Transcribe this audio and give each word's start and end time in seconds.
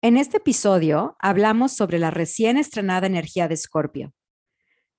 En 0.00 0.16
este 0.16 0.36
episodio 0.36 1.16
hablamos 1.18 1.72
sobre 1.72 1.98
la 1.98 2.12
recién 2.12 2.56
estrenada 2.56 3.08
energía 3.08 3.48
de 3.48 3.54
Escorpio. 3.54 4.14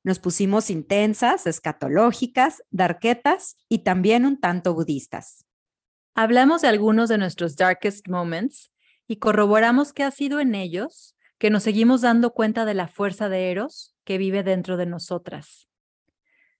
Nos 0.03 0.19
pusimos 0.19 0.69
intensas, 0.69 1.47
escatológicas, 1.47 2.61
darquetas 2.69 3.55
y 3.69 3.79
también 3.79 4.25
un 4.25 4.41
tanto 4.41 4.73
budistas. 4.73 5.45
Hablamos 6.15 6.63
de 6.63 6.67
algunos 6.67 7.07
de 7.07 7.17
nuestros 7.17 7.55
darkest 7.55 8.09
moments 8.09 8.73
y 9.07 9.19
corroboramos 9.19 9.93
qué 9.93 10.03
ha 10.03 10.11
sido 10.11 10.41
en 10.41 10.53
ellos 10.53 11.15
que 11.37 11.49
nos 11.49 11.63
seguimos 11.63 12.01
dando 12.01 12.33
cuenta 12.33 12.65
de 12.65 12.73
la 12.73 12.89
fuerza 12.89 13.29
de 13.29 13.51
Eros 13.51 13.95
que 14.03 14.17
vive 14.17 14.43
dentro 14.43 14.75
de 14.75 14.85
nosotras. 14.85 15.69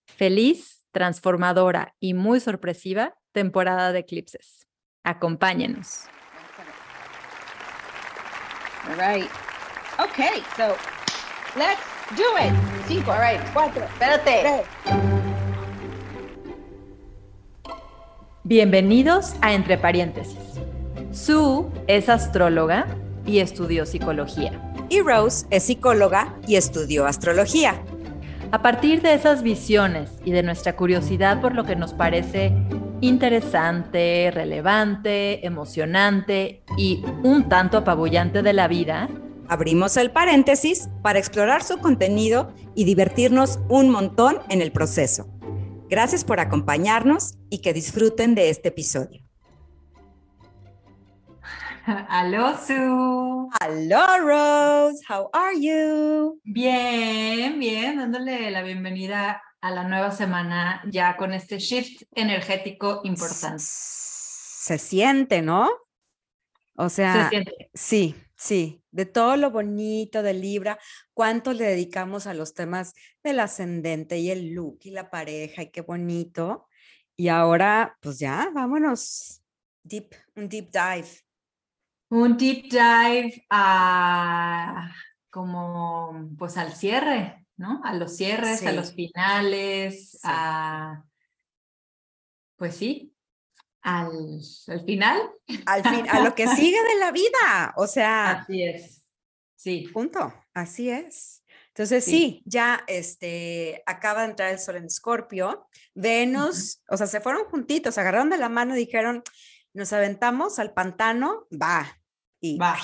Feliz, 0.06 0.86
transformadora 0.92 1.94
y 2.00 2.14
muy 2.14 2.40
sorpresiva 2.40 3.18
temporada 3.32 3.92
de 3.92 3.98
eclipses. 3.98 4.66
Acompáñenos. 5.04 6.04
All 8.88 8.96
right. 8.96 9.28
Okay, 10.00 10.42
so 10.56 10.74
let's 11.56 11.80
do 12.16 12.24
it. 12.38 12.52
Cinco, 12.86 13.10
all 13.10 13.20
right, 13.20 13.40
cuatro. 13.52 13.84
Espérate. 13.84 14.64
Bienvenidos 18.42 19.34
a 19.42 19.52
Entre 19.52 19.76
Paréntesis. 19.76 20.38
Sue 21.12 21.66
es 21.88 22.08
astróloga 22.08 22.86
y 23.26 23.40
estudió 23.40 23.84
psicología. 23.84 24.58
Y 24.88 25.02
Rose 25.02 25.46
es 25.50 25.64
psicóloga 25.64 26.34
y 26.46 26.56
estudió 26.56 27.06
astrología. 27.06 27.82
A 28.50 28.62
partir 28.62 29.02
de 29.02 29.12
esas 29.12 29.42
visiones 29.42 30.10
y 30.24 30.32
de 30.32 30.42
nuestra 30.42 30.74
curiosidad 30.74 31.40
por 31.42 31.54
lo 31.54 31.64
que 31.64 31.76
nos 31.76 31.92
parece 31.92 32.54
interesante, 33.00 34.30
relevante, 34.32 35.46
emocionante 35.46 36.62
y 36.76 37.02
un 37.22 37.48
tanto 37.48 37.78
apabullante 37.78 38.42
de 38.42 38.52
la 38.52 38.68
vida, 38.68 39.08
abrimos 39.48 39.96
el 39.96 40.10
paréntesis 40.10 40.88
para 41.02 41.18
explorar 41.18 41.62
su 41.62 41.78
contenido 41.78 42.52
y 42.74 42.84
divertirnos 42.84 43.60
un 43.68 43.90
montón 43.90 44.38
en 44.48 44.62
el 44.62 44.72
proceso. 44.72 45.28
Gracias 45.88 46.24
por 46.24 46.38
acompañarnos 46.38 47.36
y 47.50 47.58
que 47.58 47.72
disfruten 47.72 48.34
de 48.34 48.50
este 48.50 48.68
episodio. 48.68 49.22
Aló, 52.08 52.56
Sue. 52.56 53.48
Aló, 53.60 54.18
Rose. 54.20 55.02
How 55.08 55.30
are 55.32 55.60
you? 55.60 56.38
Bien, 56.44 57.58
bien, 57.58 57.96
dándole 57.96 58.50
la 58.50 58.62
bienvenida 58.62 59.42
a 59.60 59.70
la 59.70 59.84
nueva 59.84 60.10
semana 60.10 60.82
ya 60.90 61.16
con 61.16 61.32
este 61.32 61.58
shift 61.58 62.02
energético 62.14 63.00
importante. 63.04 63.62
Se 63.62 64.78
siente, 64.78 65.42
¿no? 65.42 65.68
O 66.76 66.88
sea, 66.88 67.28
Se 67.28 67.44
sí, 67.74 68.14
sí, 68.36 68.82
de 68.90 69.04
todo 69.04 69.36
lo 69.36 69.50
bonito 69.50 70.22
de 70.22 70.32
Libra, 70.32 70.78
cuánto 71.12 71.52
le 71.52 71.64
dedicamos 71.64 72.26
a 72.26 72.34
los 72.34 72.54
temas 72.54 72.94
del 73.22 73.40
ascendente 73.40 74.18
y 74.18 74.30
el 74.30 74.54
look 74.54 74.78
y 74.82 74.90
la 74.90 75.10
pareja 75.10 75.62
y 75.62 75.70
qué 75.70 75.82
bonito. 75.82 76.66
Y 77.16 77.28
ahora, 77.28 77.98
pues 78.00 78.18
ya, 78.18 78.50
vámonos. 78.54 79.42
Deep, 79.82 80.14
un 80.36 80.48
deep 80.48 80.70
dive. 80.70 81.08
Un 82.08 82.36
deep 82.36 82.70
dive 82.70 83.44
a 83.50 84.90
como 85.28 86.30
pues 86.38 86.56
al 86.56 86.72
cierre, 86.72 87.46
¿no? 87.60 87.82
A 87.84 87.92
los 87.92 88.16
cierres, 88.16 88.64
a 88.64 88.72
los 88.72 88.94
finales, 88.94 90.12
Sí. 90.12 90.18
a 90.24 91.04
pues 92.56 92.74
sí, 92.76 93.14
al, 93.82 94.40
al 94.68 94.84
final. 94.84 95.30
Al 95.66 95.82
fin, 95.82 96.08
a 96.08 96.20
lo 96.20 96.34
que 96.34 96.46
sigue 96.56 96.82
de 96.82 96.98
la 96.98 97.12
vida. 97.12 97.74
O 97.76 97.86
sea, 97.86 98.30
Así 98.30 98.62
es. 98.62 99.02
Sí. 99.56 99.88
punto. 99.92 100.32
Así 100.54 100.90
es. 100.90 101.44
Entonces, 101.68 102.04
sí. 102.04 102.10
Sí. 102.10 102.42
ya 102.46 102.82
este, 102.86 103.82
acaba 103.86 104.22
de 104.22 104.30
entrar 104.30 104.50
el 104.50 104.58
sol 104.58 104.76
en 104.76 104.84
Escorpio. 104.86 105.68
Venus, 105.94 106.82
o 106.88 106.96
sea, 106.96 107.06
se 107.06 107.20
fueron 107.20 107.44
juntitos, 107.44 107.94
se 107.94 108.00
agarraron 108.00 108.30
de 108.30 108.38
la 108.38 108.48
mano 108.48 108.74
y 108.74 108.78
dijeron, 108.80 109.22
nos 109.74 109.92
aventamos 109.92 110.58
al 110.58 110.72
pantano, 110.72 111.46
va. 111.50 111.98
Y, 112.40 112.56
Va. 112.58 112.78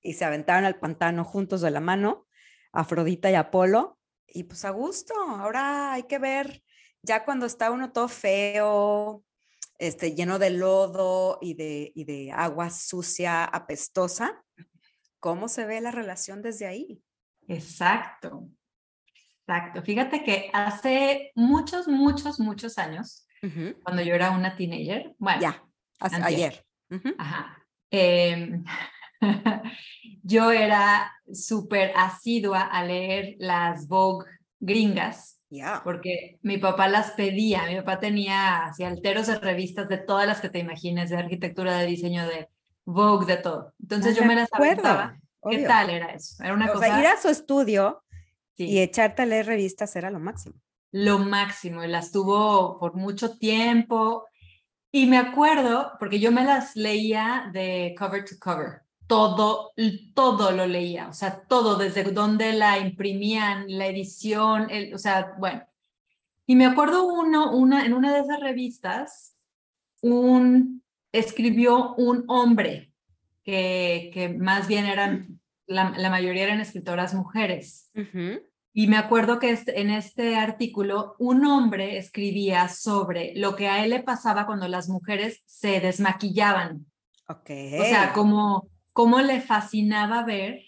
y 0.00 0.14
se 0.14 0.24
aventaron 0.24 0.64
al 0.64 0.78
pantano 0.78 1.24
juntos 1.24 1.60
de 1.60 1.70
la 1.72 1.80
mano, 1.80 2.26
Afrodita 2.72 3.30
y 3.30 3.34
Apolo. 3.34 3.95
Y 4.36 4.44
pues 4.44 4.66
a 4.66 4.70
gusto, 4.70 5.14
ahora 5.18 5.94
hay 5.94 6.02
que 6.02 6.18
ver, 6.18 6.62
ya 7.00 7.24
cuando 7.24 7.46
está 7.46 7.70
uno 7.70 7.90
todo 7.90 8.06
feo, 8.06 9.24
este, 9.78 10.14
lleno 10.14 10.38
de 10.38 10.50
lodo 10.50 11.38
y 11.40 11.54
de, 11.54 11.90
y 11.94 12.04
de 12.04 12.32
agua 12.32 12.68
sucia, 12.68 13.46
apestosa, 13.46 14.44
¿cómo 15.20 15.48
se 15.48 15.64
ve 15.64 15.80
la 15.80 15.90
relación 15.90 16.42
desde 16.42 16.66
ahí? 16.66 17.02
Exacto. 17.48 18.50
Exacto. 19.40 19.80
Fíjate 19.80 20.22
que 20.22 20.50
hace 20.52 21.32
muchos, 21.34 21.88
muchos, 21.88 22.38
muchos 22.38 22.76
años, 22.76 23.26
cuando 23.82 24.02
yo 24.02 24.14
era 24.14 24.32
una 24.32 24.54
teenager, 24.54 25.14
bueno, 25.16 25.40
Ya, 25.40 25.64
ayer. 25.98 26.62
Ajá. 27.16 27.66
Em, 27.90 28.62
yo 30.22 30.50
era 30.50 31.12
súper 31.32 31.92
asidua 31.96 32.62
a 32.62 32.84
leer 32.84 33.36
las 33.38 33.88
Vogue 33.88 34.26
gringas, 34.60 35.40
Ya. 35.50 35.80
porque 35.84 36.38
mi 36.42 36.58
papá 36.58 36.88
las 36.88 37.12
pedía. 37.12 37.66
Mi 37.68 37.76
papá 37.76 37.98
tenía 38.00 38.66
así 38.66 38.84
alteros 38.84 39.26
de 39.28 39.38
revistas 39.38 39.88
de 39.88 39.98
todas 39.98 40.26
las 40.26 40.40
que 40.40 40.48
te 40.50 40.60
imines, 40.60 41.10
de 41.10 41.16
arquitectura, 41.18 41.78
de 41.78 41.86
diseño, 41.86 42.26
de 42.26 42.48
Vogue, 42.84 43.26
de 43.26 43.36
todo. 43.42 43.74
Entonces 43.80 44.16
Ah, 44.16 44.20
yo 44.20 44.24
me 44.24 44.34
las 44.36 44.48
acuerdo, 44.52 44.88
aventaba. 44.88 45.18
¿Qué 45.48 45.58
tal 45.60 45.90
era 45.90 46.06
eso? 46.12 46.42
Era 46.42 46.54
una 46.54 46.66
O 46.66 46.72
cosa 46.72 46.86
sea, 46.86 47.00
ir 47.00 47.06
a 47.06 47.16
su 47.20 47.28
estudio 47.28 48.02
sí, 48.56 48.64
y 48.66 48.78
echarte 48.80 49.22
a 49.22 49.26
leer 49.26 49.46
revistas 49.46 49.94
era 49.96 50.10
lo 50.10 50.18
máximo. 50.20 50.56
lo 50.92 51.18
máximo 51.18 51.84
y 51.84 51.88
las 51.88 52.10
tuvo 52.12 52.78
por 52.78 52.94
mucho 52.94 53.36
tiempo. 53.38 54.24
Y 54.92 55.06
me 55.06 55.18
acuerdo, 55.18 55.92
porque 55.98 56.20
yo 56.20 56.32
me 56.32 56.44
las 56.44 56.76
leía 56.76 57.50
de 57.52 57.94
cover 57.98 58.24
to 58.24 58.36
cover, 58.40 58.82
todo, 59.06 59.72
todo 60.14 60.50
lo 60.52 60.66
leía, 60.66 61.08
o 61.08 61.12
sea, 61.12 61.42
todo, 61.48 61.76
desde 61.76 62.04
donde 62.04 62.52
la 62.52 62.78
imprimían, 62.78 63.64
la 63.68 63.86
edición, 63.86 64.68
el, 64.70 64.94
o 64.94 64.98
sea, 64.98 65.34
bueno. 65.38 65.62
Y 66.46 66.54
me 66.56 66.66
acuerdo 66.66 67.04
uno, 67.06 67.52
una, 67.52 67.84
en 67.84 67.92
una 67.92 68.12
de 68.14 68.20
esas 68.20 68.40
revistas, 68.40 69.36
un, 70.02 70.82
escribió 71.12 71.94
un 71.94 72.24
hombre, 72.28 72.92
que, 73.42 74.10
que 74.12 74.28
más 74.28 74.66
bien 74.66 74.86
eran, 74.86 75.40
la, 75.66 75.90
la 75.96 76.10
mayoría 76.10 76.44
eran 76.44 76.60
escritoras 76.60 77.14
mujeres. 77.14 77.90
Y 78.72 78.88
me 78.88 78.96
acuerdo 78.98 79.38
que 79.38 79.50
este- 79.50 79.80
en 79.80 79.90
este 79.90 80.36
artículo 80.36 81.14
un 81.18 81.46
hombre 81.46 81.96
escribía 81.96 82.68
sobre 82.68 83.32
lo 83.36 83.56
que 83.56 83.68
a 83.68 83.82
él 83.84 83.90
le 83.90 84.02
pasaba 84.02 84.46
cuando 84.46 84.68
las 84.68 84.88
mujeres 84.88 85.42
se 85.46 85.80
desmaquillaban. 85.80 86.86
Ok. 87.28 87.50
O 87.80 87.84
sea, 87.84 88.12
cómo, 88.12 88.68
cómo 88.96 89.20
le 89.20 89.42
fascinaba 89.42 90.24
ver 90.24 90.62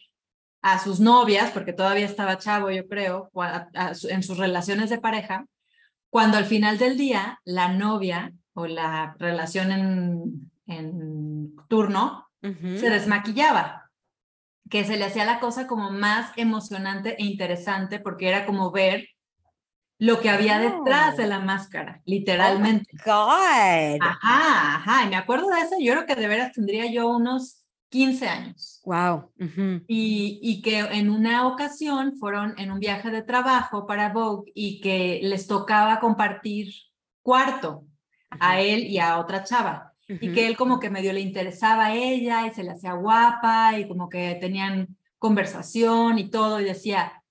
a 0.61 0.78
sus 0.78 1.00
novias, 1.00 1.50
porque 1.50 1.72
todavía 1.72 2.05
estaba 2.05 2.37
chavo, 2.37 2.71
yo 2.71 2.87
creo, 2.87 3.31
en 4.11 4.22
sus 4.22 4.37
relaciones 4.37 4.91
de 4.91 4.99
pareja, 4.99 5.47
cuando 6.11 6.37
al 6.37 6.44
final 6.44 6.77
del 6.77 6.99
día 6.99 7.41
la 7.47 7.69
novia 7.72 8.34
o 8.53 8.66
la 8.66 9.16
relación 9.19 9.72
en, 9.72 10.50
en 10.66 11.56
turno 11.69 12.28
se 12.43 12.91
desmaquillaba, 12.91 13.91
que 14.69 14.84
se 14.84 14.99
le 14.99 15.06
hacía 15.06 15.25
la 15.25 15.41
cosa 15.41 15.66
como 15.66 15.91
más 15.91 16.31
emocionante 16.37 17.16
e 17.19 17.25
interesante 17.25 17.99
porque 17.99 18.28
era 18.28 18.45
como 18.45 18.71
ver 18.71 19.09
lo 19.99 20.21
que 20.21 20.28
había 20.28 20.59
detrás 20.59 21.16
de 21.16 21.25
Oh. 21.25 21.28
la 21.28 21.41
máscara, 21.41 22.03
literalmente. 22.05 22.91
God. 23.06 23.99
Ajá, 24.03 24.77
ajá, 24.77 25.05
y 25.06 25.09
me 25.09 25.16
acuerdo 25.16 25.49
de 25.49 25.60
eso, 25.62 25.77
yo 25.81 25.95
creo 25.95 26.05
que 26.05 26.15
de 26.15 26.28
veras 26.28 26.53
tendría 26.53 26.93
yo 26.93 27.09
unos 27.09 27.57
15 27.88 28.28
años. 28.28 28.81
Wow. 28.84 29.31
ujú, 29.41 29.80
Y, 29.86 30.39
y 30.42 30.60
que 30.62 30.80
en 30.80 31.09
una 31.10 31.47
ocasión 31.48 32.15
fueron 32.16 32.54
en 32.59 32.71
un 32.71 32.78
viaje 32.78 33.10
de 33.10 33.22
trabajo 33.22 33.86
para 33.86 34.12
Vogue 34.12 34.53
y 34.54 34.80
que 34.80 35.21
les 35.22 35.47
tocaba 35.47 35.98
compartir 35.98 36.72
cuarto 37.22 37.86
a 38.30 38.57
ujú, 38.57 38.60
él 38.60 38.84
y 38.86 38.98
a 38.98 39.18
otra 39.18 39.45
chava 39.45 39.95
y 40.09 40.15
ujú. 40.27 40.34
que 40.34 40.47
él 40.47 40.57
como 40.57 40.78
que 40.78 40.91
medio 40.91 41.12
le 41.12 41.21
interesaba 41.21 41.86
a 41.86 41.95
ella 41.95 42.47
y 42.47 42.53
se 42.54 42.65
le 42.65 42.72
hacía 42.72 42.92
guapa 42.95 43.78
y 43.78 43.89
como 43.89 44.09
que 44.09 44.36
tenían 44.41 44.97
conversación 45.18 46.18
y 46.18 46.30
todo 46.30 46.60
y 46.60 46.65
decía, 46.65 47.22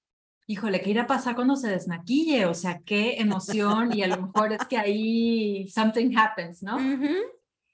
híjole, 0.47 0.81
¿qué 0.81 0.91
irá 0.91 1.03
a 1.03 1.07
pasar 1.07 1.35
cuando 1.35 1.55
se 1.55 1.69
desmaquille? 1.69 2.45
O 2.45 2.53
sea, 2.53 2.79
qué 2.83 3.17
emoción 3.19 3.93
y 3.93 4.01
a 4.03 4.07
lo 4.07 4.21
mejor 4.21 4.53
es 4.53 4.65
que 4.67 4.77
ahí 4.77 5.67
something 5.67 6.15
happens, 6.17 6.63
¿no? 6.63 6.77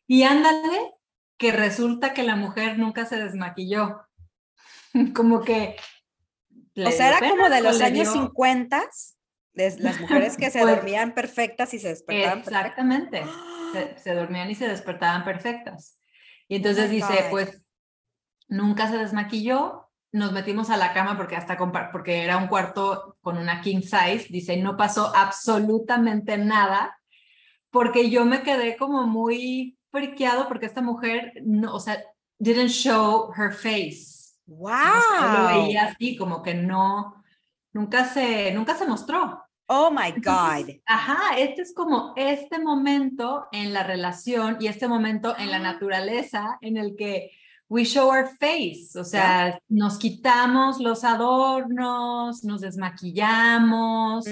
Y 0.07 0.24
ándale, 0.24 0.94
que 1.38 1.51
resulta 1.51 2.13
que 2.13 2.24
la 2.24 2.35
mujer 2.35 2.77
nunca 2.80 3.06
se 3.06 3.18
desmaquilló. 3.18 4.01
como 5.15 5.41
que... 5.41 5.75
O 6.75 6.91
sea, 6.91 7.18
era 7.18 7.30
como 7.30 7.50
de 7.50 7.62
los 7.62 7.81
años 7.81 8.12
dio- 8.12 8.24
50, 8.24 8.83
las 9.53 10.00
mujeres 10.00 10.38
que 10.38 10.50
se 10.51 10.62
Pues, 10.62 10.75
dormían 10.75 11.13
perfectas 11.13 11.74
y 11.74 11.80
se 11.80 11.89
despertaban 11.89 12.44
perfectas. 12.44 12.62
Exactamente. 12.65 13.24
Se, 13.74 13.97
se 14.03 14.13
dormían 14.15 14.50
y 14.50 14.56
se 14.56 14.68
despertaban 14.68 15.24
perfectas. 15.24 16.00
Y 16.47 16.57
entonces 16.57 16.89
my 16.89 16.95
dice, 16.95 17.25
pues 17.30 17.65
nunca 18.47 18.89
se 18.89 18.97
desmaquilló, 18.97 19.89
nos 20.12 20.31
metimos 20.31 20.69
a 20.69 20.77
la 20.77 20.94
cama 20.94 21.18
porque 21.18 21.35
hasta 21.35 21.57
porque 21.91 22.24
era 22.24 22.38
un 22.38 22.47
cuarto 22.47 23.18
con 23.21 23.38
una 23.38 23.62
king 23.62 23.81
size, 23.81 24.27
dice, 24.30 24.57
no 24.57 24.77
pasó 24.77 25.15
absolutamente 25.15 26.38
nada, 26.38 27.00
porque 27.71 28.09
yo 28.12 28.25
me 28.25 28.44
quedé 28.44 28.77
como 28.77 29.07
muy 29.07 29.80
friqueado 29.94 30.48
porque 30.48 30.66
esta 30.66 30.81
mujer, 30.81 31.34
no, 31.44 31.75
o 31.75 31.80
sea, 31.80 32.04
didn't 32.40 32.69
show 32.69 33.31
her 33.38 33.54
face. 33.54 34.34
Wow. 34.45 34.74
lo 35.38 35.48
veía 35.48 35.86
así, 35.86 36.18
como 36.18 36.42
que 36.42 36.54
no, 36.54 37.24
nunca 37.72 38.04
se, 38.06 38.51
nunca 38.54 38.75
se 38.75 38.88
mostró. 38.88 39.40
Oh 39.68 39.90
my 39.92 40.12
God. 40.18 40.69
ajá, 40.86 41.38
este 41.38 41.62
es 41.62 41.74
como 41.74 42.13
este 42.18 42.60
momento 42.60 43.48
en 43.51 43.72
la 43.72 43.84
relación 43.84 44.57
y 44.60 44.68
este 44.68 44.88
momento 44.88 45.36
en 45.38 45.51
la 45.51 45.57
ah. 45.57 45.62
naturaleza 45.62 46.57
en 46.60 46.75
el 46.75 46.95
que 46.98 47.31
we 47.69 47.86
show 47.86 48.10
our 48.10 48.28
face, 48.40 48.90
o 49.00 49.04
sea, 49.04 49.60
nos 49.69 49.98
quitamos 49.98 50.80
los 50.80 51.04
adornos, 51.04 52.44
nos 52.44 52.62
desmaquillamos, 52.62 54.25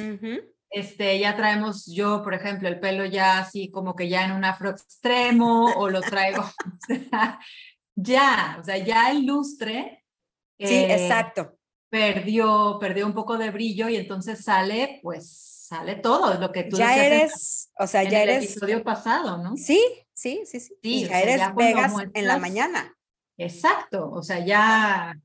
este, 0.71 1.19
ya 1.19 1.35
traemos 1.35 1.85
yo, 1.85 2.23
por 2.23 2.33
ejemplo, 2.33 2.69
el 2.69 2.79
pelo 2.79 3.05
ya 3.05 3.39
así 3.39 3.69
como 3.69 3.95
que 3.95 4.07
ya 4.07 4.25
en 4.25 4.31
un 4.31 4.45
afro 4.45 4.69
extremo 4.69 5.65
o 5.75 5.89
lo 5.89 6.01
traigo, 6.01 6.43
ya, 7.95 8.57
o 8.59 8.63
sea, 8.63 8.77
ya 8.77 9.11
el 9.11 9.25
lustre. 9.25 10.05
Sí, 10.57 10.73
eh, 10.73 10.93
exacto. 10.93 11.57
Perdió, 11.89 12.77
perdió 12.79 13.05
un 13.05 13.13
poco 13.13 13.37
de 13.37 13.51
brillo 13.51 13.89
y 13.89 13.97
entonces 13.97 14.43
sale, 14.43 15.01
pues 15.03 15.51
sale 15.71 15.95
todo 15.95 16.35
lo 16.35 16.51
que 16.51 16.63
tú 16.63 16.77
ya 16.77 17.05
eres, 17.05 17.71
o 17.77 17.85
sea, 17.85 18.03
ya 18.03 18.23
el 18.23 18.29
eres 18.29 18.51
episodio 18.51 18.83
pasado, 18.83 19.37
¿no? 19.37 19.57
Sí, 19.57 19.81
sí, 20.13 20.43
sí, 20.45 20.59
sí. 20.59 21.07
ya 21.07 21.21
eres 21.21 21.55
Vegas 21.55 21.93
en 22.13 22.27
la 22.27 22.37
mañana. 22.37 22.97
Exacto, 23.37 24.09
o 24.09 24.21
sea, 24.21 24.45
ya, 24.45 25.19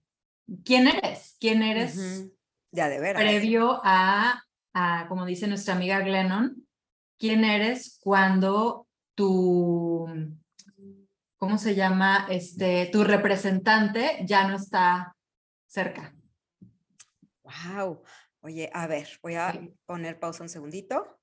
¿quién 0.65 0.89
eres? 0.89 1.37
¿Quién 1.39 1.63
eres? 1.63 2.31
Ya 2.73 2.89
de 2.89 2.99
veras. 2.99 3.23
Previo 3.23 3.81
a, 3.85 4.46
a, 4.77 5.07
como 5.09 5.25
dice 5.25 5.47
nuestra 5.47 5.75
amiga 5.75 6.01
Glennon, 6.01 6.67
¿quién 7.19 7.45
eres 7.45 7.99
cuando 8.03 8.87
tu, 9.15 10.07
¿cómo 11.39 11.57
se 11.57 11.75
llama? 11.75 12.27
Este, 12.29 12.91
tu 12.93 13.03
representante 13.03 14.19
ya 14.27 14.47
no 14.47 14.57
está 14.57 15.17
cerca. 15.67 16.15
Wow. 17.43 18.03
Oye, 18.41 18.71
a 18.75 18.87
ver, 18.87 19.09
voy 19.23 19.37
a 19.37 19.59
poner 19.87 20.21
pausa 20.21 20.43
un 20.43 20.51
segundito. 20.51 21.19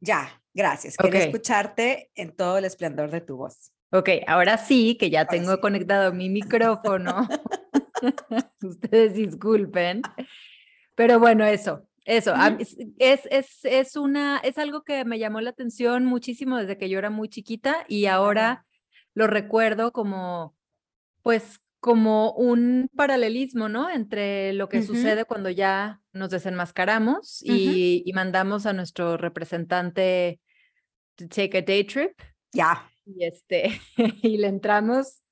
Ya, 0.00 0.42
gracias. 0.52 0.98
Quiero 0.98 1.16
escucharte 1.16 2.10
en 2.14 2.36
todo 2.36 2.58
el 2.58 2.66
esplendor 2.66 3.10
de 3.10 3.22
tu 3.22 3.38
voz. 3.38 3.72
Ok, 3.90 4.10
ahora 4.26 4.58
sí, 4.58 4.98
que 4.98 5.08
ya 5.08 5.24
tengo 5.24 5.60
conectado 5.60 6.12
mi 6.12 6.28
micrófono. 6.28 7.26
Ustedes 8.62 9.14
disculpen. 9.14 10.02
Pero 10.94 11.18
bueno, 11.18 11.44
eso, 11.44 11.86
eso. 12.04 12.34
Es, 12.98 13.26
es, 13.30 13.64
es, 13.64 13.96
una, 13.96 14.38
es 14.38 14.58
algo 14.58 14.82
que 14.82 15.04
me 15.04 15.18
llamó 15.18 15.40
la 15.40 15.50
atención 15.50 16.04
muchísimo 16.04 16.58
desde 16.58 16.78
que 16.78 16.88
yo 16.88 16.98
era 16.98 17.10
muy 17.10 17.28
chiquita 17.28 17.84
y 17.88 18.06
ahora 18.06 18.66
lo 19.14 19.26
recuerdo 19.26 19.92
como, 19.92 20.56
pues, 21.22 21.60
como 21.80 22.32
un 22.32 22.90
paralelismo, 22.96 23.68
¿no? 23.68 23.90
Entre 23.90 24.52
lo 24.54 24.68
que 24.68 24.82
sucede 24.82 25.24
cuando 25.26 25.50
ya 25.50 26.00
nos 26.12 26.30
desenmascaramos 26.30 27.42
y, 27.42 28.02
y, 28.06 28.12
mandamos 28.14 28.64
a 28.64 28.72
nuestro 28.72 29.18
representante 29.18 30.40
to 31.16 31.28
take 31.28 31.58
a 31.58 31.62
day 31.62 31.84
trip. 31.84 32.12
Ya. 32.52 32.90
Y, 33.04 33.24
este, 33.24 33.80
y 34.22 34.38
le 34.38 34.46
entramos 34.46 35.24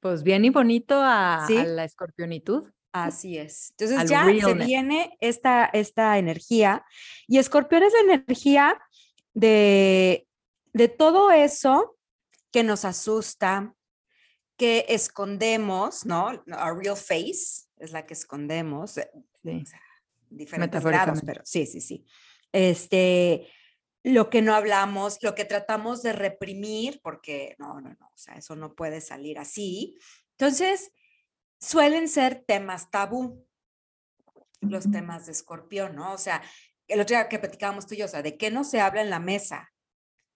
pues 0.00 0.22
bien 0.22 0.44
y 0.44 0.50
bonito 0.50 0.94
a, 0.98 1.46
la 1.48 1.84
escorpionitud. 1.84 2.70
Así 2.92 3.38
es. 3.38 3.70
Entonces 3.78 4.10
ya 4.10 4.24
se 4.24 4.54
viene 4.54 5.16
esta, 5.20 5.66
esta 5.66 6.18
energía 6.18 6.84
y 7.28 7.38
escorpión 7.38 7.84
es 7.84 7.92
la 7.92 8.14
energía 8.14 8.80
de, 9.32 10.26
de 10.72 10.88
todo 10.88 11.30
eso 11.30 11.96
que 12.50 12.64
nos 12.64 12.84
asusta, 12.84 13.74
que 14.56 14.86
escondemos, 14.88 16.04
¿no? 16.04 16.26
Our 16.48 16.78
real 16.78 16.96
face 16.96 17.66
es 17.78 17.92
la 17.92 18.06
que 18.06 18.14
escondemos. 18.14 18.98
Eh, 18.98 19.10
sí. 19.42 19.62
diferentes 20.28 20.84
grados, 20.84 21.20
pero 21.24 21.42
sí, 21.44 21.66
sí, 21.66 21.80
sí. 21.80 22.04
Este, 22.52 23.48
lo 24.02 24.30
que 24.30 24.42
no 24.42 24.54
hablamos, 24.54 25.18
lo 25.22 25.34
que 25.34 25.44
tratamos 25.44 26.02
de 26.02 26.12
reprimir, 26.12 27.00
porque 27.02 27.54
no, 27.58 27.80
no, 27.80 27.90
no, 27.90 28.06
o 28.12 28.18
sea, 28.18 28.34
eso 28.34 28.56
no 28.56 28.74
puede 28.74 29.00
salir 29.00 29.38
así. 29.38 29.96
Entonces, 30.32 30.92
suelen 31.60 32.08
ser 32.08 32.44
temas 32.46 32.90
tabú, 32.90 33.46
los 34.60 34.90
temas 34.90 35.26
de 35.26 35.32
escorpión, 35.32 35.96
¿no? 35.96 36.12
O 36.12 36.18
sea, 36.18 36.42
el 36.88 37.00
otro 37.00 37.16
día 37.16 37.28
que 37.28 37.38
platicábamos 37.38 37.86
tú 37.86 37.94
y 37.94 37.98
yo, 37.98 38.06
o 38.06 38.08
sea, 38.08 38.22
¿de 38.22 38.36
qué 38.36 38.50
no 38.50 38.64
se 38.64 38.80
habla 38.80 39.02
en 39.02 39.10
la 39.10 39.20
mesa? 39.20 39.72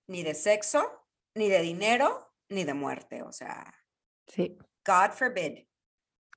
Ni 0.07 0.23
de 0.23 0.35
sexo, 0.35 1.09
ni 1.35 1.49
de 1.49 1.61
dinero, 1.61 2.33
ni 2.49 2.65
de 2.65 2.75
muerte, 2.75 3.23
o 3.23 3.33
sea. 3.33 3.75
Sí. 4.27 4.57
God 4.87 5.13
forbid. 5.13 5.67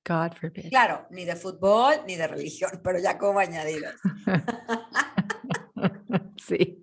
God 0.06 0.38
forbid. 0.40 0.70
Claro, 0.70 1.06
ni 1.12 1.26
de 1.26 1.36
fútbol, 1.36 1.96
ni 2.08 2.16
de 2.16 2.28
religión, 2.28 2.72
pero 2.84 3.00
ya 3.00 3.18
como 3.18 3.40
añadidos. 3.40 3.96
sí. 6.48 6.82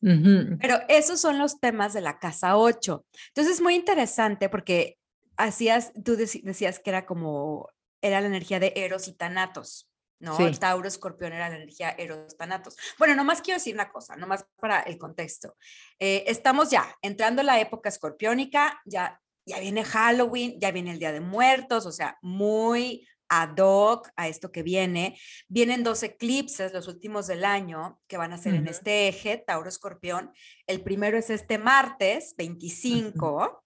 Pero 0.00 0.80
esos 0.88 1.20
son 1.20 1.38
los 1.38 1.60
temas 1.60 1.94
de 1.94 2.00
la 2.00 2.18
casa 2.18 2.56
8. 2.56 3.06
Entonces 3.28 3.54
es 3.54 3.60
muy 3.62 3.74
interesante 3.74 4.48
porque 4.48 4.98
hacías, 5.36 5.92
tú 6.04 6.16
decías 6.16 6.78
que 6.78 6.90
era 6.90 7.06
como, 7.06 7.68
era 8.00 8.20
la 8.20 8.26
energía 8.26 8.60
de 8.60 8.72
Eros 8.76 9.08
y 9.08 9.12
Tanatos, 9.12 9.90
¿no? 10.20 10.36
Tauro, 10.58 10.88
Escorpión 10.88 11.32
era 11.32 11.48
la 11.48 11.56
energía 11.56 11.90
Eros, 11.90 12.36
Tanatos. 12.36 12.76
Bueno, 12.98 13.14
nomás 13.14 13.42
quiero 13.42 13.58
decir 13.58 13.74
una 13.74 13.90
cosa, 13.90 14.16
nomás 14.16 14.46
para 14.56 14.80
el 14.80 14.98
contexto. 14.98 15.56
Eh, 15.98 16.24
estamos 16.26 16.70
ya 16.70 16.96
entrando 17.02 17.42
en 17.42 17.46
la 17.46 17.60
época 17.60 17.88
escorpiónica, 17.88 18.80
ya, 18.84 19.20
ya 19.46 19.60
viene 19.60 19.84
Halloween, 19.84 20.58
ya 20.60 20.70
viene 20.70 20.92
el 20.92 20.98
Día 20.98 21.12
de 21.12 21.20
Muertos, 21.20 21.86
o 21.86 21.92
sea, 21.92 22.18
muy 22.22 23.06
ad 23.28 23.56
hoc 23.58 24.10
a 24.16 24.28
esto 24.28 24.52
que 24.52 24.62
viene. 24.62 25.18
Vienen 25.48 25.82
dos 25.82 26.02
eclipses, 26.02 26.72
los 26.72 26.88
últimos 26.88 27.26
del 27.26 27.44
año, 27.44 28.00
que 28.06 28.16
van 28.16 28.32
a 28.32 28.38
ser 28.38 28.54
en 28.54 28.68
este 28.68 29.08
eje, 29.08 29.38
Tauro 29.38 29.68
Escorpión. 29.68 30.32
El 30.66 30.82
primero 30.82 31.18
es 31.18 31.30
este 31.30 31.58
martes 31.58 32.34
25, 32.36 33.63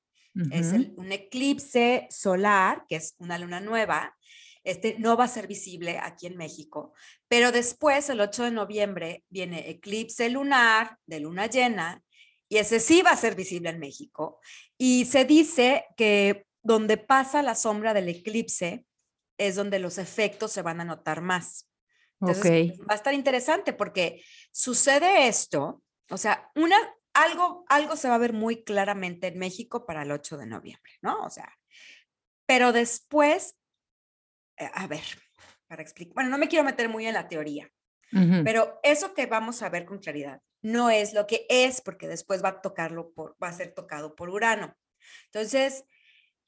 es 0.52 0.72
un 0.96 1.10
eclipse 1.10 2.06
solar, 2.10 2.84
que 2.88 2.96
es 2.96 3.16
una 3.18 3.38
luna 3.38 3.60
nueva. 3.60 4.16
Este 4.62 4.96
no 4.98 5.16
va 5.16 5.24
a 5.24 5.28
ser 5.28 5.46
visible 5.46 5.98
aquí 5.98 6.26
en 6.26 6.36
México, 6.36 6.92
pero 7.26 7.52
después, 7.52 8.08
el 8.10 8.20
8 8.20 8.44
de 8.44 8.50
noviembre, 8.50 9.24
viene 9.30 9.70
eclipse 9.70 10.28
lunar 10.28 10.98
de 11.06 11.20
luna 11.20 11.46
llena 11.46 12.02
y 12.48 12.58
ese 12.58 12.80
sí 12.80 13.02
va 13.02 13.10
a 13.10 13.16
ser 13.16 13.34
visible 13.34 13.70
en 13.70 13.78
México. 13.78 14.40
Y 14.76 15.04
se 15.04 15.24
dice 15.24 15.86
que 15.96 16.46
donde 16.62 16.96
pasa 16.96 17.42
la 17.42 17.54
sombra 17.54 17.94
del 17.94 18.08
eclipse, 18.08 18.84
es 19.38 19.54
donde 19.54 19.78
los 19.78 19.98
efectos 19.98 20.52
se 20.52 20.62
van 20.62 20.80
a 20.80 20.84
notar 20.84 21.20
más. 21.22 21.68
Entonces, 22.20 22.78
va 22.80 22.94
a 22.94 22.96
estar 22.96 23.14
interesante 23.14 23.72
porque 23.72 24.22
sucede 24.50 25.28
esto, 25.28 25.82
o 26.10 26.16
sea, 26.16 26.50
una, 26.56 26.76
algo, 27.22 27.64
algo 27.68 27.96
se 27.96 28.08
va 28.08 28.14
a 28.14 28.18
ver 28.18 28.32
muy 28.32 28.64
claramente 28.64 29.28
en 29.28 29.38
México 29.38 29.86
para 29.86 30.02
el 30.02 30.10
8 30.10 30.36
de 30.36 30.46
noviembre, 30.46 30.92
¿no? 31.02 31.22
O 31.22 31.30
sea, 31.30 31.52
pero 32.46 32.72
después, 32.72 33.56
eh, 34.56 34.70
a 34.72 34.86
ver, 34.86 35.04
para 35.66 35.82
explicar, 35.82 36.14
bueno, 36.14 36.30
no 36.30 36.38
me 36.38 36.48
quiero 36.48 36.64
meter 36.64 36.88
muy 36.88 37.06
en 37.06 37.14
la 37.14 37.28
teoría, 37.28 37.70
pero 38.42 38.80
eso 38.82 39.12
que 39.12 39.26
vamos 39.26 39.60
a 39.60 39.68
ver 39.68 39.84
con 39.84 39.98
claridad 39.98 40.40
no 40.62 40.88
es 40.88 41.12
lo 41.12 41.26
que 41.26 41.44
es 41.50 41.82
porque 41.82 42.08
después 42.08 42.42
va 42.42 42.48
a 42.48 42.60
tocarlo 42.62 43.12
por, 43.12 43.36
va 43.42 43.48
a 43.48 43.52
ser 43.52 43.74
tocado 43.74 44.16
por 44.16 44.30
Urano. 44.30 44.74
Entonces, 45.26 45.84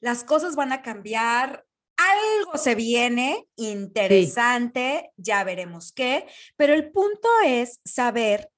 las 0.01 0.25
cosas 0.25 0.57
van 0.57 0.73
a 0.73 0.81
cambiar 0.81 1.67
algo 2.01 2.57
se 2.57 2.75
viene 2.75 3.47
interesante, 3.57 5.13
ya 5.17 5.45
veremos 5.45 5.93
qué, 5.93 6.27
pero 6.57 6.73
el 6.73 6.91
punto 6.91 7.29
es 7.45 7.81
saber, 7.85 8.51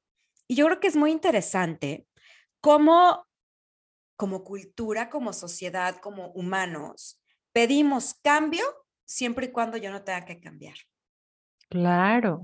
y 0.53 0.55
yo 0.55 0.67
creo 0.67 0.81
que 0.81 0.89
es 0.89 0.97
muy 0.97 1.11
interesante, 1.11 2.07
cómo 2.61 3.27
como 4.17 4.45
cultura, 4.45 5.09
como 5.09 5.33
sociedad, 5.33 5.97
como 5.97 6.27
humanos, 6.33 7.23
pedimos 7.53 8.13
cambio 8.23 8.63
siempre 9.07 9.47
y 9.47 9.51
cuando 9.51 9.79
yo 9.79 9.91
no 9.91 10.05
tenga 10.05 10.27
que 10.27 10.41
cambiar. 10.41 10.77
Claro. 11.71 12.43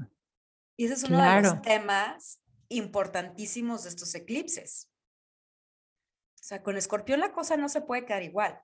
Y 0.79 0.87
ese 0.87 0.95
es 0.95 1.05
uno 1.05 1.23
de 1.23 1.43
los 1.43 1.61
temas 1.61 2.41
importantísimos 2.71 3.83
de 3.83 3.91
estos 3.91 4.15
eclipses. 4.15 4.91
O 6.41 6.45
sea, 6.45 6.63
con 6.63 6.79
escorpión 6.79 7.21
la 7.21 7.33
cosa 7.33 7.59
no 7.59 7.69
se 7.69 7.83
puede 7.83 8.07
quedar 8.07 8.23
igual. 8.23 8.59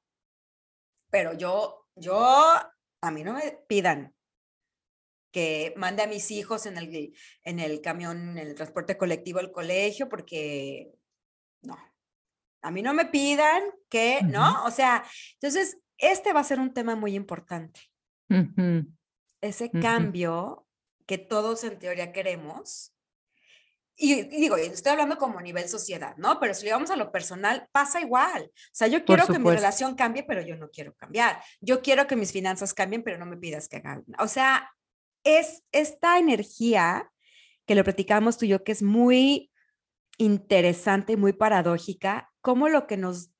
Pero 1.11 1.35
yo 1.35 1.85
yo, 1.97 2.25
a 2.25 3.11
mí 3.11 3.23
no 3.23 3.35
me 3.35 3.59
pidan 3.69 4.14
que 5.35 5.75
mande 5.77 6.05
a 6.05 6.07
mis 6.07 6.31
hijos 6.31 6.65
en 6.65 6.79
el, 6.79 7.13
en 7.43 7.59
el 7.59 7.81
camión, 7.81 8.39
en 8.39 8.39
el 8.39 8.55
transporte 8.55 8.97
colectivo 8.97 9.41
al 9.41 9.51
colegio, 9.51 10.09
porque 10.09 10.93
no. 11.63 11.77
a 12.63 12.71
mí 12.71 12.83
no 12.83 12.95
me 12.95 13.07
pidan 13.07 13.65
que, 13.89 14.21
¿no? 14.23 14.65
O 14.65 14.71
sea, 14.71 15.05
entonces, 15.33 15.79
este 15.99 16.33
va 16.33 16.39
a 16.39 16.45
ser 16.45 16.61
un 16.61 16.73
tema 16.73 16.95
muy 16.95 17.17
importante. 17.17 17.81
Ese 19.41 19.73
cambio 19.73 20.69
que 21.05 21.19
todos 21.19 21.65
en 21.65 21.81
teoría 21.81 22.13
queremos. 22.13 22.95
Y, 23.97 24.23
digo, 24.23 24.57
estoy 24.57 24.93
hablando 24.93 25.19
como 25.19 25.41
a 25.41 25.43
nivel 25.43 25.69
sociedad, 25.69 26.17
¿no? 26.17 26.39
Pero 26.39 26.55
si 26.55 26.65
lo 26.67 26.73
vamos 26.73 26.93
a 26.93 26.97
lo 26.97 27.11
personal, 27.11 27.69
pasa 27.73 28.01
igual. 28.01 28.45
O 28.45 28.71
sea, 28.73 28.87
yo 28.87 29.05
quiero 29.05 29.27
que 29.27 29.41
mi 29.41 29.51
relación 29.51 29.97
cambie, 29.97 30.23
pero 30.23 30.43
yo 30.43 30.55
no 30.57 30.71
quiero 30.71 30.95
cambiar. 30.95 31.43
Yo 31.61 31.83
quiero 31.83 32.07
que 32.07 32.15
mis 32.15 32.31
finanzas 32.31 32.73
cambien, 32.73 33.03
pero 33.03 33.19
no 33.19 33.27
me 33.27 33.37
pidas 33.37 33.69
que 33.69 33.79
haga. 33.79 34.01
O 34.21 34.29
sea, 34.29 34.71
es 35.25 35.63
esta 35.73 36.19
energía 36.19 37.11
que 37.67 37.75
lo 37.75 37.83
platicamos 37.83 38.39
tú 38.39 38.45
y 38.45 38.49
yo, 38.49 38.63
que 38.63 38.73
es 38.73 38.83
muy 38.83 39.51
interesante, 40.19 41.17
muy 41.17 41.33
paradójica, 41.33 42.31
como 42.41 42.69
lo 42.69 42.87
que 42.87 42.97
nos 42.97 43.31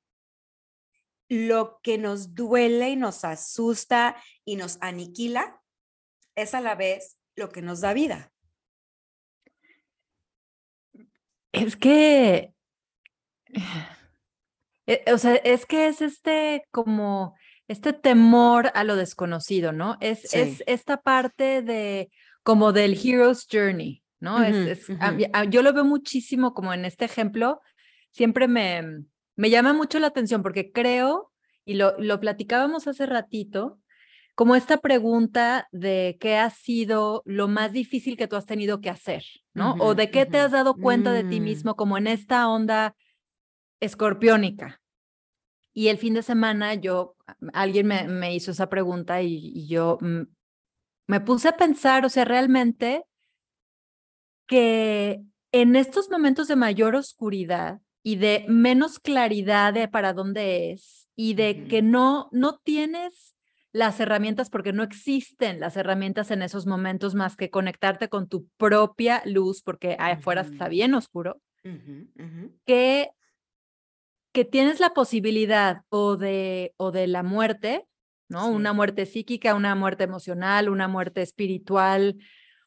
lo 1.27 1.79
que 1.81 1.97
nos 1.97 2.35
duele 2.35 2.91
y 2.91 2.95
nos 2.95 3.23
asusta 3.25 4.15
y 4.43 4.57
nos 4.57 4.77
aniquila 4.81 5.59
es 6.35 6.53
a 6.53 6.61
la 6.61 6.75
vez 6.75 7.17
lo 7.35 7.49
que 7.49 7.63
nos 7.63 7.81
da 7.81 7.93
vida. 7.93 8.31
Es 11.51 11.75
que, 11.75 12.53
eh, 14.87 15.03
o 15.11 15.17
sea, 15.17 15.35
es 15.35 15.65
que 15.65 15.87
es 15.87 16.01
este 16.01 16.67
como 16.71 17.35
este 17.67 17.93
temor 17.93 18.71
a 18.73 18.83
lo 18.83 18.95
desconocido, 18.95 19.71
¿no? 19.71 19.97
Es, 19.99 20.33
es 20.33 20.63
esta 20.67 21.01
parte 21.01 21.61
de 21.61 22.11
como 22.43 22.73
del 22.73 22.93
hero's 22.93 23.47
journey, 23.51 24.03
¿no? 24.19 24.43
es, 24.43 24.87
yo 25.49 25.63
lo 25.63 25.73
veo 25.73 25.83
muchísimo 25.83 26.53
como 26.53 26.73
en 26.73 26.85
este 26.85 27.05
ejemplo, 27.05 27.59
siempre 28.11 28.47
me, 28.47 28.83
me 29.35 29.49
llama 29.49 29.73
mucho 29.73 29.99
la 29.99 30.07
atención 30.07 30.43
porque 30.43 30.71
creo, 30.71 31.31
y 31.65 31.73
lo, 31.73 31.97
lo 31.97 32.19
platicábamos 32.19 32.87
hace 32.87 33.07
ratito, 33.07 33.79
como 34.35 34.55
esta 34.55 34.77
pregunta 34.77 35.67
de 35.71 36.17
qué 36.19 36.37
ha 36.37 36.49
sido 36.49 37.23
lo 37.25 37.47
más 37.47 37.71
difícil 37.71 38.17
que 38.17 38.27
tú 38.27 38.35
has 38.35 38.45
tenido 38.45 38.81
que 38.81 38.89
hacer, 38.89 39.23
¿no? 39.53 39.75
o 39.79 39.95
de 39.95 40.11
qué 40.11 40.25
te 40.25 40.39
has 40.39 40.51
dado 40.51 40.75
cuenta 40.75 41.13
de 41.13 41.23
ti 41.23 41.39
mm. 41.39 41.43
mismo 41.43 41.75
como 41.75 41.97
en 41.97 42.07
esta 42.07 42.47
onda 42.49 42.95
escorpiónica. 43.79 44.81
Y 45.75 45.89
el 45.89 45.99
fin 45.99 46.15
de 46.15 46.23
semana 46.23 46.73
yo, 46.73 47.15
alguien 47.53 47.85
me, 47.85 48.07
me 48.07 48.33
hizo 48.33 48.51
esa 48.51 48.69
pregunta 48.69 49.21
y, 49.21 49.51
y 49.53 49.67
yo 49.67 49.99
me 51.05 51.19
puse 51.19 51.49
a 51.49 51.57
pensar, 51.57 52.05
o 52.05 52.09
sea, 52.09 52.25
realmente 52.25 53.03
que 54.47 55.21
en 55.51 55.75
estos 55.75 56.09
momentos 56.09 56.47
de 56.47 56.55
mayor 56.55 56.95
oscuridad 56.95 57.81
y 58.03 58.15
de 58.15 58.45
menos 58.47 58.99
claridad 58.99 59.73
de 59.73 59.87
para 59.87 60.13
dónde 60.13 60.71
es 60.71 61.09
y 61.15 61.33
de 61.33 61.67
que 61.67 61.81
no, 61.81 62.29
no 62.31 62.59
tienes 62.59 63.35
las 63.71 63.99
herramientas 63.99 64.49
porque 64.49 64.71
no 64.71 64.83
existen 64.83 65.59
las 65.59 65.75
herramientas 65.75 66.31
en 66.31 66.41
esos 66.41 66.65
momentos 66.65 67.15
más 67.15 67.35
que 67.35 67.49
conectarte 67.49 68.07
con 68.07 68.29
tu 68.29 68.47
propia 68.57 69.21
luz 69.25 69.61
porque 69.61 69.97
afuera 69.99 70.41
está 70.41 70.69
bien 70.69 70.93
oscuro, 70.93 71.41
que, 72.65 73.09
que 74.35 74.43
tienes 74.43 74.81
la 74.81 74.89
posibilidad 74.89 75.83
o 75.87 76.17
de, 76.17 76.73
o 76.75 76.91
de 76.91 77.07
la 77.07 77.23
muerte, 77.23 77.87
¿no? 78.27 78.49
Una 78.49 78.73
muerte 78.73 79.05
psíquica, 79.05 79.55
una 79.55 79.75
muerte 79.75 80.03
emocional, 80.03 80.67
una 80.67 80.89
muerte 80.89 81.21
espiritual, 81.21 82.17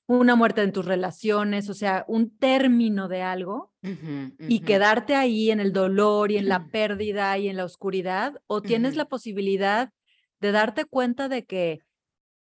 una 0.06 0.34
muerte 0.34 0.62
en 0.62 0.72
tus 0.72 0.86
relaciones, 0.86 1.68
o 1.68 1.74
sea, 1.74 2.06
un 2.08 2.34
término 2.38 3.06
de 3.06 3.20
algo 3.20 3.70
y 3.82 4.60
quedarte 4.60 5.14
ahí 5.14 5.50
en 5.50 5.60
el 5.60 5.74
dolor 5.74 6.32
y 6.32 6.38
en 6.38 6.48
la 6.48 6.68
pérdida 6.72 7.36
y 7.36 7.48
en 7.48 7.58
la 7.58 7.66
oscuridad, 7.66 8.40
o 8.46 8.62
tienes 8.62 8.96
la 8.96 9.04
posibilidad 9.04 9.92
de 10.40 10.52
darte 10.52 10.86
cuenta 10.86 11.28
de 11.28 11.44
que, 11.44 11.80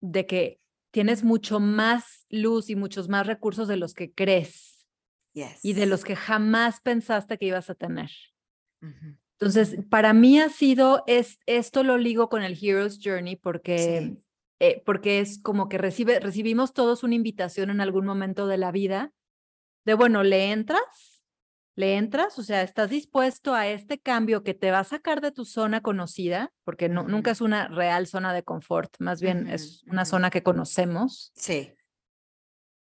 de 0.02 0.26
que 0.26 0.60
tienes 0.92 1.24
mucho 1.24 1.62
más 1.62 2.26
luz 2.28 2.70
y 2.70 2.76
muchos 2.76 3.08
más 3.08 3.26
recursos 3.26 3.70
de 3.70 3.78
los 3.78 3.94
que 3.94 4.12
crees 4.12 4.86
y 5.64 5.72
de 5.72 5.86
los 5.86 6.04
que 6.04 6.18
jamás 6.18 6.82
pensaste 6.82 7.38
que 7.38 7.46
ibas 7.46 7.70
a 7.70 7.76
tener. 7.76 8.12
Entonces, 9.40 9.78
para 9.90 10.14
mí 10.14 10.40
ha 10.40 10.50
sido, 10.50 11.04
es, 11.08 11.40
esto 11.46 11.84
lo 11.84 11.98
ligo 11.98 12.30
con 12.30 12.44
el 12.44 12.58
Hero's 12.62 13.00
Journey 13.04 13.36
porque 13.36 14.18
eh, 14.60 14.82
porque 14.86 15.20
es 15.20 15.40
como 15.40 15.68
que 15.68 15.78
recibe, 15.78 16.22
recibimos 16.22 16.72
todos 16.72 17.04
una 17.04 17.16
invitación 17.16 17.70
en 17.70 17.82
algún 17.82 18.06
momento 18.06 18.48
de 18.48 18.58
la 18.58 18.72
vida 18.72 19.12
de, 19.84 19.94
bueno, 19.94 20.24
¿le 20.24 20.54
entras? 20.54 21.22
¿Le 21.76 21.98
entras? 21.98 22.40
O 22.40 22.44
sea, 22.44 22.62
¿estás 22.62 22.90
dispuesto 22.90 23.54
a 23.56 23.68
este 23.68 24.00
cambio 24.00 24.42
que 24.42 24.54
te 24.54 24.72
va 24.72 24.80
a 24.80 24.86
sacar 24.86 25.20
de 25.20 25.34
tu 25.34 25.44
zona 25.44 25.82
conocida? 25.82 26.54
Porque 26.64 26.88
no, 26.88 27.04
nunca 27.04 27.32
es 27.32 27.42
una 27.42 27.68
real 27.68 28.08
zona 28.08 28.34
de 28.34 28.44
confort, 28.44 28.96
más 29.00 29.22
bien 29.22 29.48
es 29.48 29.84
una 29.88 30.06
zona 30.06 30.30
que 30.30 30.44
conocemos. 30.44 31.34
Sí. 31.36 31.74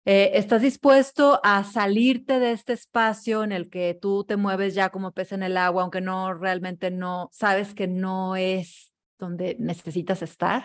Eh, 0.04 0.32
¿Estás 0.34 0.62
dispuesto 0.62 1.40
a 1.44 1.62
salirte 1.62 2.40
de 2.40 2.52
este 2.52 2.72
espacio 2.72 3.44
en 3.44 3.52
el 3.52 3.70
que 3.70 3.96
tú 4.00 4.24
te 4.24 4.36
mueves 4.36 4.74
ya 4.74 4.90
como 4.90 5.12
pez 5.12 5.32
en 5.32 5.44
el 5.44 5.56
agua, 5.56 5.82
aunque 5.82 6.00
no 6.00 6.34
realmente 6.34 6.90
no 6.90 7.28
sabes 7.32 7.74
que 7.74 7.86
no 7.86 8.34
es 8.34 8.92
donde 9.18 9.56
necesitas 9.58 10.22
estar? 10.22 10.64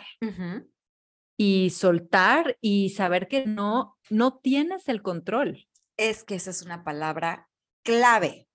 y 1.38 1.70
soltar 1.70 2.58
y 2.62 2.90
saber 2.90 3.28
que 3.28 3.46
no, 3.46 3.96
no 4.10 4.40
tienes 4.40 4.90
el 4.90 5.04
control. 5.04 5.68
Es 5.96 6.24
que 6.24 6.36
esa 6.36 6.50
es 6.50 6.64
una 6.64 6.84
palabra 6.84 7.48
clave. 7.84 8.50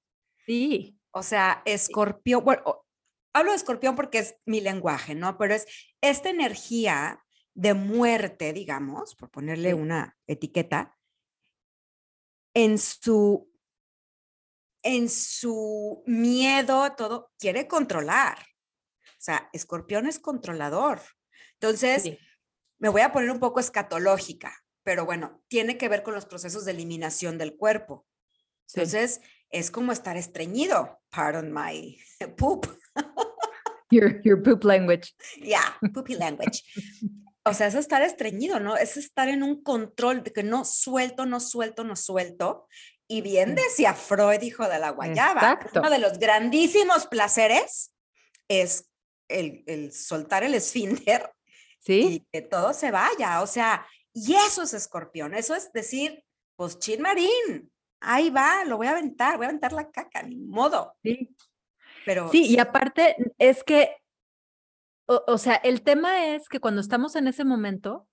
Sí. 0.47 0.99
O 1.13 1.23
sea, 1.23 1.63
escorpión, 1.65 2.45
bueno, 2.45 2.85
hablo 3.33 3.53
de 3.53 3.57
escorpión 3.57 3.95
porque 3.95 4.19
es 4.19 4.35
mi 4.45 4.61
lenguaje, 4.61 5.15
¿no? 5.15 5.39
Pero 5.39 5.55
es 5.55 5.67
esta 6.01 6.31
energía 6.31 7.22
de 7.55 7.75
muerte, 7.75 8.53
digamos, 8.53 9.15
por 9.15 9.31
ponerle 9.31 9.75
una 9.75 10.17
etiqueta, 10.27 10.97
en 12.55 12.79
su, 12.79 13.51
en 14.83 15.09
su 15.09 16.03
miedo 16.07 16.95
todo, 16.97 17.33
quiere 17.39 17.67
controlar. 17.67 18.39
O 18.39 19.25
sea, 19.25 19.49
escorpión 19.53 20.07
es 20.07 20.19
controlador. 20.19 21.01
Entonces, 21.55 22.19
me 22.79 22.89
voy 22.89 23.03
a 23.03 23.13
poner 23.13 23.31
un 23.31 23.39
poco 23.39 23.61
escatológica, 23.61 24.53
pero 24.83 25.05
bueno, 25.05 25.43
tiene 25.49 25.79
que 25.79 25.89
ver 25.89 26.03
con 26.03 26.15
los 26.15 26.27
procesos 26.27 26.65
de 26.65 26.73
eliminación 26.73 27.39
del 27.39 27.57
cuerpo. 27.57 28.07
Entonces, 28.75 29.21
es 29.51 29.71
como 29.71 29.93
estar 29.93 30.17
estreñido. 30.17 31.01
Pardon 31.11 31.53
my 31.53 31.99
poop. 32.37 32.67
Your, 33.91 34.21
your 34.23 34.43
poop 34.43 34.65
language. 34.65 35.15
Yeah, 35.43 35.77
poopy 35.93 36.15
language. 36.15 36.65
O 37.45 37.55
sea, 37.55 37.67
es 37.67 37.75
estar 37.75 38.03
estreñido, 38.03 38.61
¿no? 38.61 38.77
Es 38.77 38.97
estar 38.97 39.29
en 39.29 39.43
un 39.43 39.63
control 39.63 40.23
de 40.23 40.33
que 40.33 40.43
no 40.43 40.65
suelto, 40.65 41.27
no 41.27 41.41
suelto, 41.41 41.83
no 41.83 41.97
suelto. 41.97 42.69
Y 43.09 43.21
bien 43.21 43.55
decía 43.55 43.95
Freud, 43.95 44.41
hijo 44.43 44.69
de 44.69 44.79
la 44.79 44.91
guayaba. 44.91 45.59
Uno 45.75 45.91
de 45.91 45.99
los 45.99 46.19
grandísimos 46.19 47.07
placeres 47.07 47.95
es 48.49 48.89
el, 49.29 49.65
el 49.67 49.93
soltar 49.93 50.45
el 50.45 50.55
esfínter 50.55 51.31
y 51.87 52.21
que 52.33 52.43
todo 52.43 52.73
se 52.73 52.91
vaya, 52.91 53.43
o 53.43 53.47
sea, 53.47 53.87
y 54.13 54.35
eso 54.35 54.63
es 54.63 54.75
escorpión, 54.75 55.35
eso 55.35 55.55
es 55.55 55.73
decir, 55.73 56.25
pues 56.57 56.79
chin 56.79 57.03
marín, 57.03 57.73
ahí 58.01 58.31
va, 58.31 58.65
lo 58.65 58.77
voy 58.77 58.87
a 58.87 58.93
aventar, 58.93 59.37
voy 59.37 59.47
a 59.47 59.49
aventar 59.49 59.73
la 59.73 59.91
caca, 59.91 60.23
ni 60.23 60.37
modo. 60.37 60.95
Sí. 61.03 61.35
Pero, 62.05 62.31
sí, 62.31 62.47
y 62.47 62.59
aparte 62.59 63.17
es 63.39 63.63
que, 63.65 63.97
o, 65.07 65.39
sea, 65.39 65.55
el 65.57 65.83
tema 65.83 66.27
es 66.35 66.49
que 66.49 66.61
cuando 66.61 66.81
estamos 66.81 67.17
en 67.17 67.27
ese 67.27 67.45
momento, 67.45 68.09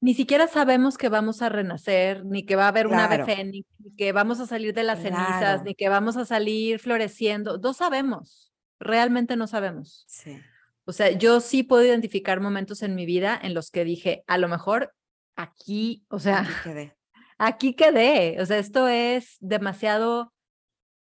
ni 0.00 0.14
siquiera 0.14 0.46
sabemos 0.48 0.98
que 0.98 1.08
vamos 1.08 1.42
a 1.42 1.48
renacer, 1.48 2.24
ni 2.24 2.44
que 2.44 2.56
va 2.56 2.64
a 2.64 2.68
haber 2.68 2.86
una 2.86 3.04
ave 3.04 3.44
ni 3.44 3.64
que 3.96 4.12
vamos 4.12 4.40
a 4.40 4.46
salir 4.46 4.74
de 4.74 4.82
las 4.82 5.00
cenizas, 5.00 5.62
ni 5.64 5.74
que 5.74 5.88
vamos 5.88 6.16
a 6.16 6.24
salir 6.24 6.78
floreciendo. 6.78 7.58
No 7.58 7.72
sabemos, 7.72 8.52
realmente 8.78 9.36
no 9.36 9.46
sabemos. 9.46 10.04
Sí. 10.06 10.38
O 10.84 10.92
sea, 10.92 11.10
yo 11.10 11.40
sí 11.40 11.62
puedo 11.62 11.84
identificar 11.84 12.40
momentos 12.40 12.82
en 12.82 12.94
mi 12.94 13.06
vida 13.06 13.38
en 13.42 13.54
los 13.54 13.70
que 13.70 13.84
dije, 13.84 14.22
a 14.26 14.36
lo 14.36 14.48
mejor 14.48 14.92
aquí, 15.36 16.04
o 16.08 16.18
sea, 16.18 16.40
aquí 16.40 16.52
quedé. 16.62 16.96
Aquí 17.36 17.74
quedé. 17.74 18.40
O 18.40 18.46
sea, 18.46 18.58
esto 18.58 18.86
es 18.86 19.36
demasiado 19.40 20.32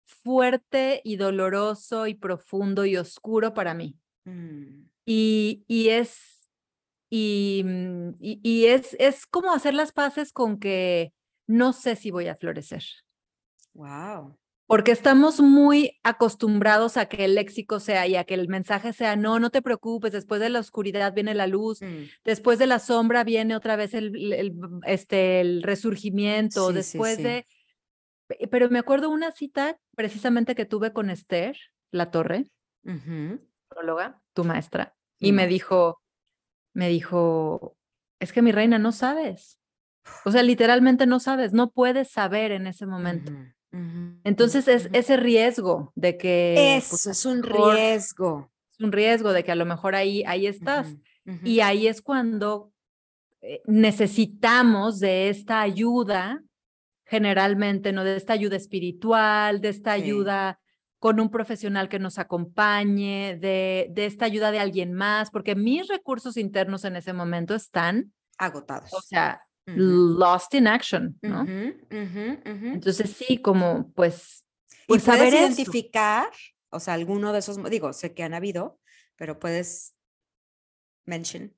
fuerte 0.06 1.02
y 1.04 1.16
doloroso 1.16 2.06
y 2.06 2.14
profundo 2.14 2.87
y 2.87 2.97
oscuro 2.97 3.52
para 3.52 3.75
mí. 3.75 3.99
Mm. 4.25 4.87
Y, 5.04 5.64
y, 5.66 5.88
es, 5.88 6.50
y, 7.11 7.62
mm, 7.64 8.09
y, 8.21 8.40
y, 8.42 8.66
es, 8.66 8.97
es 8.99 9.26
como 9.26 9.52
hacer 9.52 9.75
las 9.75 9.92
paces 9.92 10.32
con 10.32 10.59
que 10.59 11.12
no 11.47 11.73
sé 11.73 11.97
si 11.97 12.11
voy 12.11 12.28
a 12.28 12.37
florecer. 12.37 12.85
Wow 13.75 14.37
porque 14.73 14.92
estamos 14.92 15.38
muy 15.38 16.00
acostumbrados 16.02 16.97
a 16.97 17.04
que 17.04 17.26
el 17.26 17.35
léxico 17.35 17.78
sea 17.78 18.06
y 18.06 18.16
a 18.16 18.25
que 18.25 18.32
el 18.32 18.49
mensaje 18.49 18.94
sea, 18.94 19.16
no, 19.16 19.38
no 19.38 19.50
te 19.50 19.61
preocupes, 19.61 20.12
después 20.12 20.40
de 20.40 20.49
la 20.49 20.61
oscuridad 20.61 21.12
viene 21.12 21.35
la 21.35 21.47
luz, 21.47 21.82
mm. 21.82 22.04
después 22.25 22.59
de 22.59 22.66
la 22.66 22.78
sombra 22.78 23.23
viene 23.23 23.54
otra 23.54 23.76
vez 23.76 23.92
el, 23.92 24.32
el 24.32 24.54
este, 24.87 25.42
el 25.42 25.62
resurgimiento, 25.62 26.73
después 26.73 27.18
de... 27.18 27.44
Pero 28.50 28.71
me 28.71 28.78
acuerdo 28.78 29.11
una 29.11 29.30
cita 29.30 29.78
precisamente 29.94 30.54
que 30.54 30.64
tuve 30.64 30.94
con 30.94 31.11
Esther, 31.11 31.54
La 31.90 32.11
Torre, 32.11 32.47
Ujú. 32.85 33.40
Astróloga, 33.72 34.20
tu 34.34 34.44
maestra, 34.44 34.94
y 35.18 35.32
me 35.32 35.46
dijo, 35.46 36.00
me 36.74 36.88
dijo, 36.88 37.76
es 38.20 38.32
que 38.32 38.42
mi 38.42 38.52
reina, 38.52 38.78
no 38.78 38.92
sabes. 38.92 39.58
O 40.24 40.32
sea, 40.32 40.42
literalmente 40.42 41.06
no 41.06 41.20
sabes, 41.20 41.52
no 41.52 41.70
puedes 41.70 42.10
saber 42.10 42.52
en 42.52 42.66
ese 42.66 42.86
momento. 42.86 43.32
Entonces 44.24 44.68
es 44.68 44.90
ese 44.92 45.16
riesgo 45.16 45.92
de 45.94 46.18
que 46.18 46.54
pues, 46.88 46.92
Eso 46.92 47.10
es 47.10 47.24
un 47.24 47.40
mejor 47.40 47.74
riesgo. 47.76 48.50
es 48.70 48.80
un 48.80 48.92
riesgo 48.92 49.32
de 49.32 49.44
que 49.44 49.52
a 49.52 49.54
lo 49.54 49.64
mejor 49.64 49.94
ahí, 49.94 50.22
ahí 50.26 50.46
estás. 50.46 50.94
Y 51.44 51.60
ahí 51.60 51.86
es 51.86 52.02
cuando 52.02 52.72
eh, 53.40 53.62
necesitamos 53.66 54.98
de 54.98 55.28
esta 55.28 55.60
ayuda, 55.60 56.42
generalmente, 57.06 57.92
¿no? 57.92 58.04
De 58.04 58.16
esta 58.16 58.32
ayuda 58.32 58.56
espiritual, 58.56 59.60
de 59.60 59.68
esta 59.68 59.94
Sí. 59.96 60.02
ayuda 60.02 60.60
con 61.02 61.18
un 61.18 61.30
profesional 61.30 61.88
que 61.88 61.99
nos 61.99 62.21
acompañe, 62.21 63.37
de, 63.40 63.88
de 63.90 64.06
esta 64.06 64.25
ayuda 64.25 64.52
de 64.52 64.61
alguien 64.61 64.92
más, 64.94 65.32
porque 65.32 65.56
mis 65.56 65.88
recursos 65.88 66.37
internos 66.37 66.85
en 66.85 66.94
ese 66.94 67.12
momento 67.12 67.56
están, 67.56 68.12
Agotados. 68.38 68.92
o 68.94 69.00
sea, 69.00 69.42
Ujú, 69.66 69.78
lost 69.80 70.54
in 70.54 70.68
action, 70.68 71.18
¿no? 71.21 71.42
ujú, 71.42 71.75
ujú, 71.90 72.54
ujú. 72.54 72.66
Entonces 72.75 73.11
sí, 73.11 73.38
como 73.38 73.90
pues, 73.94 74.44
y 74.68 74.87
pues 74.87 75.02
puedes 75.02 75.18
saber 75.18 75.35
eso. 75.35 75.44
identificar, 75.44 76.28
o 76.71 76.78
sea, 76.78 76.94
alguno 76.94 77.32
de 77.32 77.40
esos, 77.40 77.59
digo, 77.68 77.92
sé 77.92 78.14
que 78.14 78.23
han 78.23 78.35
habido, 78.35 78.78
pero 79.16 79.40
puedes 79.40 79.97
mention. 81.04 81.52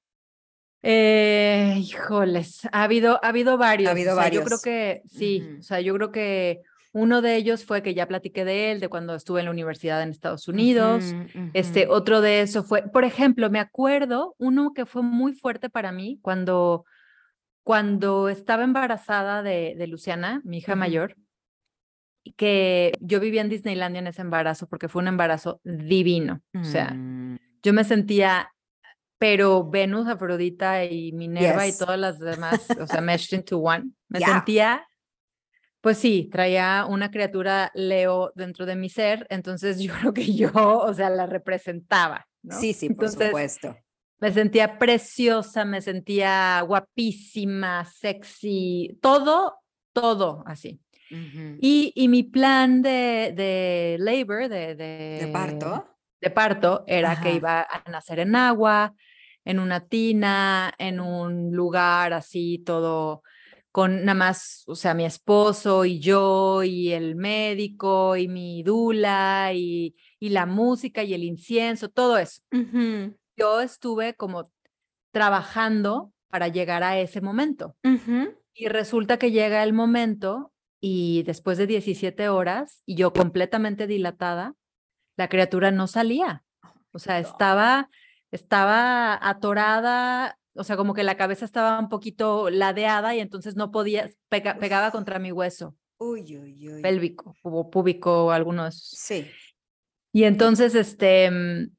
Eh, 0.82 1.74
híjoles, 1.80 2.66
ha 2.72 2.84
habido, 2.84 3.22
ha 3.22 3.28
habido 3.28 3.58
varios. 3.58 3.90
habido 3.90 4.12
o 4.12 4.16
sea, 4.16 4.30
yo 4.30 4.42
creo 4.42 4.58
varios. 4.58 4.62
que 4.62 5.02
sí, 5.06 5.42
Ujú. 5.46 5.58
o 5.60 5.62
sea, 5.62 5.80
yo 5.82 5.94
creo 5.94 6.12
que 6.12 6.62
uno 6.94 7.20
de 7.22 7.34
ellos 7.34 7.64
fue 7.64 7.82
que 7.82 7.92
ya 7.92 8.06
platiqué 8.06 8.44
de 8.44 8.70
él, 8.70 8.78
de 8.78 8.88
cuando 8.88 9.16
estuve 9.16 9.40
en 9.40 9.46
la 9.46 9.50
universidad 9.50 10.00
en 10.02 10.10
Estados 10.10 10.46
Unidos. 10.46 11.14
Este, 11.52 11.88
otro 11.88 12.20
de 12.20 12.40
eso 12.40 12.62
fue, 12.62 12.82
por 12.88 13.02
ejemplo, 13.04 13.50
me 13.50 13.58
acuerdo 13.58 14.36
uno 14.38 14.72
que 14.72 14.86
fue 14.86 15.02
muy 15.02 15.34
fuerte 15.34 15.68
para 15.68 15.90
mí 15.90 16.20
cuando, 16.22 16.84
cuando 17.64 18.28
estaba 18.28 18.62
embarazada 18.62 19.42
de, 19.42 19.74
de 19.76 19.86
Luciana, 19.88 20.40
mi 20.44 20.58
hija 20.58 20.72
Ujú. 20.72 20.78
mayor, 20.78 21.16
y 22.22 22.32
que 22.34 22.92
yo 23.00 23.18
vivía 23.20 23.40
en 23.42 23.48
Disneylandia 23.50 23.98
en 23.98 24.06
ese 24.06 24.22
embarazo 24.22 24.68
porque 24.68 24.88
fue 24.88 25.02
un 25.02 25.08
embarazo 25.08 25.60
divino. 25.64 26.42
O 26.54 26.62
sea, 26.64 26.94
Mm, 26.94 27.36
yo 27.62 27.72
me 27.72 27.82
sentía, 27.82 28.50
pero 29.18 29.68
Venus, 29.68 30.06
Afrodita 30.06 30.84
y 30.84 31.10
Minerva 31.12 31.66
Yes. 31.66 31.74
y 31.74 31.78
todas 31.84 31.98
las 31.98 32.20
demás, 32.20 32.68
o 32.80 32.86
sea, 32.86 33.00
meshed 33.02 33.36
into 33.36 33.58
one. 33.58 33.90
Me 34.08 34.20
Yeah. 34.20 34.28
sentía, 34.28 34.86
pues 35.84 35.98
sí, 35.98 36.30
traía 36.32 36.86
una 36.88 37.10
criatura 37.10 37.70
Leo 37.74 38.32
dentro 38.34 38.64
de 38.64 38.74
mi 38.74 38.88
ser, 38.88 39.26
entonces 39.28 39.78
yo 39.80 39.92
creo 39.92 40.14
que 40.14 40.34
yo, 40.34 40.50
o 40.54 40.94
sea, 40.94 41.10
la 41.10 41.26
representaba, 41.26 42.26
¿no? 42.42 42.58
Sí, 42.58 42.72
sí, 42.72 42.88
por 42.88 43.04
Entonces, 43.04 43.26
supuesto. 43.26 43.76
Me 44.18 44.32
sentía 44.32 44.78
preciosa, 44.78 45.66
me 45.66 45.82
sentía 45.82 46.62
guapísima, 46.62 47.84
sexy, 47.84 48.98
todo, 49.02 49.58
todo 49.92 50.42
así. 50.46 50.80
Y, 51.60 51.92
y 51.94 52.08
mi 52.08 52.22
plan 52.22 52.80
de, 52.80 53.34
de 53.36 53.96
labor, 54.00 54.48
de, 54.48 54.74
de, 54.74 55.18
¿De 55.20 55.28
parto? 55.30 55.86
de 56.18 56.30
parto 56.30 56.84
era 56.86 57.12
Ajá. 57.12 57.22
que 57.22 57.34
iba 57.34 57.60
a 57.60 57.90
nacer 57.90 58.20
en 58.20 58.34
agua, 58.34 58.94
en 59.44 59.58
una 59.58 59.86
tina, 59.86 60.72
en 60.78 60.98
un 60.98 61.52
lugar 61.52 62.14
así, 62.14 62.62
todo 62.64 63.22
con 63.74 64.04
nada 64.04 64.14
más, 64.14 64.62
o 64.68 64.76
sea, 64.76 64.94
mi 64.94 65.04
esposo 65.04 65.84
y 65.84 65.98
yo 65.98 66.62
y 66.62 66.92
el 66.92 67.16
médico 67.16 68.16
y 68.16 68.28
mi 68.28 68.62
dula 68.62 69.50
y, 69.52 69.96
y 70.20 70.28
la 70.28 70.46
música 70.46 71.02
y 71.02 71.12
el 71.12 71.24
incienso, 71.24 71.88
todo 71.88 72.16
eso. 72.16 72.40
Yo 73.36 73.60
estuve 73.60 74.14
como 74.14 74.48
trabajando 75.10 76.12
para 76.30 76.46
llegar 76.46 76.84
a 76.84 77.00
ese 77.00 77.20
momento. 77.20 77.74
Y 78.54 78.68
resulta 78.68 79.18
que 79.18 79.32
llega 79.32 79.64
el 79.64 79.72
momento 79.72 80.52
y 80.80 81.24
después 81.24 81.58
de 81.58 81.66
17 81.66 82.28
horas 82.28 82.80
y 82.86 82.94
yo 82.94 83.12
completamente 83.12 83.88
dilatada, 83.88 84.54
la 85.16 85.28
criatura 85.28 85.72
no 85.72 85.88
salía. 85.88 86.44
O 86.92 87.00
sea, 87.00 87.18
estaba, 87.18 87.90
estaba 88.30 89.18
atorada, 89.20 90.38
o 90.54 90.64
sea, 90.64 90.76
como 90.76 90.94
que 90.94 91.02
la 91.02 91.16
cabeza 91.16 91.44
estaba 91.44 91.78
un 91.78 91.88
poquito 91.88 92.50
ladeada 92.50 93.14
y 93.14 93.20
entonces 93.20 93.56
no 93.56 93.70
podía, 93.70 94.10
pega- 94.30 94.58
pegaba 94.58 94.90
contra 94.90 95.18
mi 95.18 95.32
hueso 95.32 95.74
Uy, 95.98 96.36
uy, 96.36 96.68
uy. 96.68 96.82
pélvico 96.82 97.34
o 97.42 97.70
púbico, 97.70 98.30
alguno 98.32 98.64
de 98.64 98.68
esos. 98.70 98.88
Sí. 98.96 99.30
Y 100.12 100.24
entonces, 100.24 100.74
este, 100.74 101.30
mm, 101.30 101.70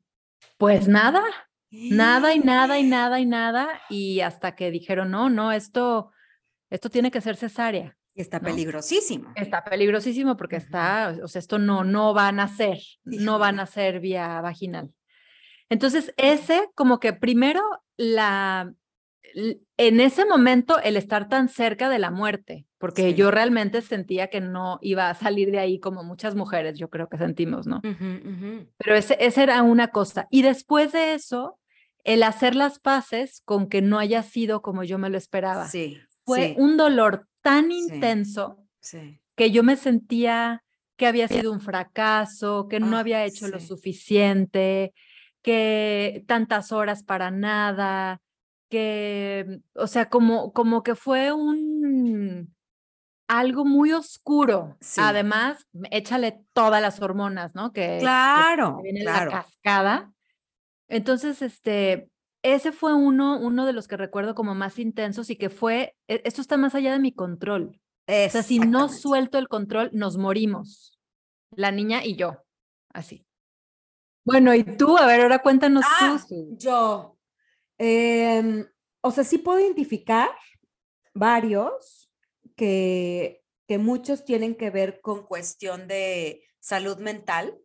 pues 0.58 0.88
nada, 0.88 1.24
nada 1.72 2.34
y 2.34 2.40
nada 2.40 2.80
y 2.80 2.84
nada 2.88 3.20
y 3.20 3.26
nada 3.26 3.82
y 3.90 4.20
hasta 4.22 4.56
que 4.56 4.72
dijeron, 4.72 5.12
no, 5.12 5.30
no, 5.30 5.52
esto, 5.52 6.12
esto 6.70 6.90
tiene 6.90 7.12
que 7.12 7.22
ser 7.22 7.36
cesárea. 7.38 7.98
Y 8.14 8.22
está 8.22 8.40
¿no? 8.40 8.46
peligrosísimo. 8.46 9.32
Está 9.36 9.64
peligrosísimo 9.64 10.38
porque 10.38 10.56
está, 10.56 11.18
o 11.22 11.28
sea, 11.28 11.40
esto 11.40 11.60
no, 11.60 11.84
no 11.84 12.14
va 12.14 12.30
a 12.30 12.32
nacer, 12.32 12.80
no 13.04 13.40
va 13.40 13.50
a 13.50 13.52
nacer 13.52 14.00
vía 14.00 14.40
vaginal. 14.40 14.94
Entonces, 15.69 16.13
ese 16.17 16.69
como 16.75 16.99
que 16.99 17.13
primero 17.13 17.62
la, 17.97 18.73
en 19.78 19.99
ese 19.99 20.25
momento 20.25 20.80
el 20.82 20.95
estar 20.97 21.28
tan 21.28 21.49
cerca 21.49 21.89
de 21.89 21.99
la 21.99 22.12
muerte, 22.12 22.65
porque 22.78 23.10
Sí. 23.10 23.13
yo 23.15 23.32
realmente 23.32 23.82
sentía 23.82 24.28
que 24.30 24.41
no 24.41 24.78
iba 24.82 25.10
a 25.10 25.15
salir 25.15 25.51
de 25.51 25.60
ahí 25.60 25.80
como 25.80 26.04
muchas 26.04 26.36
mujeres, 26.36 26.78
yo 26.78 26.89
creo 26.89 27.10
que 27.10 27.17
sentimos, 27.17 27.67
¿no? 27.67 27.82
Pero 27.82 28.95
ese, 28.95 29.17
esa 29.19 29.43
era 29.43 29.62
una 29.63 29.89
cosa. 29.89 30.28
Y 30.30 30.41
después 30.43 30.91
de 30.91 31.13
eso, 31.15 31.60
el 32.04 32.23
hacer 32.23 32.56
las 32.56 32.80
paces 32.80 33.41
con 33.45 33.67
que 33.67 33.82
no 33.82 33.97
haya 33.99 34.21
sido 34.23 34.62
como 34.62 34.84
yo 34.84 34.97
me 34.99 35.10
lo 35.10 35.17
esperaba. 35.17 35.67
Sí. 35.67 35.99
Fue 36.23 36.49
sí, 36.49 36.56
un 36.58 36.78
dolor 36.78 37.28
tan 37.41 37.71
intenso 37.71 38.58
sí. 38.80 39.19
que 39.36 39.51
yo 39.51 39.63
me 39.63 39.75
sentía 39.75 40.63
que 40.97 41.08
había 41.08 41.28
sido 41.28 41.51
un 41.51 41.60
fracaso, 41.60 42.67
que 42.69 42.80
no 42.80 42.95
Ah, 42.95 43.01
había 43.01 43.25
hecho 43.25 43.47
lo 43.49 43.60
suficiente, 43.60 44.93
que 45.46 46.24
tantas 46.28 46.72
horas 46.72 47.04
para 47.04 47.30
nada, 47.30 48.20
que, 48.68 49.60
o 49.76 49.86
sea, 49.86 50.10
como, 50.10 50.52
como 50.54 50.82
que 50.82 50.96
fue 50.96 51.32
un 51.32 52.52
algo 53.28 53.64
muy 53.64 53.92
oscuro. 53.92 54.76
Sí. 54.82 55.00
Además, 55.04 55.68
échale 55.92 56.42
todas 56.54 56.82
las 56.82 57.00
hormonas, 57.00 57.54
¿no? 57.54 57.72
Que, 57.74 57.82
que 57.92 57.98
Claro, 58.00 58.82
viene 58.82 59.02
claro. 59.02 59.30
la 59.30 59.42
cascada. 59.44 60.14
Entonces, 60.88 61.44
este, 61.44 62.10
ese 62.44 62.72
fue 62.72 62.96
uno, 62.96 63.40
uno 63.40 63.68
de 63.68 63.74
los 63.74 63.88
que 63.88 63.98
recuerdo 63.98 64.34
como 64.34 64.56
más 64.56 64.80
intensos 64.80 65.30
y 65.30 65.36
que 65.36 65.52
fue, 65.52 65.96
e- 66.08 66.22
esto 66.26 66.42
está 66.42 66.58
más 66.58 66.74
allá 66.74 66.92
de 66.92 67.00
mi 67.00 67.14
control. 67.14 67.80
O 68.08 68.30
sea, 68.30 68.42
si 68.42 68.58
no 68.58 68.90
suelto 68.90 69.38
el 69.38 69.48
control, 69.48 69.92
nos 69.94 70.18
morimos. 70.18 70.98
La 71.52 71.70
niña 71.72 72.04
y 72.04 72.16
yo. 72.16 72.38
Así. 72.94 73.28
Bueno, 74.26 74.54
y 74.56 74.64
tú, 74.64 74.98
a 74.98 75.06
ver, 75.06 75.22
ahora 75.22 75.40
cuéntanos 75.40 75.86
Ah, 75.88 76.20
tú. 76.28 76.56
Yo. 76.58 77.18
em, 77.78 78.66
o 79.02 79.12
sea, 79.12 79.24
sí 79.24 79.38
puedo 79.38 79.60
identificar 79.60 80.30
varios 81.14 82.10
que, 82.56 83.44
que 83.68 83.78
muchos 83.78 84.26
tienen 84.26 84.56
que 84.56 84.70
ver 84.72 85.00
con 85.02 85.26
cuestión 85.26 85.88
de 85.88 86.44
salud 86.60 86.98
mental. 86.98 87.58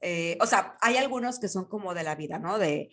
Eh, 0.00 0.38
o 0.40 0.46
sea, 0.46 0.76
hay 0.80 0.96
algunos 0.96 1.40
que 1.40 1.48
son 1.48 1.64
como 1.66 1.92
de 1.94 2.04
la 2.04 2.14
vida, 2.14 2.38
¿no? 2.38 2.58
De 2.58 2.90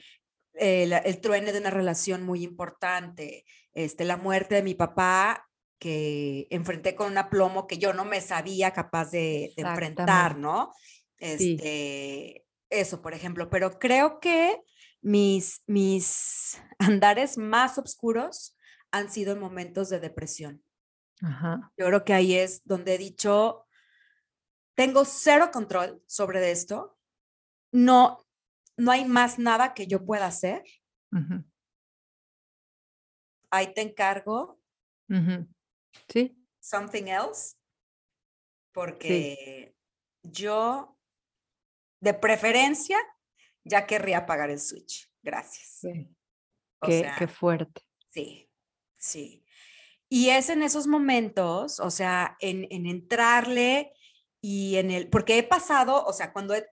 eh, 0.60 0.88
la- 0.88 0.98
el 0.98 1.22
truene 1.22 1.54
de 1.54 1.60
una 1.60 1.70
relación 1.70 2.24
muy 2.24 2.44
importante, 2.44 3.46
este, 3.76 4.06
la 4.06 4.18
muerte 4.18 4.56
de 4.56 4.64
mi 4.64 4.74
papá 4.74 5.48
que 5.78 6.48
enfrenté 6.50 6.96
con 6.96 7.12
un 7.12 7.18
aplomo 7.20 7.68
que 7.68 7.78
yo 7.78 7.94
no 7.94 8.06
me 8.06 8.22
sabía 8.22 8.72
capaz 8.72 9.12
de, 9.12 9.54
de 9.56 9.64
enfrentar. 9.74 10.38
¿no? 10.40 10.74
Sí. 11.38 11.58
Eso, 12.70 13.02
por 13.02 13.14
ejemplo, 13.14 13.50
pero 13.50 13.80
creo 13.80 14.20
que 14.20 14.62
mis, 15.02 15.64
mis 15.68 16.62
andares 16.80 17.38
más 17.38 17.78
oscuros 17.78 18.56
han 18.92 19.12
sido 19.12 19.34
en 19.34 19.40
momentos 19.40 19.90
de 19.90 20.00
depresión. 20.00 20.64
Ajá. 21.22 21.72
Yo 21.78 21.88
creo 21.88 22.06
que 22.06 22.14
ahí 22.14 22.36
es 22.36 22.62
donde 22.66 22.96
he 22.96 22.98
dicho, 22.98 23.66
tengo 24.76 25.06
cero 25.06 25.50
control 25.52 26.02
sobre 26.06 26.52
esto, 26.52 26.98
no, 27.72 28.20
no 28.78 28.92
hay 28.92 29.06
más 29.06 29.40
nada 29.40 29.74
que 29.74 29.88
yo 29.88 30.06
pueda 30.06 30.28
hacer, 30.28 30.64
ujú, 31.12 31.44
ahí 33.50 33.74
te 33.74 33.82
encargo 33.82 34.60
ujú. 35.10 35.48
Sí. 36.08 36.38
something 36.60 37.08
else, 37.08 37.56
porque 38.72 39.76
yo, 40.24 40.97
de 42.00 42.14
preferencia, 42.14 42.98
ya 43.64 43.86
querría 43.86 44.20
apagar 44.20 44.50
el 44.50 44.60
switch. 44.60 45.10
Gracias. 45.22 45.80
sí. 45.82 46.10
Qué, 46.82 47.00
sea, 47.00 47.16
qué 47.18 47.28
fuerte. 47.28 47.82
Sí, 48.12 48.52
sí. 48.98 49.44
Y 50.10 50.30
es 50.30 50.50
en 50.50 50.62
esos 50.62 50.88
momentos, 50.88 51.80
o 51.80 51.90
sea, 51.90 52.38
en, 52.40 52.68
en 52.70 52.86
entrarle 52.86 53.94
y 54.42 54.78
en 54.78 54.92
el, 54.92 55.10
porque 55.10 55.40
he 55.40 55.44
pasado, 55.44 56.06
o 56.06 56.14
sea, 56.14 56.32
cuando 56.32 56.54
he, 56.54 56.68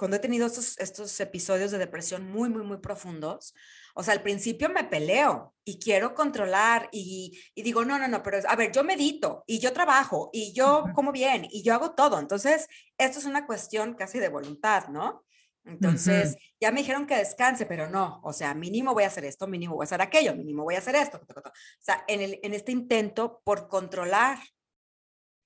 cuando 0.00 0.16
he 0.16 0.20
tenido 0.20 0.46
estos, 0.46 0.78
estos 0.78 1.20
episodios 1.20 1.70
de 1.70 1.76
depresión 1.76 2.26
muy, 2.26 2.48
muy, 2.48 2.62
muy 2.62 2.78
profundos, 2.78 3.54
o 3.94 4.02
sea, 4.02 4.14
al 4.14 4.22
principio 4.22 4.70
me 4.70 4.84
peleo 4.84 5.54
y 5.62 5.78
quiero 5.78 6.14
controlar 6.14 6.88
y, 6.90 7.38
y, 7.54 7.62
digo, 7.62 7.84
no, 7.84 7.98
no, 7.98 8.08
no, 8.08 8.22
pero 8.22 8.38
a 8.48 8.56
ver, 8.56 8.72
yo 8.72 8.82
medito 8.82 9.44
y 9.46 9.58
yo 9.58 9.74
trabajo 9.74 10.30
y 10.32 10.54
yo 10.54 10.86
como 10.94 11.12
bien 11.12 11.46
y 11.50 11.62
yo 11.62 11.74
hago 11.74 11.94
todo. 11.94 12.18
Entonces, 12.18 12.66
esto 12.96 13.18
es 13.18 13.26
una 13.26 13.46
cuestión 13.46 13.92
casi 13.92 14.18
de 14.18 14.30
voluntad, 14.30 14.88
¿no? 14.88 15.26
Entonces, 15.66 16.38
ya 16.58 16.72
me 16.72 16.80
dijeron 16.80 17.06
que 17.06 17.16
descanse, 17.16 17.66
pero 17.66 17.90
no, 17.90 18.22
o 18.24 18.32
sea, 18.32 18.54
mínimo 18.54 18.94
voy 18.94 19.04
a 19.04 19.08
hacer 19.08 19.26
esto, 19.26 19.46
mínimo 19.46 19.74
voy 19.74 19.82
a 19.82 19.84
hacer 19.84 20.00
aquello, 20.00 20.34
mínimo 20.34 20.64
voy 20.64 20.76
a 20.76 20.78
hacer 20.78 20.94
esto. 20.94 21.20
O 21.36 21.52
sea, 21.78 22.04
en, 22.08 22.22
el, 22.22 22.40
en 22.42 22.54
este 22.54 22.72
intento 22.72 23.42
por 23.44 23.68
controlar 23.68 24.38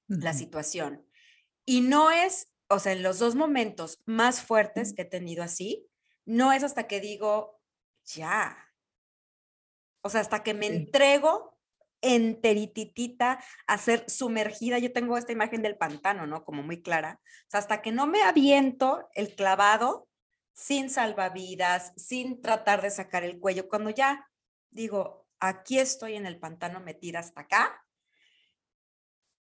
la 0.07 0.33
situación. 0.33 1.05
Y 1.67 1.81
no 1.81 2.13
es, 2.13 2.54
o 2.75 2.79
sea, 2.79 2.93
en 2.93 3.03
los 3.03 3.19
dos 3.19 3.35
momentos 3.35 4.03
más 4.07 4.43
fuertes 4.43 4.93
que 4.95 5.03
he 5.03 5.07
tenido 5.07 5.43
así, 5.43 5.89
no 6.25 6.53
es 6.53 6.63
hasta 6.63 6.87
que 6.87 7.01
digo, 7.01 7.61
ya. 8.05 8.57
O 10.03 10.11
sea, 10.11 10.21
hasta 10.21 10.43
que 10.43 10.55
me 10.55 10.67
entrego 10.67 11.55
enterititita 12.03 13.43
a 13.67 13.79
ser 13.79 14.05
sumergida. 14.09 14.79
Yo 14.79 14.93
tengo 14.93 15.17
esta 15.17 15.33
imagen 15.33 15.63
del 15.63 15.79
pantano, 15.79 16.27
¿no? 16.27 16.45
Como 16.45 16.63
muy 16.63 16.83
clara. 16.83 17.19
O 17.23 17.51
sea, 17.51 17.61
hasta 17.61 17.81
que 17.81 17.93
no 17.93 18.07
me 18.07 18.23
aviento 18.23 19.09
el 19.15 19.35
clavado 19.35 20.07
sin 20.53 20.91
salvavidas, 20.91 21.93
sin 21.97 22.43
tratar 22.43 22.83
de 22.83 22.91
sacar 22.91 23.25
el 23.25 23.41
cuello, 23.41 23.69
cuando 23.69 23.91
ya 23.91 24.29
digo, 24.71 25.27
aquí 25.41 25.79
estoy 25.79 26.15
en 26.15 26.27
el 26.27 26.39
pantano 26.39 26.81
metida 26.81 27.21
hasta 27.21 27.43
acá, 27.43 27.85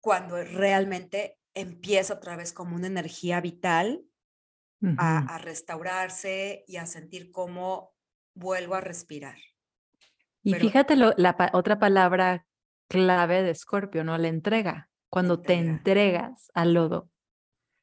cuando 0.01 0.43
realmente 0.43 1.40
empieza 1.55 2.15
otra 2.15 2.37
vez 2.37 2.53
como 2.53 2.77
una 2.77 2.87
energía 2.87 3.41
vital 3.41 4.03
a, 4.97 5.35
a, 5.35 5.39
restaurarse 5.39 6.65
y 6.67 6.77
a 6.77 6.87
sentir 6.87 7.31
cómo 7.31 7.95
vuelvo 8.35 8.75
a 8.75 8.81
respirar. 8.81 9.37
Y 10.43 10.55
fíjate 10.55 10.97
la 10.97 11.51
otra 11.53 11.79
palabra 11.79 12.47
clave 12.89 13.43
de 13.43 13.51
Escorpio, 13.51 14.05
¿no? 14.05 14.17
La 14.19 14.29
entrega. 14.29 14.89
Cuando 15.09 15.41
te 15.41 15.55
entregas 15.55 16.51
al 16.55 16.75
lodo. 16.75 17.11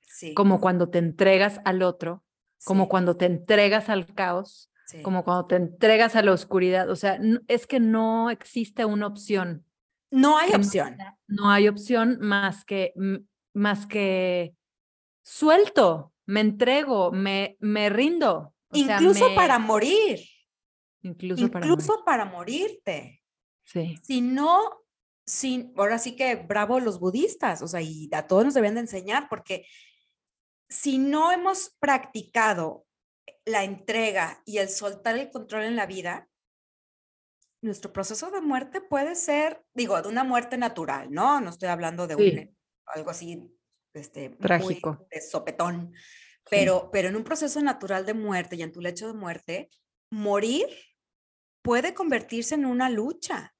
Sí. 0.01 0.33
Como 0.33 0.59
cuando 0.59 0.89
te 0.89 0.97
entregas 0.97 1.59
al 1.65 1.83
otro, 1.83 2.23
como 2.63 2.87
cuando 2.87 3.17
te 3.17 3.25
entregas 3.25 3.89
al 3.89 4.07
caos, 4.13 4.71
como 5.03 5.23
cuando 5.23 5.45
te 5.45 5.55
entregas 5.57 6.15
a 6.15 6.21
la 6.21 6.31
oscuridad. 6.31 6.89
O 6.89 6.95
sea, 6.95 7.19
es 7.47 7.67
que 7.67 7.79
no 7.79 8.29
existe 8.29 8.85
una 8.85 9.07
opción. 9.07 9.65
No 10.09 10.37
hay 10.37 10.53
opción. 10.53 10.97
No, 11.27 11.51
hay 11.51 11.67
opción 11.67 12.17
más 12.21 12.63
que, 12.63 12.93
más 13.57 13.87
que 13.87 14.55
suelto, 15.23 16.13
me 16.25 16.41
entrego, 16.41 17.11
me, 17.11 17.57
me 17.59 17.89
rindo. 17.89 18.53
Incluso 18.71 19.33
para 19.35 19.59
morir. 19.59 20.19
Incluso, 21.01 21.49
para, 21.49 21.67
para 22.05 22.25
morirte. 22.25 23.23
Sí. 23.63 23.97
Si 24.03 24.21
no, 24.21 24.85
sin, 25.25 25.73
ahora 25.75 25.99
sí 25.99 26.15
que 26.15 26.35
bravo 26.35 26.79
los 26.79 26.99
budistas, 26.99 27.61
o 27.61 27.67
sea, 27.67 27.81
y 27.81 28.09
a 28.13 28.27
todos 28.27 28.45
nos 28.45 28.53
deben 28.53 28.75
de 28.75 28.81
enseñar, 28.81 29.27
porque 29.29 29.65
si 30.69 30.97
no 30.97 31.31
hemos 31.31 31.75
practicado 31.79 32.85
la 33.45 33.63
entrega 33.63 34.41
y 34.45 34.57
el 34.57 34.69
soltar 34.69 35.17
el 35.17 35.31
control 35.31 35.63
en 35.63 35.75
la 35.75 35.85
vida, 35.85 36.29
nuestro 37.61 37.91
proceso 37.91 38.29
de 38.31 38.41
muerte 38.41 38.81
puede 38.81 39.15
ser, 39.15 39.65
digo, 39.73 40.01
de 40.01 40.09
una 40.09 40.23
muerte 40.23 40.57
natural, 40.57 41.11
¿no? 41.11 41.41
No 41.41 41.49
estoy 41.49 41.69
hablando 41.69 42.05
de 42.05 42.15
un, 42.15 42.56
algo 42.87 43.09
así, 43.09 43.49
este, 43.93 44.29
trágico, 44.29 45.07
de 45.11 45.21
sopetón, 45.21 45.93
pero, 46.49 46.89
pero 46.91 47.09
en 47.09 47.15
un 47.15 47.23
proceso 47.23 47.61
natural 47.61 48.05
de 48.05 48.13
muerte 48.13 48.55
y 48.55 48.63
en 48.63 48.71
tu 48.71 48.81
lecho 48.81 49.07
de 49.07 49.13
muerte, 49.13 49.69
morir 50.11 50.67
puede 51.61 51.93
convertirse 51.93 52.55
en 52.55 52.65
una 52.65 52.89
lucha, 52.89 53.53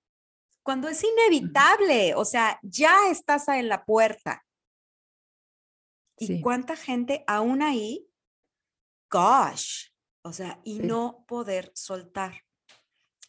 cuando 0.67 0.89
es 0.89 1.01
inevitable, 1.01 2.13
o 2.15 2.25
sea, 2.25 2.59
ya 2.61 3.09
estás 3.09 3.47
en 3.47 3.69
la 3.69 3.85
puerta. 3.85 4.45
¿Y 6.19 6.41
cuánta 6.41 6.75
gente 6.75 7.23
aún 7.25 7.61
ahí? 7.61 8.05
Gosh, 9.09 9.91
o 10.23 10.33
sea, 10.33 10.59
y 10.65 10.79
no 10.79 11.23
poder 11.25 11.71
soltar. 11.73 12.43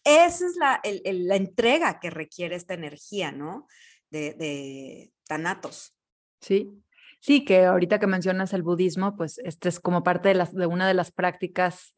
Esa 0.03 0.47
es 0.47 0.57
la, 0.57 0.83
la, 0.83 1.37
entrega 1.37 2.01
que 2.01 2.11
requiere 2.11 2.57
esta 2.57 2.75
energía, 2.75 3.31
¿no? 3.31 3.69
De, 4.11 4.35
de 4.35 5.13
tanatos. 5.29 5.95
Sí, 6.41 6.83
sí, 7.21 7.45
que 7.45 7.67
ahorita 7.67 8.01
que 8.01 8.09
mencionas 8.09 8.53
el 8.53 8.63
budismo, 8.65 9.17
pues 9.17 9.39
este 9.39 9.69
es 9.69 9.79
como 9.79 10.03
parte 10.03 10.29
de, 10.31 10.35
las, 10.35 10.53
de 10.53 10.67
una 10.67 10.89
de 10.89 10.95
las 10.95 11.13
prácticas 11.13 11.95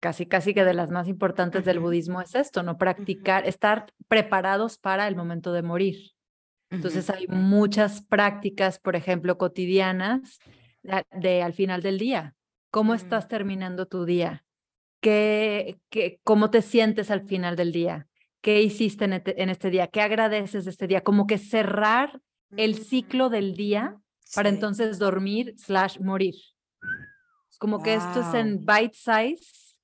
casi 0.00 0.26
casi 0.26 0.54
que 0.54 0.64
de 0.64 0.74
las 0.74 0.90
más 0.90 1.08
importantes 1.08 1.64
del 1.64 1.80
budismo 1.80 2.20
es 2.20 2.34
esto, 2.34 2.62
no 2.62 2.78
practicar, 2.78 3.46
estar 3.46 3.86
preparados 4.08 4.78
para 4.78 5.08
el 5.08 5.16
momento 5.16 5.52
de 5.52 5.62
morir. 5.62 6.12
Entonces 6.70 7.08
hay 7.10 7.26
muchas 7.28 8.02
prácticas, 8.04 8.78
por 8.78 8.96
ejemplo, 8.96 9.38
cotidianas 9.38 10.38
de, 11.12 11.42
al 11.42 11.54
final 11.54 11.82
del 11.82 11.98
día. 11.98 12.34
¿Cómo 12.70 12.94
estás 12.94 13.28
terminando 13.28 13.86
tu 13.86 14.04
día? 14.04 14.44
¿Qué, 15.00 15.78
qué, 15.90 16.20
¿Cómo 16.24 16.50
te 16.50 16.62
sientes 16.62 17.10
al 17.10 17.26
final 17.26 17.54
del 17.56 17.72
día? 17.72 18.08
¿Qué 18.40 18.62
hiciste 18.62 19.04
en 19.04 19.14
este, 19.14 19.42
en 19.42 19.50
este 19.50 19.70
día? 19.70 19.86
¿Qué 19.86 20.00
agradeces 20.00 20.64
de 20.64 20.70
este 20.70 20.86
día? 20.86 21.02
Como 21.02 21.26
que 21.26 21.38
cerrar 21.38 22.20
el 22.56 22.76
ciclo 22.76 23.28
del 23.28 23.54
día 23.54 23.96
para 24.34 24.48
entonces 24.48 24.98
dormir 24.98 25.54
slash 25.56 26.00
morir. 26.00 26.34
Como 27.58 27.82
que 27.82 27.94
esto 27.94 28.20
es 28.20 28.34
en 28.34 28.64
bite 28.64 28.94
size 28.94 29.76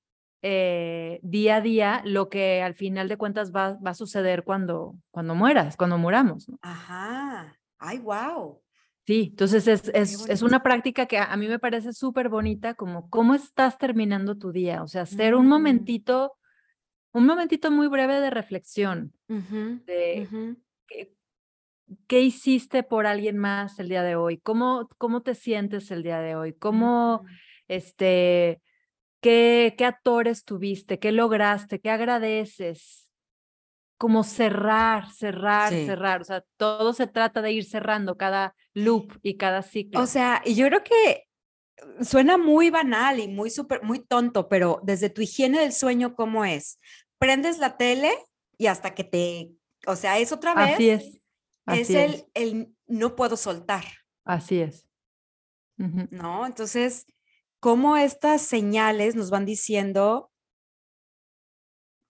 eh, 0.43 1.21
día 1.23 1.57
a 1.57 1.61
día 1.61 2.03
lo 2.05 2.29
que 2.29 2.63
al 2.63 2.75
final 2.75 3.09
de 3.09 3.17
cuentas 3.17 3.53
va, 3.55 3.75
va 3.75 3.91
a 3.91 3.95
suceder 3.95 4.43
cuando, 4.43 4.97
cuando 5.11 5.35
mueras, 5.35 5.77
cuando 5.77 5.99
muramos. 5.99 6.51
Ajá, 6.61 7.57
ay, 7.79 7.99
wow. 7.99 8.61
Sí, 9.07 9.29
entonces 9.31 9.67
es, 9.67 9.91
es, 9.95 10.29
es, 10.29 10.43
una 10.43 10.63
práctica 10.63 11.07
que 11.07 11.19
a, 11.19 11.37
mí 11.37 11.49
me 11.49 11.59
parece 11.59 11.93
súper 11.93 12.29
bonita, 12.29 12.75
como 12.75 13.11
cómo 13.11 13.35
estás 13.35 13.77
terminando 13.77 14.37
tu 14.39 14.53
día, 14.53 14.83
o 14.83 14.89
sea, 14.89 15.03
hacer 15.03 15.35
un 15.35 15.47
mm. 15.47 15.49
momentito, 15.49 16.33
un 17.13 17.27
momentito 17.27 17.73
muy 17.73 17.89
breve 17.89 18.21
de 18.21 18.31
reflexión, 18.31 19.13
de 19.27 20.57
qué, 22.07 22.21
hiciste 22.21 22.83
por 22.83 23.07
alguien 23.07 23.39
más 23.39 23.79
el 23.79 23.89
día 23.89 24.03
de 24.03 24.17
hoy, 24.17 24.39
cómo, 24.39 24.89
cómo 24.99 25.23
te 25.23 25.35
sientes 25.35 25.91
el 25.91 26.03
día 26.03 26.21
de 26.21 26.37
hoy, 26.37 26.53
cómo, 26.55 27.25
este, 27.69 28.61
¿Qué, 29.23 29.77
qué 29.79 29.85
actores 29.85 30.45
tuviste? 30.45 30.99
¿Qué 30.99 31.13
lograste? 31.13 31.81
¿Qué 31.81 31.91
agradeces? 31.91 33.09
Como 33.97 34.25
cerrar, 34.25 35.13
cerrar, 35.13 35.73
cerrar. 35.73 36.23
O 36.23 36.25
sea, 36.25 36.45
todo 36.57 36.93
se 36.93 37.07
trata 37.07 37.41
de 37.41 37.53
ir 37.53 37.65
cerrando 37.65 38.17
cada 38.17 38.57
loop 38.75 39.13
y 39.23 39.37
cada 39.37 39.63
ciclo. 39.63 40.01
O 40.01 40.07
sea, 40.07 40.43
yo 40.45 40.67
creo 40.67 40.83
que 40.83 41.29
suena 42.05 42.37
muy 42.37 42.71
banal 42.71 43.21
y 43.21 43.29
muy 43.29 43.49
súper, 43.49 43.85
muy 43.85 44.01
tonto, 44.01 44.49
pero 44.49 44.81
desde 44.83 45.09
tu 45.09 45.23
higiene 45.23 45.61
del 45.61 45.73
sueño, 45.73 46.17
¿cómo 46.17 46.45
es? 46.45 46.81
Prendes 47.19 47.59
la 47.59 47.77
tele 47.77 48.11
y 48.59 48.67
hasta 48.67 48.93
que 48.93 49.05
te, 49.05 49.53
o 49.87 49.95
sea, 49.95 50.19
es 50.19 50.33
otra 50.33 50.57
vez. 50.57 50.75
Así 50.75 50.91
es. 50.91 51.22
Es, 51.67 51.91
El, 51.91 52.27
el 52.35 52.75
no 52.87 53.17
puedo 53.17 53.37
soltar. 53.37 53.85
Así 54.25 54.61
es. 54.61 54.89
¿No? 55.77 56.47
Entonces, 56.47 57.07
cómo 57.61 57.97
estas 57.97 58.43
señales 58.43 59.17
nos 59.17 59.31
van 59.31 59.45
diciendo 59.45 60.31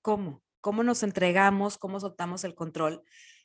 cómo, 0.03 0.43
cómo 0.61 0.83
nos 0.83 1.03
entregamos, 1.03 1.79
cómo 1.79 2.01
soltamos 2.01 2.45
el 2.45 2.55
control. 2.55 3.03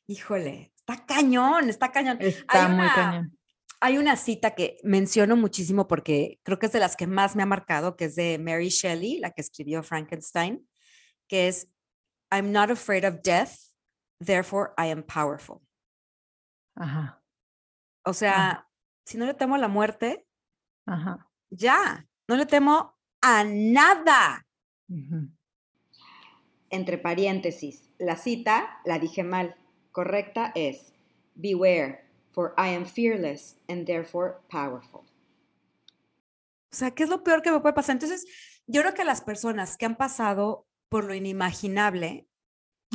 Híjole, 0.08 0.74
está 0.76 1.06
cañón, 1.06 1.70
está 1.70 1.92
cañón. 1.92 2.18
Está 2.20 2.68
muy 2.68 2.88
cañón. 2.90 3.38
Hay 3.80 3.98
una 3.98 4.16
cita 4.16 4.56
que 4.56 4.78
menciono 4.84 5.36
muchísimo 5.36 5.88
porque 5.88 6.40
creo 6.44 6.58
que 6.58 6.66
es 6.66 6.72
de 6.72 6.80
las 6.80 6.96
que 6.96 7.06
más 7.06 7.36
me 7.36 7.44
ha 7.44 7.46
marcado, 7.46 7.96
que 7.96 8.06
es 8.06 8.16
de 8.16 8.40
Mary 8.40 8.70
Shelley, 8.70 9.20
la 9.20 9.32
que 9.32 9.42
escribió 9.42 9.84
Frankenstein, 9.84 10.68
que 11.28 11.48
es, 11.48 11.70
I'm 12.32 12.52
not 12.52 12.72
afraid 12.72 13.06
of 13.06 13.22
death, 13.22 13.52
therefore 14.20 14.72
I 14.78 14.92
am 14.92 15.04
powerful. 15.04 15.67
Ajá. 16.78 17.22
O 18.04 18.14
sea, 18.14 18.70
si 19.04 19.18
no 19.18 19.26
le 19.26 19.34
temo 19.34 19.56
a 19.56 19.58
la 19.58 19.68
muerte, 19.68 20.26
Ajá 20.86 21.28
ya, 21.50 22.06
no 22.28 22.36
le 22.36 22.46
temo 22.46 22.98
a 23.22 23.44
nada. 23.44 24.46
Entre 26.70 26.98
paréntesis, 26.98 27.90
la 27.98 28.16
cita 28.16 28.80
la 28.86 29.00
dije 29.00 29.24
mal. 29.24 29.56
Correcta 29.92 30.52
es, 30.56 30.94
Beware, 31.36 32.06
for 32.32 32.54
I 32.58 32.76
am 32.76 32.86
fearless 32.86 33.58
and 33.68 33.86
therefore 33.86 34.38
powerful. 34.50 35.02
O 36.70 36.76
sea, 36.76 36.92
¿qué 36.92 37.04
es 37.04 37.10
lo 37.10 37.24
peor 37.24 37.42
que 37.42 37.52
me 37.52 37.60
puede 37.60 37.74
pasar? 37.74 37.96
Entonces, 37.96 38.26
yo 38.68 38.82
creo 38.82 38.94
que 38.94 39.06
las 39.06 39.22
personas 39.22 39.78
que 39.78 39.86
han 39.86 39.96
pasado 39.96 40.68
por 40.90 41.06
lo 41.06 41.14
inimaginable, 41.14 42.28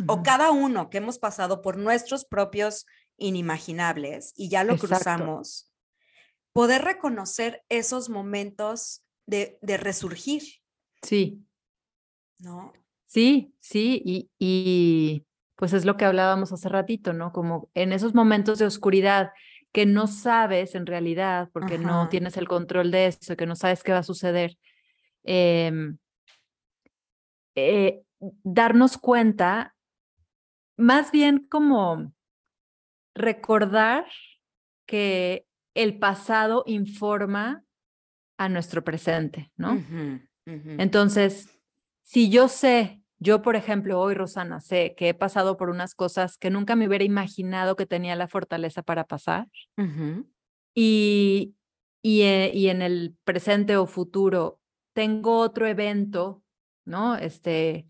o 0.06 0.22
cada 0.22 0.50
uno 0.50 0.88
que 0.88 0.98
hemos 0.98 1.18
pasado 1.18 1.60
por 1.60 1.76
nuestros 1.76 2.24
propios 2.24 2.86
inimaginables 3.22 4.34
y 4.36 4.48
ya 4.48 4.64
lo 4.64 4.76
cruzamos, 4.76 5.72
poder 6.52 6.82
reconocer 6.82 7.64
esos 7.70 8.08
momentos 8.10 9.04
de, 9.26 9.58
de 9.62 9.76
resurgir, 9.78 10.42
Sí, 11.02 11.44
¿no? 12.38 12.72
sí, 13.06 13.54
sí. 13.60 14.02
Y, 14.04 14.30
y 14.38 15.26
pues 15.56 15.72
es 15.72 15.84
lo 15.84 15.96
que 15.96 16.04
hablábamos 16.04 16.52
hace 16.52 16.68
ratito, 16.68 17.12
¿no? 17.12 17.32
Como 17.32 17.70
en 17.74 17.92
esos 17.92 18.14
momentos 18.14 18.58
de 18.58 18.66
oscuridad 18.66 19.30
que 19.72 19.86
no 19.86 20.06
sabes 20.06 20.74
en 20.74 20.84
realidad, 20.86 21.48
porque 21.52 21.78
no 21.78 22.08
tienes 22.08 22.36
el 22.36 22.46
control 22.46 22.90
de 22.90 23.06
eso, 23.06 23.36
que 23.36 23.46
no 23.46 23.56
sabes 23.56 23.82
qué 23.82 23.92
va 23.92 23.98
a 23.98 24.02
suceder. 24.02 24.58
em, 25.24 25.98
eh, 27.54 28.02
darnos 28.42 28.98
cuenta, 28.98 29.74
más 30.76 31.10
bien 31.12 31.46
como 31.48 32.12
recordar 33.14 34.06
que 34.86 35.46
el 35.74 35.98
pasado 35.98 36.64
informa 36.66 37.64
a 38.38 38.48
nuestro 38.48 38.82
presente, 38.84 39.50
¿no? 39.56 39.82
Entonces, 40.44 41.48
si 42.02 42.30
yo 42.30 42.48
sé, 42.48 43.00
yo 43.18 43.42
por 43.42 43.54
ejemplo, 43.56 44.00
hoy, 44.00 44.14
Rosana, 44.14 44.60
sé 44.60 44.94
que 44.96 45.10
he 45.10 45.14
pasado 45.14 45.56
por 45.56 45.70
unas 45.70 45.94
cosas 45.94 46.36
que 46.36 46.50
nunca 46.50 46.74
me 46.74 46.88
hubiera 46.88 47.04
imaginado 47.04 47.76
que 47.76 47.86
tenía 47.86 48.16
la 48.16 48.28
fortaleza 48.28 48.82
para 48.82 49.04
pasar 49.04 49.46
y, 50.74 51.54
y, 52.02 52.22
eh, 52.22 52.50
y 52.52 52.68
en 52.68 52.82
el 52.82 53.16
presente 53.24 53.76
o 53.76 53.86
futuro 53.86 54.60
tengo 54.94 55.38
otro 55.38 55.66
evento, 55.66 56.42
¿no? 56.84 57.16
Este, 57.16 57.86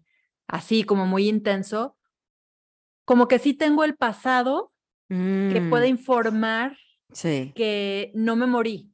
así 0.46 0.84
como 0.84 1.06
muy 1.06 1.28
intenso, 1.28 1.96
como 3.04 3.26
que 3.26 3.38
sí 3.38 3.54
tengo 3.54 3.84
el 3.84 3.96
pasado 3.96 4.71
que 5.48 5.60
puede 5.62 5.86
Mm, 5.86 5.90
informar 5.90 6.76
Sí. 7.12 7.52
que 7.54 8.10
no 8.14 8.36
me 8.36 8.46
morí, 8.46 8.90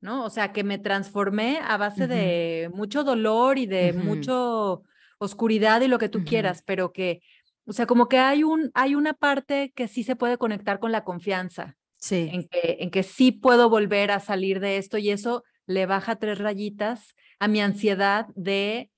¿no? 0.00 0.24
O 0.24 0.30
sea, 0.30 0.52
que 0.52 0.64
me 0.64 0.78
transformé 0.78 1.58
a 1.62 1.76
base 1.76 2.06
de 2.08 2.70
mucho 2.74 3.04
dolor 3.04 3.58
y 3.58 3.66
de 3.66 3.92
Ujú. 3.94 4.04
mucho 4.04 4.82
oscuridad 5.18 5.80
y 5.82 5.88
lo 5.88 5.98
que 5.98 6.08
tú 6.08 6.24
quieras, 6.24 6.62
pero 6.66 6.92
que, 6.92 7.20
o 7.66 7.72
sea, 7.72 7.86
como 7.86 8.08
que 8.08 8.18
hay 8.18 8.42
un, 8.42 8.70
hay 8.74 8.94
una 8.94 9.12
parte 9.14 9.72
que 9.74 9.88
sí 9.88 10.02
se 10.02 10.16
puede 10.16 10.38
conectar 10.38 10.78
con 10.80 10.92
la 10.92 11.04
confianza, 11.04 11.76
Sí. 11.98 12.28
en 12.32 12.46
que, 12.48 12.76
en 12.80 12.90
que 12.90 13.02
sí 13.02 13.32
puedo 13.32 13.70
volver 13.70 14.10
a 14.10 14.20
salir 14.20 14.60
de 14.60 14.76
esto 14.78 14.98
y 14.98 15.10
eso 15.10 15.42
le 15.66 15.86
baja 15.86 16.16
tres 16.16 16.38
rayitas 16.38 17.14
a 17.38 17.48
mi 17.48 17.60
ansiedad 17.60 18.26
de 18.34 18.90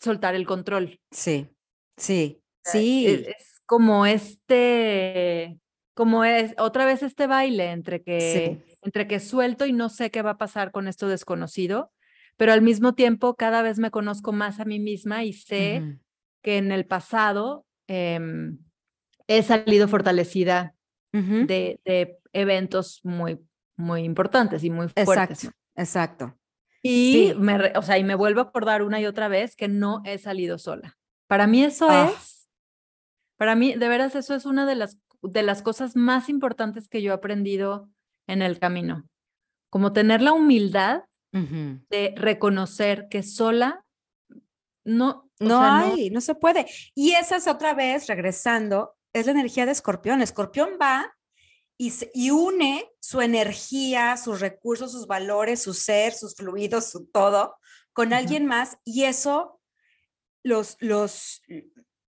soltar 0.00 0.34
el 0.34 0.46
control. 0.46 1.00
Sí. 1.10 1.48
Sí. 1.96 2.40
Es, 2.64 2.72
Sí. 2.72 3.06
es 3.06 3.60
como 3.66 4.06
este, 4.06 5.58
como 5.98 6.22
es 6.24 6.54
otra 6.58 6.86
vez 6.86 7.02
este 7.02 7.26
baile 7.26 7.72
entre 7.72 8.04
que, 8.04 8.20
Sí. 8.64 8.76
entre 8.82 9.08
que 9.08 9.18
suelto 9.18 9.66
y 9.66 9.72
no 9.72 9.88
sé 9.88 10.12
qué 10.12 10.22
va 10.22 10.30
a 10.30 10.38
pasar 10.38 10.70
con 10.70 10.86
esto 10.86 11.08
desconocido, 11.08 11.90
pero 12.36 12.52
al 12.52 12.62
mismo 12.62 12.94
tiempo 12.94 13.34
cada 13.34 13.62
vez 13.62 13.80
me 13.80 13.90
conozco 13.90 14.30
más 14.30 14.60
a 14.60 14.64
mí 14.64 14.78
misma 14.78 15.24
y 15.24 15.32
sé 15.32 15.98
que 16.40 16.56
en 16.58 16.70
el 16.70 16.86
pasado 16.86 17.66
em, 17.88 18.58
he 19.26 19.42
salido 19.42 19.88
fortalecida 19.88 20.76
de, 21.12 21.80
de 21.84 22.18
eventos 22.32 23.00
muy, 23.02 23.40
muy 23.76 24.02
importantes 24.04 24.62
y 24.62 24.70
muy 24.70 24.86
fuertes. 24.88 25.42
Exacto. 25.44 25.58
Exacto. 25.74 26.38
Y 26.80 27.12
Sí. 27.32 27.34
me, 27.40 27.72
o 27.76 27.82
sea, 27.82 27.98
y 27.98 28.04
me 28.04 28.14
vuelvo 28.14 28.38
a 28.40 28.44
acordar 28.44 28.82
una 28.84 29.00
y 29.00 29.06
otra 29.06 29.26
vez 29.26 29.56
que 29.56 29.66
no 29.66 30.00
he 30.04 30.18
salido 30.18 30.58
sola. 30.58 30.96
Para 31.26 31.48
mí 31.48 31.64
eso 31.64 31.88
Ah. 31.90 32.12
es, 32.16 32.48
para 33.36 33.56
mí, 33.56 33.74
de 33.74 33.88
veras, 33.88 34.14
eso 34.14 34.36
es 34.36 34.44
una 34.46 34.64
de 34.64 34.76
las, 34.76 34.96
de 35.22 35.42
las 35.42 35.62
cosas 35.62 35.96
más 35.96 36.28
importantes 36.28 36.88
que 36.88 37.02
yo 37.02 37.12
he 37.12 37.14
aprendido 37.14 37.88
en 38.26 38.42
el 38.42 38.58
camino. 38.58 39.08
Como 39.70 39.92
tener 39.92 40.22
la 40.22 40.32
humildad 40.32 41.04
de 41.90 42.14
reconocer 42.16 43.06
que 43.10 43.22
sola 43.22 43.84
no, 44.84 45.30
No 45.40 45.60
sea, 45.60 45.78
hay, 45.92 46.10
no 46.10 46.20
se 46.20 46.34
puede. 46.34 46.66
Y 46.94 47.12
esa 47.12 47.36
es 47.36 47.46
otra 47.46 47.74
vez, 47.74 48.06
regresando, 48.06 48.96
es 49.12 49.26
la 49.26 49.32
energía 49.32 49.66
de 49.66 49.72
escorpión. 49.72 50.22
Escorpión 50.22 50.78
va 50.80 51.14
y, 51.76 51.90
se- 51.90 52.10
y 52.14 52.30
une 52.30 52.90
su 53.00 53.20
energía, 53.20 54.16
sus 54.16 54.40
recursos, 54.40 54.92
sus 54.92 55.06
valores, 55.06 55.62
su 55.62 55.74
ser, 55.74 56.12
sus 56.14 56.34
fluidos, 56.34 56.90
su 56.90 57.06
todo, 57.06 57.56
con 57.92 58.12
alguien 58.12 58.46
más 58.46 58.78
y 58.84 59.04
eso 59.04 59.60
los, 60.42 60.76
los, 60.80 61.42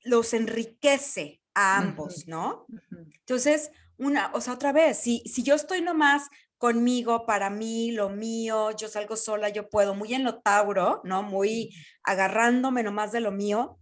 los 0.03 0.33
enriquece 0.35 1.41
a 1.55 1.79
ambos, 1.79 2.27
¿no? 2.27 2.67
Entonces, 3.13 3.71
una, 3.97 4.31
o 4.35 4.41
sea, 4.41 4.55
otra 4.55 4.73
vez, 4.73 4.99
si, 4.99 5.21
si 5.27 5.43
yo 5.43 5.55
estoy 5.55 5.83
nomás 5.83 6.29
conmigo, 6.59 7.25
para 7.27 7.49
mí, 7.51 7.91
lo 7.93 8.11
mío, 8.11 8.71
yo 8.77 8.89
salgo 8.89 9.17
sola, 9.17 9.49
yo 9.49 9.69
puedo, 9.71 9.95
muy 9.95 10.13
en 10.15 10.25
lo 10.25 10.41
Tauro, 10.41 11.01
¿no? 11.05 11.23
Muy 11.23 11.75
agarrándome 12.03 12.83
nomás 12.83 13.13
de 13.13 13.21
lo 13.21 13.31
mío, 13.33 13.79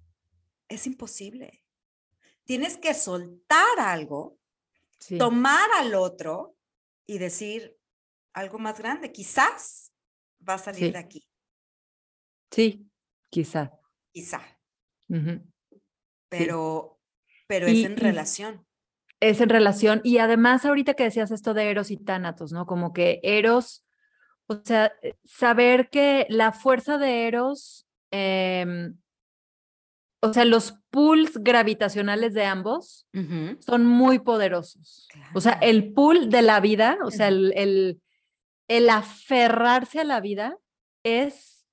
es 0.68 0.87
imposible. 0.87 1.64
Tienes 2.44 2.76
que 2.76 2.94
soltar 2.94 3.78
algo, 3.81 4.38
Sí, 5.00 5.16
tomar 5.18 5.68
al 5.76 5.94
otro 5.94 6.57
y 7.07 7.18
decir 7.18 7.76
algo 8.33 8.59
más 8.59 8.78
grande. 8.78 9.12
Quizás 9.12 9.92
va 10.48 10.54
a 10.54 10.59
salir 10.59 10.87
Sí. 10.87 10.90
de 10.92 10.98
aquí, 10.98 11.28
sí, 12.50 12.90
quizá. 13.31 13.72
quizá, 14.12 14.40
pero, 16.28 17.00
pero 17.46 17.68
Y- 17.68 17.81
es 17.81 17.87
en 17.87 17.96
relación. 17.96 18.66
Es 19.20 19.40
en 19.40 19.48
relación. 19.48 20.00
Y 20.04 20.18
además, 20.18 20.64
ahorita 20.64 20.94
que 20.94 21.04
decías 21.04 21.31
esto 21.31 21.54
de 21.54 21.70
Eros 21.70 21.90
y 21.90 21.96
Tánatos, 21.96 22.52
¿no? 22.52 22.66
Como 22.66 22.92
que 22.92 23.20
Eros, 23.22 23.85
o 24.46 24.61
sea, 24.64 24.92
eh, 25.02 25.16
saber 25.24 25.90
que 25.90 26.26
la 26.28 26.52
fuerza 26.52 26.98
de 26.98 27.26
Eros, 27.26 27.87
em, 28.11 28.96
o 30.20 30.33
sea, 30.33 30.44
los 30.44 30.72
pools 30.90 31.38
gravitacionales 31.44 32.35
de 32.35 32.44
ambos 32.44 33.07
son 33.61 33.87
muy 33.87 34.18
poderosos. 34.18 35.07
O 35.33 35.40
sea, 35.40 35.52
el 35.62 35.92
pool 35.92 36.28
de 36.28 36.42
la 36.42 36.59
vida, 36.59 36.98
o 37.04 37.11
sea, 37.12 37.28
el, 37.28 37.52
el, 37.57 38.00
el 38.66 38.90
aferrarse 38.90 40.00
a 40.00 40.04
la 40.04 40.20
vida 40.20 40.59
es 41.04 41.66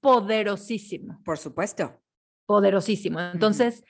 poderosísimo 0.00 1.20
Por 1.24 1.36
supuesto. 1.36 2.00
poderosísimo. 2.46 3.20
Entonces, 3.20 3.84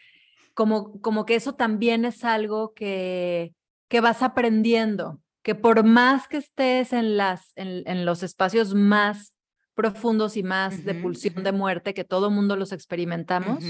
como, 0.57 1.01
como 1.03 1.27
que 1.27 1.35
eso 1.35 1.55
también 1.55 2.07
es 2.07 2.25
algo 2.25 2.73
que, 2.73 3.53
que 3.89 4.01
vas 4.01 4.23
aprendiendo, 4.23 5.21
que 5.43 5.55
por 5.55 5.85
más 5.85 6.29
que 6.29 6.39
estés 6.39 6.95
en, 6.95 7.19
las, 7.19 7.53
en, 7.57 7.87
en 7.87 8.07
los 8.07 8.23
espacios 8.23 8.75
más 8.75 9.35
profundos 9.75 10.39
y 10.39 10.43
más 10.43 10.83
de 10.83 10.93
Ujú, 10.93 11.03
pulsión 11.03 11.45
de 11.45 11.53
muerte, 11.53 11.93
que 11.93 12.05
todo 12.05 12.31
mundo 12.31 12.57
los 12.57 12.73
experimentamos, 12.73 13.63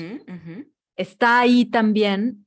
está 0.96 1.40
ahí 1.40 1.64
también 1.66 2.46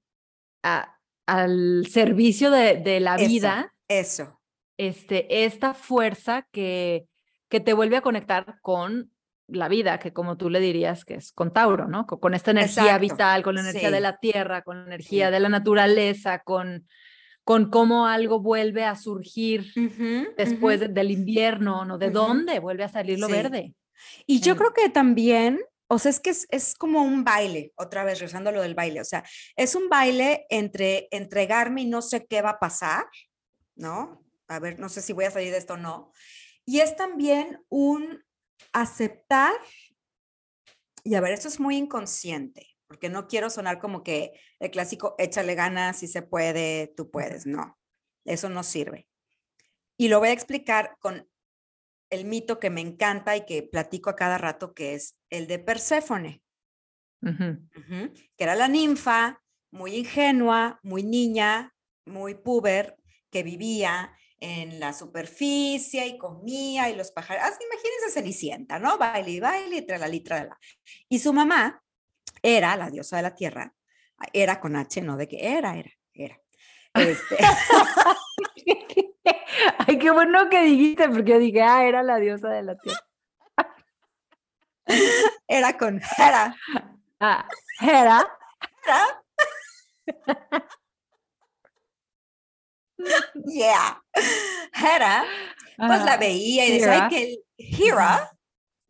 a- 0.63 0.95
al 1.27 1.85
servicio 1.87 2.49
de, 2.49 2.77
de 2.77 3.01
la 3.01 3.17
Eso. 3.17 3.27
vida 3.27 3.75
Eso. 3.89 4.39
este, 4.77 5.43
esta 5.43 5.73
fuerza 5.73 6.47
que, 6.53 7.07
que 7.49 7.59
te 7.59 7.73
vuelve 7.73 7.97
a 7.97 8.01
conectar 8.01 8.59
con 8.61 9.11
la 9.51 9.67
vida, 9.67 9.99
que 9.99 10.13
como 10.13 10.37
tú 10.37 10.49
le 10.49 10.59
dirías 10.59 11.05
que 11.05 11.15
es 11.15 11.31
con 11.31 11.51
Tauro, 11.53 11.87
¿no? 11.87 12.05
Co- 12.05 12.19
Con, 12.19 12.33
esta 12.33 12.51
energía 12.51 12.83
Exacto, 12.95 13.01
vital, 13.01 13.43
con 13.43 13.55
la 13.55 13.61
energía 13.61 13.91
de 13.91 14.01
la 14.01 14.17
tierra, 14.17 14.61
con 14.63 14.77
la 14.79 14.85
energía 14.87 15.27
Sí. 15.27 15.33
de 15.33 15.39
la 15.39 15.49
naturaleza, 15.49 16.39
con, 16.39 16.87
con 17.43 17.69
cómo 17.69 18.07
algo 18.07 18.39
vuelve 18.39 18.83
a 18.85 18.95
surgir 18.95 19.71
después 20.37 20.79
de- 20.79 20.87
del 20.89 21.11
invierno, 21.11 21.85
¿no? 21.85 21.97
¿De 21.97 22.09
dónde 22.11 22.59
vuelve 22.59 22.83
a 22.83 22.89
salir 22.89 23.19
lo 23.19 23.27
Sí. 23.27 23.33
verde? 23.33 23.73
Y 24.25 24.39
yo 24.39 24.55
creo 24.55 24.73
que 24.73 24.89
también, 24.89 25.59
o 25.87 25.99
sea, 25.99 26.11
es 26.11 26.19
que 26.19 26.29
es, 26.29 26.47
es 26.51 26.75
como 26.75 27.01
un 27.01 27.23
baile, 27.23 27.73
otra 27.75 28.03
vez 28.03 28.19
regresando 28.19 28.49
a 28.49 28.53
lo 28.53 28.61
del 28.61 28.75
baile, 28.75 29.01
o 29.01 29.05
sea, 29.05 29.23
es 29.55 29.75
un 29.75 29.89
baile 29.89 30.45
entre 30.49 31.07
entregarme 31.11 31.81
y 31.81 31.85
no 31.87 32.01
sé 32.01 32.25
qué 32.27 32.41
va 32.41 32.51
a 32.51 32.59
pasar, 32.59 33.05
¿no? 33.75 34.23
A 34.47 34.59
ver, 34.59 34.79
no 34.79 34.89
sé 34.89 35.01
si 35.01 35.13
voy 35.13 35.25
a 35.25 35.31
salir 35.31 35.51
de 35.51 35.57
esto 35.57 35.73
o 35.73 35.77
no. 35.77 36.11
Y 36.65 36.79
es 36.81 36.95
también 36.95 37.59
un 37.69 38.23
aceptar, 38.73 39.53
y 41.03 41.15
a 41.15 41.21
ver, 41.21 41.33
esto 41.33 41.47
es 41.47 41.59
muy 41.59 41.77
inconsciente, 41.77 42.67
porque 42.87 43.09
no 43.09 43.27
quiero 43.27 43.49
sonar 43.49 43.79
como 43.79 44.03
que 44.03 44.33
el 44.59 44.71
clásico, 44.71 45.15
échale 45.17 45.55
ganas, 45.55 45.99
si 45.99 46.07
se 46.07 46.21
puede, 46.21 46.93
tú 46.95 47.09
puedes, 47.09 47.45
no, 47.45 47.77
eso 48.25 48.49
no 48.49 48.63
sirve. 48.63 49.07
Y 49.97 50.07
lo 50.07 50.19
voy 50.19 50.29
a 50.29 50.33
explicar 50.33 50.97
con 50.99 51.29
el 52.09 52.25
mito 52.25 52.59
que 52.59 52.69
me 52.69 52.81
encanta 52.81 53.35
y 53.35 53.45
que 53.45 53.63
platico 53.63 54.09
a 54.09 54.15
cada 54.15 54.37
rato, 54.37 54.73
que 54.73 54.93
es 54.95 55.17
el 55.29 55.47
de 55.47 55.59
Perséfone, 55.59 56.41
que 57.21 58.43
era 58.43 58.55
la 58.55 58.67
ninfa, 58.67 59.41
muy 59.71 59.95
ingenua, 59.95 60.79
muy 60.83 61.03
niña, 61.03 61.75
muy 62.05 62.35
puber, 62.35 62.97
que 63.29 63.43
vivía 63.43 64.17
en 64.39 64.79
la 64.79 64.93
superficie 64.93 66.07
y 66.07 66.17
comía 66.17 66.89
y 66.89 66.95
los 66.95 67.11
pájaros, 67.11 67.43
ah, 67.45 67.51
imagínense 67.61 68.11
Cenicienta, 68.11 68.79
¿no? 68.79 68.97
Baile 68.97 69.31
y 69.31 69.39
baile 69.39 69.77
y 69.77 69.85
tralali, 69.85 70.21
tralala. 70.21 70.57
Y 71.07 71.19
su 71.19 71.33
mamá 71.33 71.83
era 72.41 72.75
la 72.75 72.89
diosa 72.89 73.17
de 73.17 73.23
la 73.23 73.35
tierra, 73.35 73.73
era 74.33 74.59
con 74.59 74.75
H, 74.75 75.01
no 75.01 75.17
de 75.17 75.27
que 75.27 75.57
era, 75.57 75.77
era, 75.77 75.91
era. 76.13 76.39
Este, 76.93 77.37
Ay, 79.77 79.97
qué 79.97 80.11
bueno 80.11 80.49
que 80.49 80.63
dijiste, 80.63 81.09
porque 81.09 81.31
yo 81.31 81.39
dije, 81.39 81.61
ah, 81.61 81.85
era 81.85 82.03
la 82.03 82.17
diosa 82.17 82.49
de 82.49 82.63
la 82.63 82.77
tierra. 82.77 82.99
era 85.47 85.77
con 85.77 86.01
Hera. 86.17 86.55
Ah, 87.19 87.47
Hera. 87.81 88.27
Hera. 88.85 89.23
yeah. 93.45 94.01
Hera, 94.73 95.25
pues 95.77 96.03
la 96.03 96.17
veía 96.17 96.65
y 96.65 96.73
decía, 96.73 96.95
Hera. 96.95 97.09
que 97.09 97.39
Hera, 97.57 98.31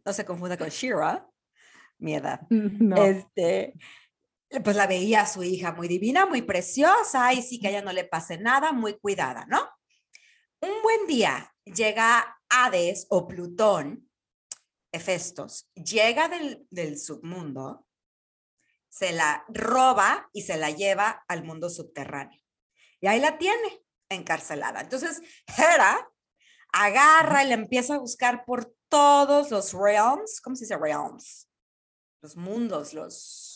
no 0.05 0.13
se 0.13 0.25
confunda 0.25 0.57
con 0.57 0.69
Shira, 0.69 1.27
mi 1.99 2.15
edad. 2.15 2.41
No. 2.49 2.95
Este, 3.03 3.73
pues 4.63 4.75
la 4.75 4.87
veía 4.87 5.21
a 5.21 5.27
su 5.27 5.43
hija 5.43 5.73
muy 5.73 5.87
divina, 5.87 6.25
muy 6.25 6.41
preciosa, 6.41 7.33
y 7.33 7.41
sí 7.41 7.59
que 7.59 7.67
a 7.67 7.69
ella 7.71 7.81
no 7.81 7.93
le 7.93 8.05
pase 8.05 8.37
nada, 8.37 8.71
muy 8.71 8.97
cuidada, 8.97 9.45
¿no? 9.47 9.69
Un 10.61 10.81
buen 10.81 11.07
día 11.07 11.53
llega 11.65 12.37
Hades 12.49 13.05
o 13.09 13.27
Plutón, 13.27 14.09
Hefestos, 14.91 15.69
llega 15.75 16.27
del, 16.27 16.65
del 16.71 16.99
submundo, 16.99 17.85
se 18.89 19.13
la 19.13 19.45
roba 19.47 20.29
y 20.33 20.41
se 20.41 20.57
la 20.57 20.71
lleva 20.71 21.23
al 21.27 21.43
mundo 21.43 21.69
subterráneo. 21.69 22.41
Y 22.99 23.07
ahí 23.07 23.19
la 23.19 23.37
tiene 23.37 23.83
encarcelada. 24.09 24.81
Entonces, 24.81 25.21
Hera 25.57 26.09
agarra 26.71 27.43
y 27.43 27.47
la 27.47 27.53
empieza 27.55 27.95
a 27.95 27.99
buscar 27.99 28.45
por 28.45 28.73
todos 28.89 29.51
los 29.51 29.73
realms, 29.73 30.41
¿cómo 30.41 30.55
se 30.55 30.65
dice 30.65 30.77
realms? 30.77 31.47
Los 32.21 32.35
mundos, 32.35 32.93
los, 32.93 33.55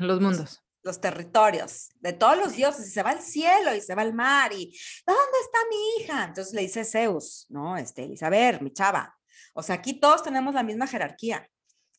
Los 0.00 0.20
mundos. 0.20 0.62
los 0.82 1.00
territorios 1.00 1.88
de 2.00 2.12
todos 2.12 2.36
los 2.36 2.52
dioses 2.54 2.88
y 2.88 2.90
se 2.90 3.02
va 3.02 3.10
al 3.10 3.22
cielo 3.22 3.74
y 3.74 3.80
se 3.80 3.94
va 3.94 4.02
al 4.02 4.12
mar 4.12 4.52
y 4.52 4.76
¿dónde 5.06 5.38
está 5.44 5.58
mi 5.70 6.02
hija? 6.04 6.24
Entonces 6.24 6.52
le 6.52 6.62
dice 6.62 6.84
Zeus, 6.84 7.46
no, 7.48 7.76
este, 7.76 8.06
le 8.06 8.28
ver, 8.30 8.62
mi 8.62 8.72
chava, 8.72 9.16
o 9.54 9.62
sea, 9.62 9.76
aquí 9.76 9.94
todos 9.94 10.22
tenemos 10.22 10.54
la 10.54 10.62
misma 10.62 10.86
jerarquía. 10.86 11.48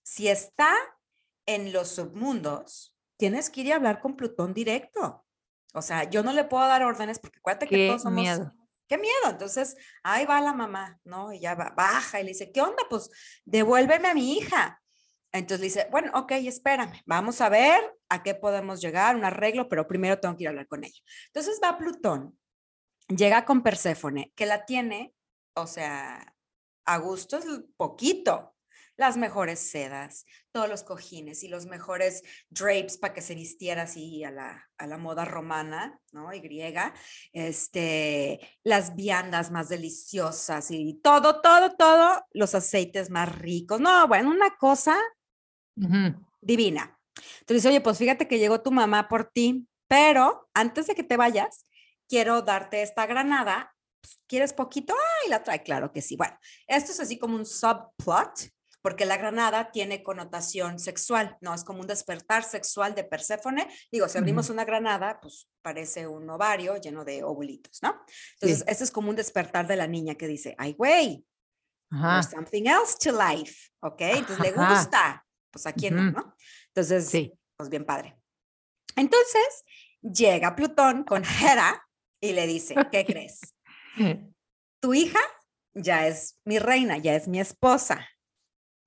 Si 0.03 0.27
está 0.27 0.73
en 1.45 1.73
los 1.73 1.89
submundos, 1.89 2.95
tienes 3.17 3.49
que 3.49 3.61
ir 3.61 3.73
a 3.73 3.77
hablar 3.77 3.99
con 3.99 4.15
Plutón 4.15 4.53
directo. 4.53 5.25
O 5.77 5.81
sea, 5.81 6.03
yo 6.09 6.23
no 6.23 6.33
le 6.33 6.43
puedo 6.43 6.67
dar 6.67 6.83
órdenes 6.83 7.19
porque 7.19 7.37
acuérdate 7.39 7.67
que 7.67 7.87
todos 7.89 8.01
somos 8.01 8.21
miedo. 8.21 8.51
qué 8.87 8.97
miedo. 8.97 9.29
Entonces, 9.29 9.75
ahí 10.01 10.25
va 10.25 10.41
la 10.41 10.53
mamá, 10.53 10.99
¿no? 11.03 11.31
Y 11.33 11.39
ya 11.39 11.53
va- 11.55 11.73
baja 11.75 12.19
y 12.19 12.23
le 12.23 12.29
dice, 12.29 12.51
¿qué 12.51 12.61
onda? 12.61 12.83
Pues 12.89 13.09
devuélveme 13.45 14.07
a 14.07 14.13
mi 14.13 14.37
hija. 14.37 14.81
Entonces 15.33 15.59
le 15.59 15.65
dice, 15.65 15.87
bueno, 15.91 16.11
ok, 16.15 16.31
espérame, 16.31 17.01
vamos 17.05 17.41
a 17.41 17.49
ver 17.49 17.79
a 18.09 18.23
qué 18.23 18.33
podemos 18.33 18.81
llegar, 18.81 19.15
un 19.15 19.25
arreglo, 19.25 19.67
pero 19.69 19.87
primero 19.87 20.19
tengo 20.19 20.35
que 20.35 20.43
ir 20.43 20.47
a 20.47 20.51
hablar 20.51 20.67
con 20.67 20.83
ella. 20.83 20.99
Entonces 21.27 21.59
va 21.63 21.77
Plutón, 21.77 22.39
llega 23.09 23.45
con 23.45 23.61
Perséfone, 23.61 24.31
que 24.35 24.45
la 24.45 24.65
tiene, 24.65 25.13
o 25.53 25.67
sea, 25.67 26.33
a 26.85 26.97
gusto 26.97 27.37
es 27.37 27.45
poquito. 27.75 28.55
Las 28.97 29.15
mejores 29.15 29.59
sedas, 29.59 30.25
todos 30.51 30.67
los 30.67 30.83
cojines 30.83 31.43
y 31.43 31.47
los 31.47 31.67
mejores 31.67 32.23
drapes 32.49 32.97
para 32.97 33.13
que 33.13 33.21
se 33.21 33.35
vistiera 33.35 33.83
así 33.83 34.23
a 34.23 34.31
la, 34.31 34.67
a 34.77 34.87
la 34.87 34.97
moda 34.97 35.23
romana, 35.23 35.99
¿no? 36.11 36.33
Y 36.33 36.39
griega 36.39 36.93
este, 37.31 38.39
las 38.63 38.95
viandas 38.95 39.51
más 39.51 39.69
deliciosas 39.69 40.71
y 40.71 40.99
todo, 41.03 41.41
todo, 41.41 41.75
todo, 41.75 42.25
los 42.33 42.55
aceites 42.55 43.11
más 43.11 43.33
ricos. 43.37 43.79
No, 43.79 44.07
bueno, 44.07 44.31
una 44.31 44.57
cosa 44.57 44.97
Ujú. 45.75 46.25
divina. 46.41 46.99
Entonces 47.41 47.65
oye, 47.65 47.81
pues 47.81 47.97
fíjate 47.97 48.27
que 48.27 48.39
llegó 48.39 48.61
tu 48.61 48.71
mamá 48.71 49.07
por 49.07 49.25
ti, 49.25 49.67
pero 49.87 50.49
antes 50.53 50.87
de 50.87 50.95
que 50.95 51.03
te 51.03 51.17
vayas, 51.17 51.67
quiero 52.07 52.41
darte 52.41 52.81
esta 52.81 53.05
granada. 53.05 53.73
Pues, 54.01 54.19
¿Quieres 54.27 54.53
poquito? 54.53 54.93
Ay, 55.23 55.29
la 55.29 55.43
trae, 55.43 55.63
claro 55.63 55.91
que 55.91 56.01
sí. 56.01 56.15
Bueno, 56.15 56.37
esto 56.67 56.91
es 56.91 56.99
así 56.99 57.17
como 57.17 57.35
un 57.35 57.45
subplot, 57.45 58.51
porque 58.81 59.05
la 59.05 59.17
granada 59.17 59.71
tiene 59.71 60.03
connotación 60.03 60.79
sexual, 60.79 61.37
¿no? 61.41 61.53
Es 61.53 61.63
como 61.63 61.81
un 61.81 61.87
despertar 61.87 62.43
sexual 62.43 62.95
de 62.95 63.03
Perséfone. 63.03 63.67
Digo, 63.91 64.07
si 64.07 64.17
abrimos 64.17 64.49
una 64.49 64.65
granada, 64.65 65.19
pues 65.21 65.49
parece 65.61 66.07
un 66.07 66.29
ovario 66.29 66.77
lleno 66.77 67.03
de 67.03 67.23
ovulitos, 67.23 67.81
¿no? 67.83 67.99
Entonces, 68.35 68.59
Sí. 68.59 68.65
este 68.67 68.83
es 68.83 68.91
como 68.91 69.09
un 69.09 69.15
despertar 69.15 69.67
de 69.67 69.75
la 69.75 69.87
niña 69.87 70.15
que 70.15 70.27
dice, 70.27 70.55
ay, 70.57 70.73
güey, 70.73 71.25
there's 71.89 72.29
something 72.29 72.65
else 72.65 72.95
to 72.99 73.11
life, 73.11 73.69
¿ok? 73.81 74.01
Entonces 74.01 74.39
le 74.39 74.51
gusta, 74.51 75.25
pues 75.51 75.65
a 75.65 75.73
quién 75.73 75.95
no, 75.95 76.01
Ujú. 76.03 76.11
¿no? 76.11 76.35
Entonces, 76.67 77.09
Sí. 77.09 77.33
pues 77.57 77.69
bien 77.69 77.85
padre. 77.85 78.17
Entonces, 78.95 79.63
llega 80.01 80.55
Plutón 80.55 81.03
con 81.03 81.23
Hera 81.23 81.87
y 82.21 82.33
le 82.33 82.45
dice, 82.47 82.75
¿qué 82.91 83.05
crees? 83.05 83.41
Tu 84.79 84.93
hija 84.93 85.19
ya 85.73 86.07
es 86.07 86.39
mi 86.45 86.59
reina, 86.59 86.97
ya 86.97 87.15
es 87.15 87.27
mi 87.27 87.39
esposa, 87.39 88.07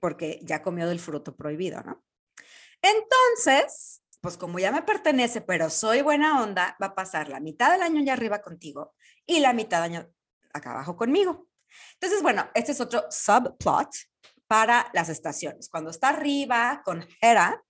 porque 0.00 0.40
ya 0.42 0.62
comió 0.62 0.88
del 0.88 0.98
fruto 0.98 1.36
prohibido, 1.36 1.82
¿no? 1.82 2.02
Entonces, 2.82 4.02
pues 4.20 4.36
como 4.36 4.58
ya 4.58 4.72
me 4.72 4.82
pertenece, 4.82 5.40
pero 5.40 5.70
soy 5.70 6.02
buena 6.02 6.42
onda, 6.42 6.76
va 6.82 6.86
a 6.86 6.94
pasar 6.94 7.28
la 7.28 7.40
mitad 7.40 7.70
del 7.72 7.82
año 7.82 8.00
allá 8.00 8.14
arriba 8.14 8.40
contigo 8.42 8.94
y 9.26 9.40
la 9.40 9.52
mitad 9.52 9.82
del 9.82 9.94
año 9.94 10.10
acá 10.52 10.72
abajo 10.72 10.96
conmigo. 10.96 11.48
Entonces, 11.94 12.22
bueno, 12.22 12.48
este 12.54 12.72
es 12.72 12.80
otro 12.80 13.04
subplot 13.10 13.90
para 14.46 14.90
las 14.92 15.08
estaciones. 15.08 15.68
Cuando 15.68 15.90
está 15.90 16.08
arriba 16.08 16.82
con 16.84 17.06
Hera, 17.20 17.62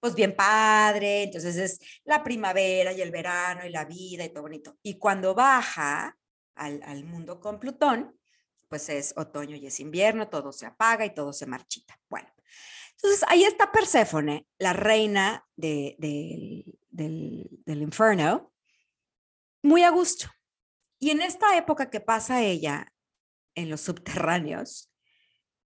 pues 0.00 0.14
bien 0.14 0.34
padre, 0.34 1.22
entonces 1.22 1.56
es 1.56 1.78
la 2.04 2.22
primavera 2.22 2.92
y 2.92 3.00
el 3.00 3.10
verano 3.10 3.64
y 3.64 3.70
la 3.70 3.84
vida 3.84 4.24
y 4.24 4.30
todo 4.30 4.42
bonito. 4.42 4.76
Y 4.82 4.98
cuando 4.98 5.34
baja 5.34 6.18
al, 6.56 6.82
al 6.82 7.04
mundo 7.04 7.40
con 7.40 7.58
Plutón, 7.58 8.18
pues 8.74 8.88
es 8.88 9.14
otoño 9.16 9.54
y 9.54 9.68
es 9.68 9.78
invierno, 9.78 10.28
todo 10.28 10.50
se 10.50 10.66
apaga 10.66 11.06
y 11.06 11.14
todo 11.14 11.32
se 11.32 11.46
marchita. 11.46 11.96
Bueno, 12.08 12.28
entonces 12.96 13.22
ahí 13.28 13.44
está 13.44 13.70
Perséfone, 13.70 14.48
la 14.58 14.72
reina 14.72 15.46
de- 15.54 15.94
del- 16.00 16.76
del, 16.90 17.48
del 17.64 17.82
infierno, 17.82 18.52
muy 19.62 19.84
a 19.84 19.90
gusto. 19.90 20.26
Y 20.98 21.10
en 21.10 21.22
esta 21.22 21.56
época 21.56 21.88
que 21.88 22.00
pasa 22.00 22.42
ella 22.42 22.92
en 23.54 23.70
los 23.70 23.80
subterráneos, 23.82 24.92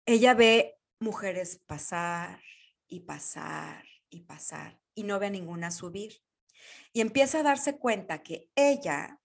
ella 0.06 0.34
ve 0.34 0.76
mujeres 1.00 1.62
pasar 1.66 2.42
y 2.90 3.00
pasar 3.06 3.86
y 4.10 4.24
pasar 4.24 4.82
y 4.96 5.04
no 5.04 5.18
ve 5.18 5.28
a 5.28 5.30
ninguna 5.30 5.72
subir. 5.72 6.22
Y 6.92 7.00
empieza 7.00 7.40
a 7.40 7.44
darse 7.44 7.78
cuenta 7.80 8.22
que 8.22 8.50
ella, 8.54 9.18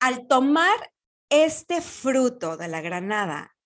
al 0.00 0.26
tomar 0.26 0.92
este 1.30 1.80
fruto 1.80 2.56
de 2.56 2.68
la 2.68 2.80
granada, 2.80 3.56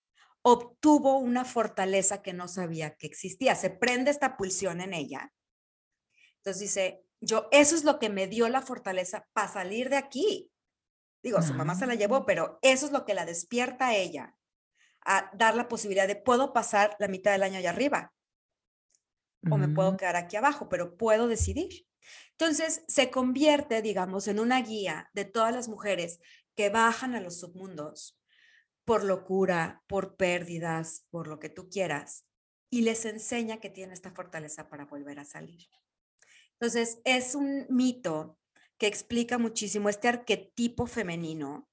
obtuvo 0.41 1.17
una 1.17 1.45
fortaleza 1.45 2.21
que 2.21 2.33
no 2.33 2.47
sabía 2.47 2.95
que 2.95 3.07
existía. 3.07 3.55
Se 3.55 3.69
prende 3.69 4.11
esta 4.11 4.35
pulsión 4.37 4.81
en 4.81 4.93
ella. 4.93 5.33
Entonces 6.37 6.59
dice, 6.61 7.05
yo, 7.21 7.47
eso 7.51 7.75
es 7.75 7.83
lo 7.83 7.99
que 7.99 8.09
me 8.09 8.27
dio 8.27 8.49
la 8.49 8.61
fortaleza 8.61 9.27
para 9.33 9.47
salir 9.47 9.89
de 9.89 9.97
aquí. 9.97 10.51
Digo, 11.23 11.41
su 11.41 11.53
mamá 11.53 11.75
se 11.75 11.87
la 11.87 11.95
llevó, 11.95 12.25
pero 12.25 12.59
eso 12.61 12.85
es 12.85 12.91
lo 12.91 13.05
que 13.05 13.13
la 13.13 13.25
despierta 13.25 13.87
a 13.87 13.95
ella 13.95 14.35
a 15.05 15.31
dar 15.33 15.55
la 15.55 15.69
posibilidad 15.69 16.07
de 16.07 16.17
puedo 16.17 16.51
pasar 16.53 16.95
la 16.99 17.07
mitad 17.07 17.31
del 17.31 17.43
año 17.43 17.57
allá 17.57 17.69
arriba 17.69 18.13
o 19.49 19.57
me 19.57 19.67
puedo 19.67 19.91
Mm, 19.91 19.97
quedar 19.97 20.15
aquí 20.15 20.35
abajo, 20.35 20.69
pero 20.69 20.95
puedo 20.95 21.27
decidir. 21.27 21.85
Entonces 22.31 22.83
se 22.87 23.09
convierte, 23.09 23.81
digamos, 23.81 24.27
en 24.27 24.39
una 24.39 24.61
guía 24.61 25.09
de 25.13 25.25
todas 25.25 25.53
las 25.53 25.67
mujeres 25.67 26.19
que 26.55 26.69
bajan 26.69 27.15
a 27.15 27.21
los 27.21 27.39
submundos 27.39 28.19
por 28.85 29.03
locura, 29.03 29.83
por 29.87 30.15
pérdidas, 30.15 31.05
por 31.09 31.27
lo 31.27 31.39
que 31.39 31.49
tú 31.49 31.69
quieras, 31.69 32.25
y 32.69 32.81
les 32.81 33.05
enseña 33.05 33.59
que 33.59 33.69
tiene 33.69 33.93
esta 33.93 34.11
fortaleza 34.11 34.69
para 34.69 34.85
volver 34.85 35.19
a 35.19 35.25
salir. 35.25 35.67
Entonces 36.53 36.99
es 37.05 37.35
un 37.35 37.65
mito 37.69 38.37
que 38.77 38.87
explica 38.87 39.37
muchísimo 39.37 39.89
este 39.89 40.07
arquetipo 40.07 40.87
femenino. 40.87 41.69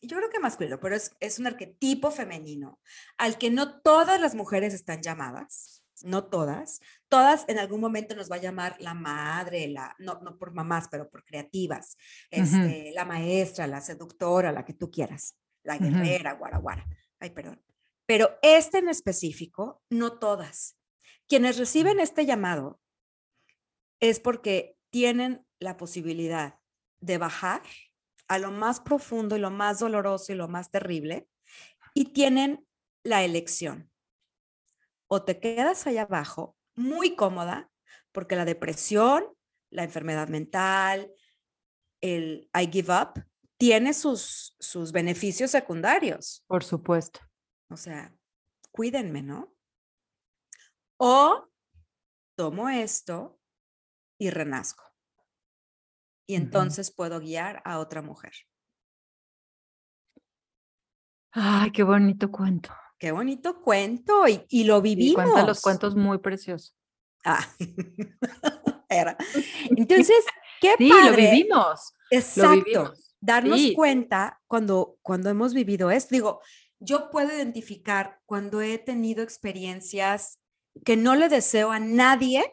Yo 0.00 0.16
creo 0.16 0.30
que 0.30 0.38
masculino, 0.38 0.80
pero 0.80 0.96
es, 0.96 1.14
es 1.20 1.38
un 1.38 1.46
arquetipo 1.46 2.10
femenino 2.10 2.80
al 3.18 3.38
que 3.38 3.50
no 3.50 3.80
todas 3.80 4.20
las 4.20 4.34
mujeres 4.34 4.74
están 4.74 5.02
llamadas, 5.02 5.83
no 6.02 6.24
todas, 6.24 6.80
todas 7.08 7.44
en 7.48 7.58
algún 7.58 7.80
momento 7.80 8.14
nos 8.14 8.30
va 8.30 8.36
a 8.36 8.40
llamar 8.40 8.76
la 8.80 8.94
madre, 8.94 9.68
la, 9.68 9.94
no, 9.98 10.20
no 10.22 10.36
por 10.38 10.52
mamás, 10.52 10.88
pero 10.90 11.08
por 11.08 11.24
creativas, 11.24 11.96
este, 12.30 12.92
la 12.94 13.04
maestra, 13.04 13.66
la 13.66 13.80
seductora, 13.80 14.52
la 14.52 14.64
que 14.64 14.74
tú 14.74 14.90
quieras, 14.90 15.36
la 15.62 15.78
guerrera, 15.78 16.32
guaraguara. 16.34 16.86
Ay, 17.20 17.30
perdón. 17.30 17.62
Pero 18.06 18.38
este 18.42 18.78
en 18.78 18.88
específico, 18.88 19.82
no 19.88 20.18
todas. 20.18 20.76
Quienes 21.28 21.56
reciben 21.56 22.00
este 22.00 22.26
llamado 22.26 22.80
es 24.00 24.20
porque 24.20 24.76
tienen 24.90 25.46
la 25.58 25.76
posibilidad 25.76 26.58
de 27.00 27.18
bajar 27.18 27.62
a 28.28 28.38
lo 28.38 28.50
más 28.50 28.80
profundo 28.80 29.36
y 29.36 29.38
lo 29.38 29.50
más 29.50 29.78
doloroso 29.78 30.32
y 30.32 30.36
lo 30.36 30.48
más 30.48 30.70
terrible 30.70 31.28
y 31.94 32.06
tienen 32.06 32.66
la 33.02 33.24
elección. 33.24 33.90
O 35.08 35.22
te 35.22 35.40
quedas 35.40 35.86
allá 35.86 36.02
abajo 36.02 36.56
muy 36.74 37.16
cómoda 37.16 37.70
porque 38.12 38.36
la 38.36 38.44
depresión, 38.44 39.24
la 39.70 39.84
enfermedad 39.84 40.28
mental, 40.28 41.12
el 42.00 42.48
I 42.54 42.70
give 42.70 42.92
up, 42.92 43.24
tiene 43.56 43.94
sus, 43.94 44.56
sus 44.58 44.92
beneficios 44.92 45.50
secundarios. 45.50 46.44
Por 46.46 46.64
supuesto. 46.64 47.20
O 47.70 47.76
sea, 47.76 48.14
cuídenme, 48.70 49.22
¿no? 49.22 49.54
O 50.96 51.48
tomo 52.36 52.68
esto 52.68 53.40
y 54.18 54.30
renazco. 54.30 54.84
Y 56.26 56.36
entonces 56.36 56.90
puedo 56.90 57.20
guiar 57.20 57.60
a 57.64 57.78
otra 57.78 58.00
mujer. 58.00 58.32
Ay, 61.32 61.72
qué 61.72 61.82
bonito 61.82 62.30
cuento. 62.30 62.70
Qué 62.98 63.12
bonito 63.12 63.60
cuento 63.60 64.26
y, 64.28 64.44
y 64.48 64.64
lo 64.64 64.78
Y 64.78 64.82
vivimos. 64.82 65.14
cuenta 65.22 65.46
los 65.46 65.60
cuentos 65.60 65.94
muy 65.96 66.18
preciosos. 66.18 66.76
Ah, 67.24 67.46
era. 68.88 69.16
Entonces, 69.76 70.24
qué 70.60 70.74
Sí, 70.78 70.88
lo 70.88 70.94
padre. 70.94 71.30
vivimos. 71.30 71.92
Lo 72.10 72.18
Exacto. 72.18 72.64
vivimos. 72.64 73.14
Darnos 73.20 73.60
Sí. 73.60 73.74
cuenta 73.74 74.40
cuando, 74.46 74.98
cuando 75.02 75.30
hemos 75.30 75.54
vivido 75.54 75.90
esto. 75.90 76.14
Digo, 76.14 76.40
yo 76.78 77.10
puedo 77.10 77.34
identificar 77.34 78.20
cuando 78.26 78.60
he 78.60 78.78
tenido 78.78 79.22
experiencias 79.22 80.38
que 80.84 80.96
no 80.96 81.14
le 81.14 81.28
deseo 81.28 81.70
a 81.72 81.78
nadie, 81.80 82.52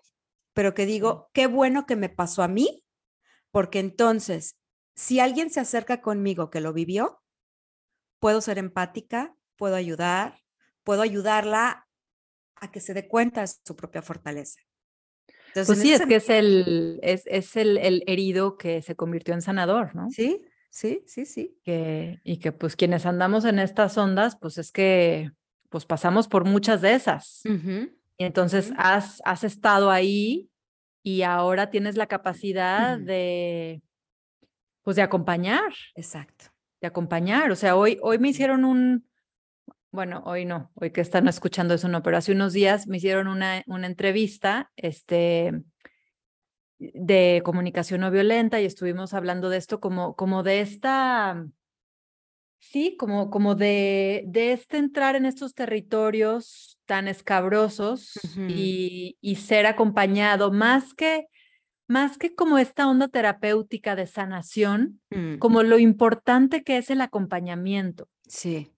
pero 0.53 0.73
que 0.73 0.85
digo, 0.85 1.29
qué 1.33 1.47
bueno 1.47 1.85
que 1.85 1.95
me 1.97 2.07
pasó 2.09 2.41
a 2.43 2.47
mí, 2.47 2.83
porque 3.51 3.79
entonces, 3.79 4.57
si 4.95 5.19
alguien 5.19 5.49
se 5.49 5.59
acerca 5.59 6.01
conmigo 6.01 6.49
que 6.49 6.61
lo 6.61 6.71
vivió, 6.71 7.21
puedo 8.19 8.39
ser 8.39 8.57
empática, 8.57 9.35
puedo 9.61 9.75
ayudar, 9.75 10.39
puedo 10.83 11.03
ayudarla 11.03 11.87
a 12.55 12.71
que 12.71 12.79
se 12.79 12.95
dé 12.95 13.07
cuenta 13.07 13.41
de 13.41 13.47
su 13.47 13.75
propia 13.75 14.01
fortaleza. 14.01 14.59
Entonces, 15.49 15.67
Pues 15.67 15.77
sí, 15.77 15.93
es 15.93 16.01
que 16.01 16.15
es 16.15 16.29
el, 16.31 16.99
es, 17.03 17.27
es 17.27 17.55
el, 17.55 17.77
el 17.77 18.03
herido 18.07 18.57
que 18.57 18.81
se 18.81 18.95
convirtió 18.95 19.35
en 19.35 19.43
sanador, 19.43 19.95
¿no? 19.95 20.09
Sí, 20.09 20.43
sí, 20.71 21.03
sí, 21.05 21.27
sí. 21.27 21.59
Que, 21.63 22.19
y 22.23 22.37
que 22.37 22.51
pues 22.51 22.75
quienes 22.75 23.05
andamos 23.05 23.45
en 23.45 23.59
estas 23.59 23.99
ondas, 23.99 24.35
pues 24.35 24.57
es 24.57 24.71
que 24.71 25.29
pues 25.69 25.85
pasamos 25.85 26.27
por 26.27 26.43
muchas 26.43 26.81
de 26.81 26.95
esas. 26.95 27.43
Ujú, 27.45 27.91
Y 28.17 28.23
entonces 28.25 28.71
Ujú. 28.71 28.79
has, 28.79 29.21
has 29.25 29.43
estado 29.43 29.91
ahí 29.91 30.49
y 31.03 31.21
ahora 31.21 31.69
tienes 31.69 31.97
la 31.97 32.07
capacidad 32.07 32.97
Ujú. 32.97 33.05
de, 33.05 33.83
pues 34.81 34.95
de 34.95 35.03
acompañar, 35.03 35.71
Exacto. 35.93 36.45
de 36.81 36.87
acompañar. 36.87 37.51
O 37.51 37.55
sea, 37.55 37.75
hoy, 37.75 37.99
hoy 38.01 38.17
me 38.17 38.29
hicieron 38.29 38.65
un, 38.65 39.05
bueno, 39.91 40.23
hoy 40.25 40.45
no, 40.45 40.71
hoy 40.75 40.91
que 40.91 41.01
están 41.01 41.27
escuchando 41.27 41.73
eso 41.73 41.87
no, 41.87 42.01
pero 42.01 42.17
hace 42.17 42.31
unos 42.31 42.53
días 42.53 42.87
me 42.87 42.97
hicieron 42.97 43.27
una, 43.27 43.63
una 43.67 43.87
entrevista, 43.87 44.71
este, 44.75 45.51
de 46.79 47.41
comunicación 47.43 48.01
no 48.01 48.11
violenta 48.11 48.59
y 48.61 48.65
estuvimos 48.65 49.13
hablando 49.13 49.49
de 49.49 49.57
esto 49.57 49.79
como, 49.79 50.15
como 50.15 50.43
de 50.43 50.61
esta, 50.61 51.45
sí, 52.59 52.95
como, 52.97 53.29
como 53.29 53.55
de, 53.55 54.23
de 54.27 54.53
este 54.53 54.77
entrar 54.77 55.15
en 55.15 55.25
estos 55.25 55.53
territorios 55.53 56.79
tan 56.85 57.07
escabrosos 57.07 58.13
y, 58.47 59.17
y 59.21 59.35
ser 59.35 59.65
acompañado, 59.65 60.51
más 60.51 60.93
que, 60.93 61.27
más 61.87 62.17
que 62.17 62.33
como 62.33 62.57
esta 62.57 62.87
onda 62.87 63.09
terapéutica 63.09 63.95
de 63.95 64.07
sanación, 64.07 65.01
Mm, 65.11 65.39
como 65.39 65.61
lo 65.61 65.77
importante 65.77 66.63
que 66.63 66.77
es 66.77 66.89
el 66.89 67.01
acompañamiento. 67.01 68.07
Sí. 68.27 68.71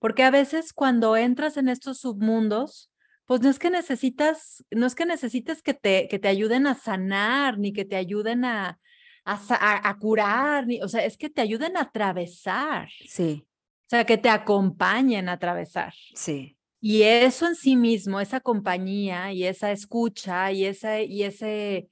Porque 0.00 0.24
a 0.24 0.30
veces 0.32 0.72
cuando 0.72 1.16
entras 1.16 1.56
en 1.56 1.68
estos 1.68 2.00
submundos, 2.00 2.90
pues 3.26 3.40
no 3.42 3.48
es 3.48 3.60
que 3.60 3.70
necesitas, 3.70 4.64
no 4.72 4.86
es 4.86 4.96
que 4.96 5.06
necesites 5.06 5.62
que 5.62 5.72
te, 5.74 6.08
que 6.08 6.18
te 6.18 6.26
ayuden 6.26 6.66
a 6.66 6.74
sanar, 6.74 7.58
ni 7.58 7.72
que 7.72 7.84
te 7.84 7.94
ayuden 7.94 8.44
a, 8.44 8.80
a, 9.24 9.88
a- 9.88 9.98
curar, 9.98 10.66
ni, 10.66 10.82
o 10.82 10.88
sea, 10.88 11.04
es 11.04 11.16
que 11.16 11.30
te 11.30 11.40
ayuden 11.40 11.76
a 11.76 11.82
atravesar, 11.82 12.88
Sí, 13.06 13.46
o 13.46 13.88
sea, 13.90 14.04
que 14.04 14.18
te 14.18 14.28
acompañen 14.30 15.28
a 15.28 15.32
atravesar. 15.32 15.94
sí. 16.14 16.56
Y 16.82 17.02
eso 17.02 17.46
en 17.46 17.54
sí 17.56 17.76
mismo, 17.76 18.20
esa 18.20 18.40
compañía 18.40 19.32
y 19.34 19.44
esa 19.44 19.70
escucha 19.70 20.50
y 20.50 20.64
ese, 20.64 21.04
y 21.04 21.24
ese, 21.24 21.90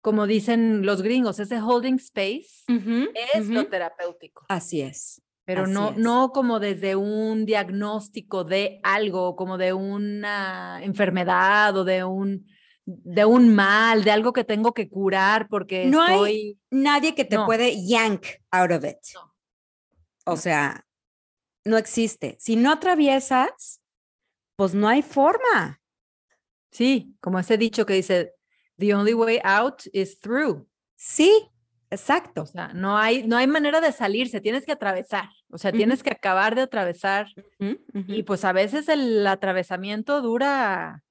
como 0.00 0.28
dicen 0.28 0.86
los 0.86 1.02
gringos, 1.02 1.40
ese 1.40 1.60
holding 1.60 1.96
space, 1.96 2.62
es 3.34 3.48
lo 3.48 3.66
terapéutico 3.66 4.46
Así 4.48 4.80
es. 4.80 5.20
Pero 5.48 5.62
Así 5.62 5.72
no, 5.72 5.90
es. 5.92 5.96
no 5.96 6.30
como 6.30 6.60
desde 6.60 6.94
un 6.94 7.46
diagnóstico 7.46 8.44
de 8.44 8.80
algo, 8.82 9.34
como 9.34 9.56
de 9.56 9.72
una 9.72 10.78
enfermedad 10.82 11.74
o 11.74 11.84
de 11.84 12.04
un, 12.04 12.46
de 12.84 13.24
un 13.24 13.54
mal, 13.54 14.04
de 14.04 14.10
algo 14.10 14.34
que 14.34 14.44
tengo 14.44 14.74
que 14.74 14.90
curar 14.90 15.48
porque 15.48 15.86
No 15.86 16.02
hay- 16.02 16.12
estoy... 16.12 16.60
Nadie 16.70 17.14
que 17.14 17.24
te 17.24 17.36
No. 17.36 17.46
puede 17.46 17.82
yank 17.86 18.26
out 18.50 18.72
of 18.72 18.84
it. 18.84 18.98
No. 19.14 19.34
O 20.26 20.30
No. 20.32 20.36
sea, 20.36 20.84
no 21.64 21.78
existe. 21.78 22.36
Si 22.38 22.54
no 22.54 22.70
atraviesas, 22.70 23.80
pues 24.54 24.74
no 24.74 24.86
hay 24.86 25.00
forma. 25.00 25.80
Sí, 26.70 27.16
como 27.22 27.38
ese 27.38 27.56
dicho 27.56 27.86
que 27.86 27.94
dice, 27.94 28.34
the 28.76 28.94
only 28.94 29.14
way 29.14 29.40
out 29.44 29.80
is 29.94 30.18
through. 30.20 30.68
Sí, 30.94 31.48
exacto. 31.90 32.42
O 32.42 32.46
sea, 32.46 32.68
no 32.74 32.96
hay, 32.98 33.26
no 33.26 33.36
hay 33.36 33.46
manera 33.46 33.80
de 33.80 33.92
salirse, 33.92 34.40
tienes 34.40 34.64
que 34.66 34.72
atravesar, 34.72 35.28
o 35.50 35.58
sea, 35.58 35.72
tienes 35.72 36.02
que 36.02 36.10
acabar 36.10 36.54
de 36.54 36.62
atravesar. 36.62 37.28
Y 38.08 38.22
pues 38.24 38.44
a 38.44 38.52
veces 38.52 38.88
el 38.88 39.26
atravesamiento 39.26 40.20
dura 40.22 41.02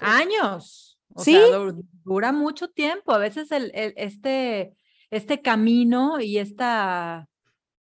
años. 0.00 0.98
O 1.14 1.22
Sí. 1.22 1.32
sea, 1.32 1.56
du- 1.56 1.84
dura 2.04 2.32
mucho 2.32 2.68
tiempo. 2.68 3.12
A 3.12 3.18
veces 3.18 3.50
el, 3.52 3.70
el- 3.74 3.94
este, 3.96 4.74
este 5.10 5.40
camino 5.40 6.20
y 6.20 6.38
esta, 6.38 7.28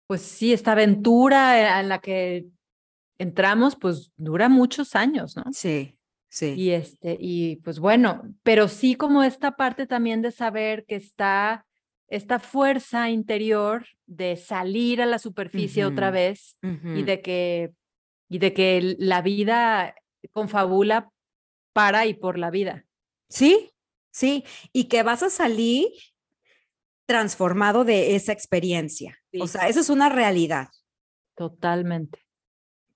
pues 0.06 0.22
sí, 0.22 0.52
esta 0.52 0.72
aventura 0.72 1.60
eh, 1.78 1.80
en 1.80 1.88
la 1.88 1.98
que 2.00 2.46
entramos, 3.18 3.76
pues 3.76 4.12
dura 4.16 4.48
muchos 4.48 4.94
años, 4.96 5.36
¿no? 5.36 5.44
Sí, 5.52 5.98
sí. 6.28 6.54
Y 6.56 6.70
este, 6.70 7.16
y 7.20 7.56
pues 7.56 7.78
bueno, 7.80 8.22
pero 8.42 8.68
sí 8.68 8.94
como 8.94 9.22
esta 9.22 9.56
parte 9.56 9.86
también 9.86 10.22
de 10.22 10.30
saber 10.32 10.84
que 10.86 10.96
está 10.96 11.66
esta 12.10 12.38
fuerza 12.40 13.08
interior 13.08 13.86
de 14.06 14.36
salir 14.36 15.00
a 15.00 15.06
la 15.06 15.18
superficie 15.18 15.84
otra 15.84 16.10
vez 16.10 16.58
y 16.62 17.04
de 17.04 17.22
que 17.22 17.72
y 18.28 18.38
de 18.38 18.52
que 18.52 18.96
la 18.98 19.22
vida 19.22 19.94
confabula 20.32 21.10
para 21.72 22.06
y 22.06 22.14
por 22.14 22.38
la 22.38 22.50
vida. 22.50 22.84
Sí, 23.28 23.72
sí. 24.12 24.44
Y 24.72 24.84
que 24.84 25.02
vas 25.02 25.22
a 25.22 25.30
salir 25.30 25.88
transformado 27.06 27.84
de 27.84 28.14
esa 28.14 28.32
experiencia. 28.32 29.18
O 29.40 29.48
sea, 29.48 29.68
eso 29.68 29.80
es 29.80 29.88
una 29.88 30.08
realidad. 30.08 30.68
Totalmente. 31.36 32.20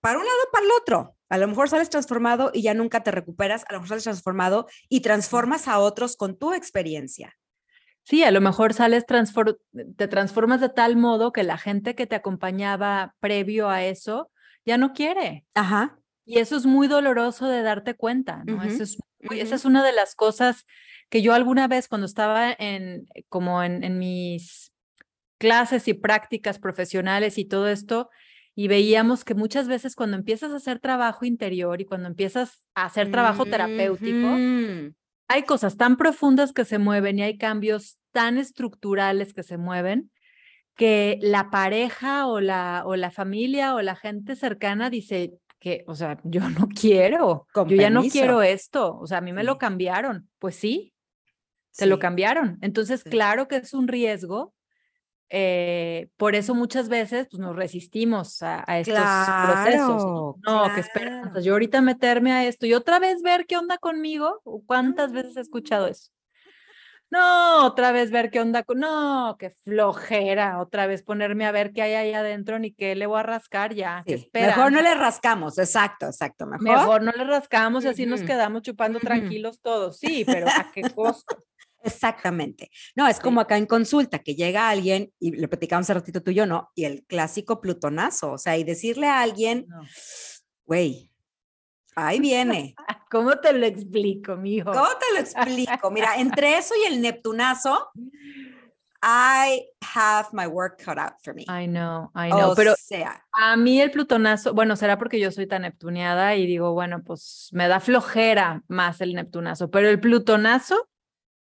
para 0.00 0.18
un 0.18 0.24
lado 0.24 0.38
para 0.52 0.66
el 0.66 0.72
otro. 0.72 1.16
A 1.30 1.38
lo 1.38 1.48
mejor 1.48 1.68
sales 1.68 1.88
transformado 1.88 2.50
y 2.52 2.62
ya 2.62 2.74
nunca 2.74 3.02
te 3.02 3.10
recuperas, 3.10 3.64
a 3.68 3.72
lo 3.72 3.78
mejor 3.78 3.88
sales 3.88 4.04
transformado 4.04 4.68
y 4.88 5.00
transformas 5.00 5.66
a 5.66 5.78
otros 5.78 6.16
con 6.16 6.36
tu 6.36 6.52
experiencia. 6.52 7.34
Sí, 8.04 8.22
a 8.22 8.30
lo 8.30 8.40
mejor 8.40 8.74
sales 8.74 9.06
transfor- 9.06 9.58
te 9.96 10.08
transformas 10.08 10.60
de 10.60 10.68
tal 10.68 10.96
modo 10.96 11.32
que 11.32 11.42
la 11.42 11.56
gente 11.56 11.94
que 11.94 12.06
te 12.06 12.16
acompañaba 12.16 13.14
previo 13.18 13.70
a 13.70 13.82
eso 13.82 14.30
ya 14.66 14.78
no 14.78 14.92
quiere. 14.92 15.46
Ajá. 15.54 15.98
Y 16.26 16.38
eso 16.38 16.56
es 16.56 16.66
muy 16.66 16.86
doloroso 16.86 17.48
de 17.48 17.62
darte 17.62 17.94
cuenta, 17.94 18.44
¿no? 18.44 18.62
Eso 18.62 18.74
Ujú, 18.74 18.82
es 18.82 18.98
muy-. 19.22 19.40
Esa 19.40 19.54
es 19.54 19.64
una 19.64 19.82
de 19.84 19.92
las 19.92 20.14
cosas 20.14 20.64
que 21.08 21.22
yo 21.22 21.32
alguna 21.32 21.66
vez 21.66 21.88
cuando 21.88 22.06
estaba 22.06 22.52
en, 22.52 23.06
como 23.28 23.62
en, 23.62 23.82
en 23.84 23.98
mis 23.98 24.72
clases 25.38 25.88
y 25.88 25.94
prácticas 25.94 26.58
profesionales 26.58 27.38
y 27.38 27.44
todo 27.44 27.68
esto, 27.68 28.10
y 28.54 28.68
veíamos 28.68 29.24
que 29.24 29.34
muchas 29.34 29.66
veces 29.66 29.96
cuando 29.96 30.16
empiezas 30.16 30.52
a 30.52 30.56
hacer 30.56 30.78
trabajo 30.78 31.24
interior 31.24 31.80
y 31.80 31.84
cuando 31.84 32.08
empiezas 32.08 32.64
a 32.74 32.84
hacer 32.84 33.10
trabajo 33.10 33.44
terapéutico. 33.44 34.28
Hay 35.28 35.44
cosas 35.44 35.76
tan 35.76 35.96
profundas 35.96 36.52
que 36.52 36.64
se 36.64 36.78
mueven 36.78 37.18
y 37.18 37.22
hay 37.22 37.38
cambios 37.38 37.98
tan 38.12 38.38
estructurales 38.38 39.34
que 39.34 39.42
se 39.42 39.56
mueven 39.56 40.10
que 40.76 41.18
la 41.22 41.50
pareja 41.50 42.26
o 42.26 42.40
la, 42.40 42.82
o 42.84 42.96
la 42.96 43.10
familia 43.10 43.74
o 43.74 43.82
la 43.82 43.94
gente 43.96 44.36
cercana 44.36 44.90
dice 44.90 45.34
que, 45.60 45.84
o 45.86 45.94
sea, 45.94 46.18
yo 46.24 46.40
no 46.50 46.68
quiero, 46.68 47.46
Con 47.52 47.68
yo 47.68 47.76
ya 47.76 47.90
no 47.90 48.02
quiero 48.02 48.42
esto, 48.42 48.98
o 48.98 49.06
sea, 49.06 49.18
a 49.18 49.20
mí 49.20 49.32
me 49.32 49.44
lo 49.44 49.58
cambiaron. 49.58 50.28
Pues 50.38 50.56
sí, 50.56 50.92
te 51.76 51.86
lo 51.86 51.98
cambiaron. 51.98 52.58
Entonces, 52.60 53.00
Sí. 53.02 53.10
claro 53.10 53.48
que 53.48 53.56
es 53.56 53.74
un 53.74 53.88
riesgo. 53.88 54.53
Eh, 55.30 56.08
por 56.16 56.34
eso 56.34 56.54
muchas 56.54 56.88
veces 56.88 57.26
pues, 57.30 57.40
nos 57.40 57.56
resistimos 57.56 58.42
a, 58.42 58.64
a 58.66 58.78
estos 58.78 58.98
procesos. 58.98 60.04
¿no? 60.04 60.36
Claro, 60.42 60.74
qué 60.74 60.80
esperanza. 60.80 61.30
claro. 61.30 61.40
Yo 61.44 61.52
ahorita 61.52 61.80
meterme 61.80 62.32
a 62.32 62.44
esto 62.46 62.66
y 62.66 62.74
otra 62.74 62.98
vez 62.98 63.22
ver 63.22 63.46
qué 63.46 63.56
onda 63.56 63.78
conmigo. 63.78 64.40
¿Cuántas 64.66 65.12
veces 65.12 65.36
he 65.36 65.40
escuchado 65.40 65.86
eso? 65.86 66.10
No, 67.10 67.66
otra 67.66 67.92
vez 67.92 68.10
ver 68.10 68.30
qué 68.30 68.40
onda 68.40 68.64
con. 68.64 68.80
No, 68.80 69.36
qué 69.38 69.50
flojera. 69.50 70.60
Otra 70.60 70.86
vez 70.86 71.04
ponerme 71.04 71.46
a 71.46 71.52
ver 71.52 71.72
qué 71.72 71.82
hay 71.82 71.94
ahí 71.94 72.12
adentro 72.12 72.58
ni 72.58 72.72
qué 72.72 72.96
le 72.96 73.06
voy 73.06 73.20
a 73.20 73.22
rascar 73.22 73.72
ya. 73.72 74.02
Sí, 74.04 74.28
Mejor 74.32 74.72
no 74.72 74.82
le 74.82 74.94
rascamos, 74.94 75.56
exacto, 75.58 76.06
exacto. 76.06 76.44
Mejor. 76.46 76.64
Mejor 76.64 77.02
no 77.02 77.12
le 77.12 77.22
rascamos 77.24 77.84
y 77.84 77.88
así 77.88 78.04
nos 78.06 78.22
quedamos 78.22 78.62
chupando 78.62 78.98
tranquilos 79.38 79.60
todos. 79.60 79.98
Sí, 79.98 80.24
pero 80.26 80.48
¿a 80.48 80.72
qué 80.72 80.82
costo? 80.82 81.36
Exactamente. 81.84 82.70
No, 82.96 83.06
es 83.06 83.20
como 83.20 83.40
acá 83.40 83.56
en 83.56 83.66
consulta, 83.66 84.18
que 84.20 84.34
llega 84.34 84.68
alguien, 84.68 85.12
y 85.18 85.32
lo 85.32 85.48
platicamos 85.48 85.84
hace 85.84 85.94
ratito 85.94 86.22
tú 86.22 86.30
y 86.30 86.34
yo, 86.34 86.46
¿no? 86.46 86.70
Y 86.74 86.84
el 86.84 87.04
clásico 87.04 87.60
plutonazo, 87.60 88.32
o 88.32 88.38
sea, 88.38 88.56
y 88.56 88.64
decirle 88.64 89.06
a 89.06 89.20
alguien, 89.20 89.66
No. 89.68 89.82
güey, 90.64 91.10
Ahí 91.96 92.18
viene. 92.18 92.74
¿Cómo 93.10 93.36
te 93.38 93.52
lo 93.52 93.66
explico, 93.66 94.36
mijo? 94.36 94.72
¿Cómo 94.72 94.88
te 94.98 95.14
lo 95.14 95.20
explico? 95.20 95.90
Mira, 95.90 96.16
entre 96.16 96.58
eso 96.58 96.74
y 96.82 96.92
el 96.92 97.00
Neptunazo, 97.00 97.90
I 99.02 99.68
have 99.94 100.30
my 100.32 100.46
work 100.46 100.82
cut 100.82 100.98
out 100.98 101.12
for 101.22 101.34
me. 101.34 101.42
I 101.42 101.66
know, 101.66 102.10
I 102.14 102.30
know. 102.30 102.52
O 102.52 102.54
pero 102.54 102.74
sea, 102.78 103.22
a 103.32 103.54
mí 103.56 103.78
el 103.80 103.90
plutonazo, 103.90 104.54
bueno, 104.54 104.76
será 104.76 104.98
porque 104.98 105.20
yo 105.20 105.30
soy 105.30 105.46
tan 105.46 105.62
neptuneada 105.62 106.34
y 106.36 106.46
digo, 106.46 106.72
bueno, 106.72 107.02
pues 107.04 107.50
me 107.52 107.68
da 107.68 107.80
flojera 107.80 108.62
más 108.66 109.02
el 109.02 109.12
neptunazo, 109.12 109.70
pero 109.70 109.90
el 109.90 110.00
plutonazo 110.00 110.88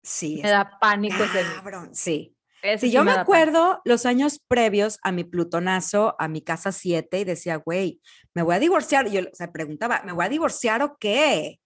sí. 0.02 0.40
me 0.42 0.50
da 0.50 0.78
pánico 0.80 1.22
ese. 1.22 1.42
Cabrón, 1.56 1.94
sí. 1.94 2.36
Si 2.62 2.78
sí 2.78 2.90
yo 2.90 3.00
me 3.04 3.12
pánico. 3.12 3.22
acuerdo 3.22 3.80
los 3.84 4.04
años 4.04 4.38
previos 4.46 4.98
a 5.02 5.12
mi 5.12 5.24
plutonazo, 5.24 6.14
a 6.18 6.28
mi 6.28 6.42
casa 6.42 6.72
7, 6.72 7.20
y 7.20 7.24
decía, 7.24 7.56
güey, 7.56 8.00
me 8.34 8.42
voy 8.42 8.54
a 8.56 8.58
divorciar. 8.58 9.06
Y 9.08 9.12
yo 9.12 9.20
o 9.22 9.34
sea, 9.34 9.50
preguntaba, 9.50 10.02
¿me 10.04 10.12
voy 10.12 10.26
a 10.26 10.28
divorciar 10.28 10.82
o 10.82 10.96
qué? 10.98 11.58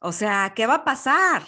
O 0.00 0.12
sea, 0.12 0.52
¿qué 0.56 0.66
va 0.66 0.76
a 0.76 0.84
pasar? 0.84 1.44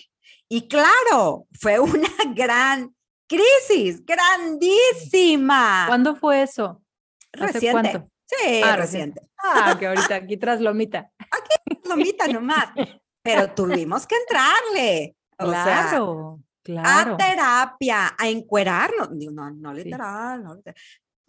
Y 0.49 0.69
claro, 0.69 1.47
fue 1.59 1.79
una 1.81 2.09
gran 2.35 2.95
crisis, 3.27 4.05
grandísima. 4.05 5.85
¿Cuándo 5.87 6.15
fue 6.17 6.43
eso? 6.43 6.83
¿Hace 7.33 7.53
Reciente. 7.55 7.91
cuánto? 7.91 8.11
Sí, 8.27 8.61
Ah, 8.65 8.77
reciente. 8.77 9.21
Ah, 9.43 9.77
que 9.79 9.87
ahorita 9.87 10.15
aquí 10.15 10.37
tras 10.37 10.61
lomita. 10.61 11.11
Lomita 11.85 12.27
nomás. 12.29 12.67
Pero 13.23 13.51
tuvimos 13.55 14.07
que 14.07 14.15
entrarle. 14.17 15.17
O 15.39 15.51
sea, 15.51 15.63
claro, 15.91 16.41
claro. 16.63 17.15
a 17.15 17.17
terapia, 17.17 18.15
a 18.19 18.29
encuerarnos. 18.29 19.11
No, 19.11 19.51
no 19.51 19.73
literal, 19.73 20.43
no 20.43 20.55
literal. 20.55 20.77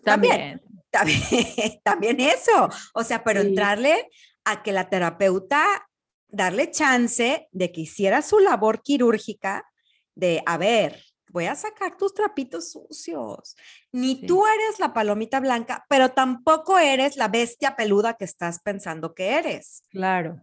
También. 0.03 0.61
También, 0.95 1.81
también 1.83 2.19
eso. 2.21 2.69
O 2.93 3.03
sea, 3.03 3.21
pero 3.23 3.41
Sí. 3.41 3.47
entrarle 3.49 4.09
a 4.45 4.63
que 4.63 4.71
la 4.71 4.87
terapeuta, 4.89 5.89
darle 6.29 6.71
chance 6.71 7.49
de 7.51 7.71
que 7.73 7.81
hiciera 7.81 8.21
su 8.21 8.39
labor 8.39 8.81
quirúrgica 8.81 9.65
de, 10.15 10.41
a 10.45 10.57
ver, 10.57 11.03
voy 11.31 11.47
a 11.47 11.55
sacar 11.55 11.97
tus 11.97 12.13
trapitos 12.13 12.71
sucios. 12.71 13.57
Ni 13.91 14.15
Sí. 14.15 14.25
tú 14.25 14.45
eres 14.47 14.79
la 14.79 14.93
palomita 14.93 15.41
blanca, 15.41 15.85
pero 15.89 16.11
tampoco 16.13 16.79
eres 16.79 17.17
la 17.17 17.27
bestia 17.27 17.75
peluda 17.75 18.13
que 18.13 18.23
estás 18.23 18.61
pensando 18.61 19.13
que 19.13 19.31
eres. 19.37 19.83
Claro. 19.89 20.41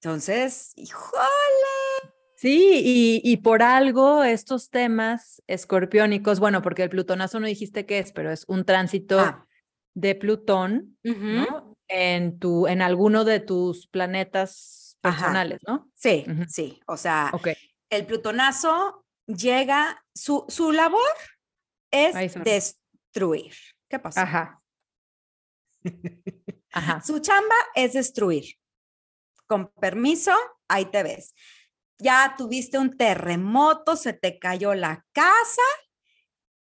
Entonces, 0.00 0.72
híjole. 0.76 1.20
Sí, 2.36 2.82
y, 2.84 3.20
y 3.24 3.38
por 3.38 3.62
algo 3.62 4.22
estos 4.22 4.68
temas 4.68 5.42
escorpiónicos, 5.46 6.38
bueno, 6.38 6.60
porque 6.60 6.82
el 6.82 6.90
plutonazo 6.90 7.40
no 7.40 7.46
dijiste 7.46 7.86
qué 7.86 7.98
es, 7.98 8.12
pero 8.12 8.30
es 8.30 8.44
un 8.46 8.64
tránsito 8.66 9.18
Ah, 9.18 9.46
de 9.94 10.14
Plutón. 10.14 10.98
En 11.88 12.38
tu, 12.40 12.66
en 12.66 12.82
alguno 12.82 13.24
de 13.24 13.38
tus 13.38 13.86
planetas 13.86 14.98
Ajá. 15.02 15.16
personales, 15.18 15.60
¿no? 15.66 15.88
Sí, 15.94 16.26
sí. 16.48 16.80
O 16.88 16.96
sea, 16.96 17.32
el 17.90 18.06
plutonazo 18.06 19.04
llega, 19.26 20.04
su, 20.12 20.44
su 20.48 20.72
labor 20.72 21.00
es 21.92 22.34
destruir. 22.42 23.54
¿Qué 23.88 24.00
pasó? 24.00 24.18
Ajá. 24.20 24.60
Ajá. 26.72 27.00
Su 27.00 27.20
chamba 27.20 27.54
es 27.74 27.92
destruir. 27.92 28.56
Con 29.46 29.68
permiso, 29.68 30.32
ahí 30.68 30.86
te 30.86 31.04
ves. 31.04 31.34
Ya 31.98 32.34
tuviste 32.36 32.78
un 32.78 32.96
terremoto, 32.96 33.96
se 33.96 34.12
te 34.12 34.38
cayó 34.38 34.74
la 34.74 35.04
casa 35.12 35.62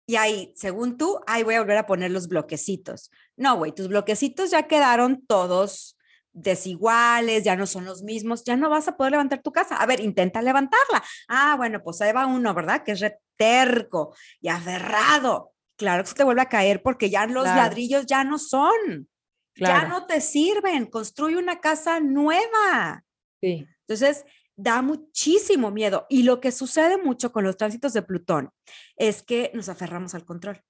y 0.05 0.17
ahí, 0.17 0.51
según 0.55 0.97
tú, 0.97 1.21
ahí 1.25 1.43
voy 1.43 1.55
a 1.55 1.61
volver 1.61 1.77
a 1.77 1.85
poner 1.85 2.11
los 2.11 2.27
bloquecitos. 2.27 3.11
No, 3.37 3.55
güey, 3.57 3.71
tus 3.71 3.87
bloquecitos 3.87 4.51
ya 4.51 4.63
quedaron 4.67 5.25
todos 5.25 5.97
desiguales, 6.33 7.43
ya 7.43 7.55
no 7.55 7.65
son 7.65 7.85
los 7.85 8.03
mismos, 8.03 8.43
ya 8.43 8.57
no 8.57 8.69
vas 8.69 8.87
a 8.87 8.97
poder 8.97 9.11
levantar 9.11 9.41
tu 9.41 9.51
casa. 9.51 9.77
A 9.77 9.85
ver, 9.85 10.01
intenta 10.01 10.41
levantarla. 10.41 11.03
Ah, 11.29 11.55
bueno, 11.57 11.81
pues 11.83 12.01
ahí 12.01 12.11
va 12.11 12.25
uno, 12.25 12.53
¿verdad? 12.53 12.83
Que 12.83 12.91
es 12.93 12.99
reterco 12.99 14.13
y 14.41 14.49
aferrado. 14.49 15.53
Claro 15.77 16.03
que 16.03 16.09
se 16.09 16.15
te 16.15 16.23
vuelve 16.23 16.41
a 16.41 16.49
caer 16.49 16.81
porque 16.83 17.09
ya 17.09 17.25
los 17.25 17.43
Claro. 17.43 17.57
ladrillos 17.61 18.05
ya 18.05 18.23
no 18.23 18.37
son 18.37 19.07
ya 19.55 19.85
no 19.85 20.05
te 20.05 20.21
sirven, 20.21 20.85
construye 20.85 21.37
una 21.37 21.59
casa 21.59 21.99
nueva. 21.99 23.03
Sí. 23.41 23.67
Entonces, 23.81 24.25
da 24.55 24.81
muchísimo 24.81 25.71
miedo. 25.71 26.05
Y 26.09 26.23
lo 26.23 26.39
que 26.39 26.51
sucede 26.51 26.97
mucho 26.97 27.31
con 27.31 27.43
los 27.43 27.57
tránsitos 27.57 27.93
de 27.93 28.01
Plutón 28.01 28.51
es 28.95 29.23
que 29.23 29.51
nos 29.53 29.69
aferramos 29.69 30.13
al 30.15 30.25
control. 30.25 30.61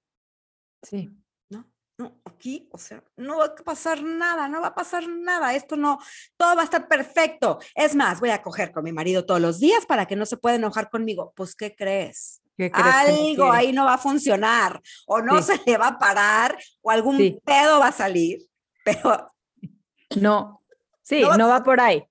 Sí. 0.82 1.10
¿no? 1.50 1.70
No, 1.98 2.20
aquí, 2.24 2.68
o 2.72 2.78
sea, 2.78 3.04
no 3.16 3.38
va 3.38 3.46
a 3.46 3.54
pasar 3.54 4.02
nada, 4.02 4.48
no 4.48 4.60
va 4.60 4.68
a 4.68 4.74
pasar 4.74 5.06
nada, 5.06 5.54
esto 5.54 5.76
no, 5.76 5.98
todo 6.36 6.56
va 6.56 6.62
a 6.62 6.64
estar 6.64 6.88
perfecto. 6.88 7.58
Es 7.74 7.94
más, 7.94 8.18
voy 8.18 8.30
a 8.30 8.42
coger 8.42 8.72
con 8.72 8.84
mi 8.84 8.92
marido 8.92 9.26
todos 9.26 9.40
los 9.40 9.60
días 9.60 9.84
para 9.86 10.06
que 10.06 10.16
no 10.16 10.26
se 10.26 10.36
pueda 10.38 10.56
enojar 10.56 10.88
conmigo. 10.90 11.32
Pues, 11.36 11.54
¿qué 11.54 11.74
crees? 11.74 12.40
¿Qué 12.56 12.70
crees 12.70 12.86
no 12.86 13.26
Algo 13.44 13.52
ahí 13.52 13.72
no 13.72 13.84
va 13.84 13.94
a 13.94 13.98
funcionar, 13.98 14.80
o 15.06 15.20
no 15.20 15.40
Sí. 15.42 15.52
se 15.56 15.70
le 15.70 15.76
va 15.76 15.88
a 15.88 15.98
parar, 15.98 16.58
o 16.80 16.90
algún 16.90 17.16
Sí. 17.16 17.38
pedo 17.44 17.80
va 17.80 17.88
a 17.88 17.92
salir, 17.92 18.38
pero 18.84 19.28
No. 20.16 20.62
Sí, 21.02 21.20
No 21.22 21.36
no, 21.36 21.48
va 21.48 21.62
por 21.62 21.80
ahí. 21.80 22.04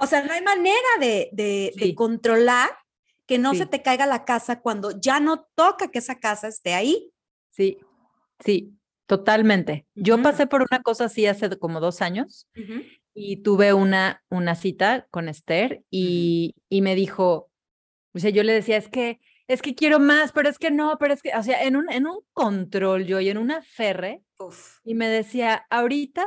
O 0.00 0.06
sea, 0.06 0.22
no 0.24 0.32
hay 0.32 0.42
manera 0.42 0.76
de, 1.00 1.28
de- 1.32 1.72
de 1.76 1.84
Sí. 1.86 1.94
controlar 1.94 2.70
que 3.26 3.38
no 3.38 3.52
se 3.54 3.64
Sí. 3.64 3.70
te 3.70 3.82
caiga 3.82 4.06
la 4.06 4.24
casa 4.24 4.60
cuando 4.60 4.98
ya 5.00 5.20
no 5.20 5.46
toca 5.54 5.88
que 5.90 5.98
esa 6.00 6.18
casa 6.18 6.48
esté 6.48 6.74
ahí. 6.74 7.12
Sí, 7.50 7.78
sí, 8.44 8.72
totalmente. 9.06 9.86
Yo 9.94 10.14
Ujú. 10.14 10.22
pasé 10.24 10.46
por 10.46 10.62
una 10.62 10.82
cosa 10.82 11.04
así 11.06 11.26
hace 11.26 11.56
como 11.58 11.80
dos 11.80 12.02
años 12.02 12.48
y 13.14 13.42
tuve 13.42 13.72
una, 13.74 14.22
una 14.30 14.54
cita 14.54 15.06
con 15.10 15.28
Esther 15.28 15.82
y, 15.90 16.54
y 16.68 16.80
me 16.82 16.94
dijo, 16.94 17.50
o 18.14 18.18
sea, 18.18 18.30
yo 18.30 18.42
le 18.42 18.52
decía, 18.54 18.76
es 18.76 18.88
que, 18.88 19.20
es 19.48 19.60
que 19.62 19.74
quiero 19.74 19.98
más, 19.98 20.32
pero 20.32 20.48
es 20.48 20.58
que 20.58 20.70
no, 20.70 20.96
pero 20.98 21.12
es 21.14 21.22
que, 21.22 21.30
o 21.36 21.42
sea, 21.42 21.62
en 21.64 21.76
un, 21.76 21.90
en 21.92 22.06
un 22.06 22.20
control 22.32 23.04
yo 23.06 23.20
y 23.20 23.28
en 23.28 23.38
una 23.38 23.62
ferre 23.62 24.22
Uf. 24.38 24.78
y 24.84 24.94
me 24.94 25.08
decía, 25.08 25.66
ahorita, 25.70 26.26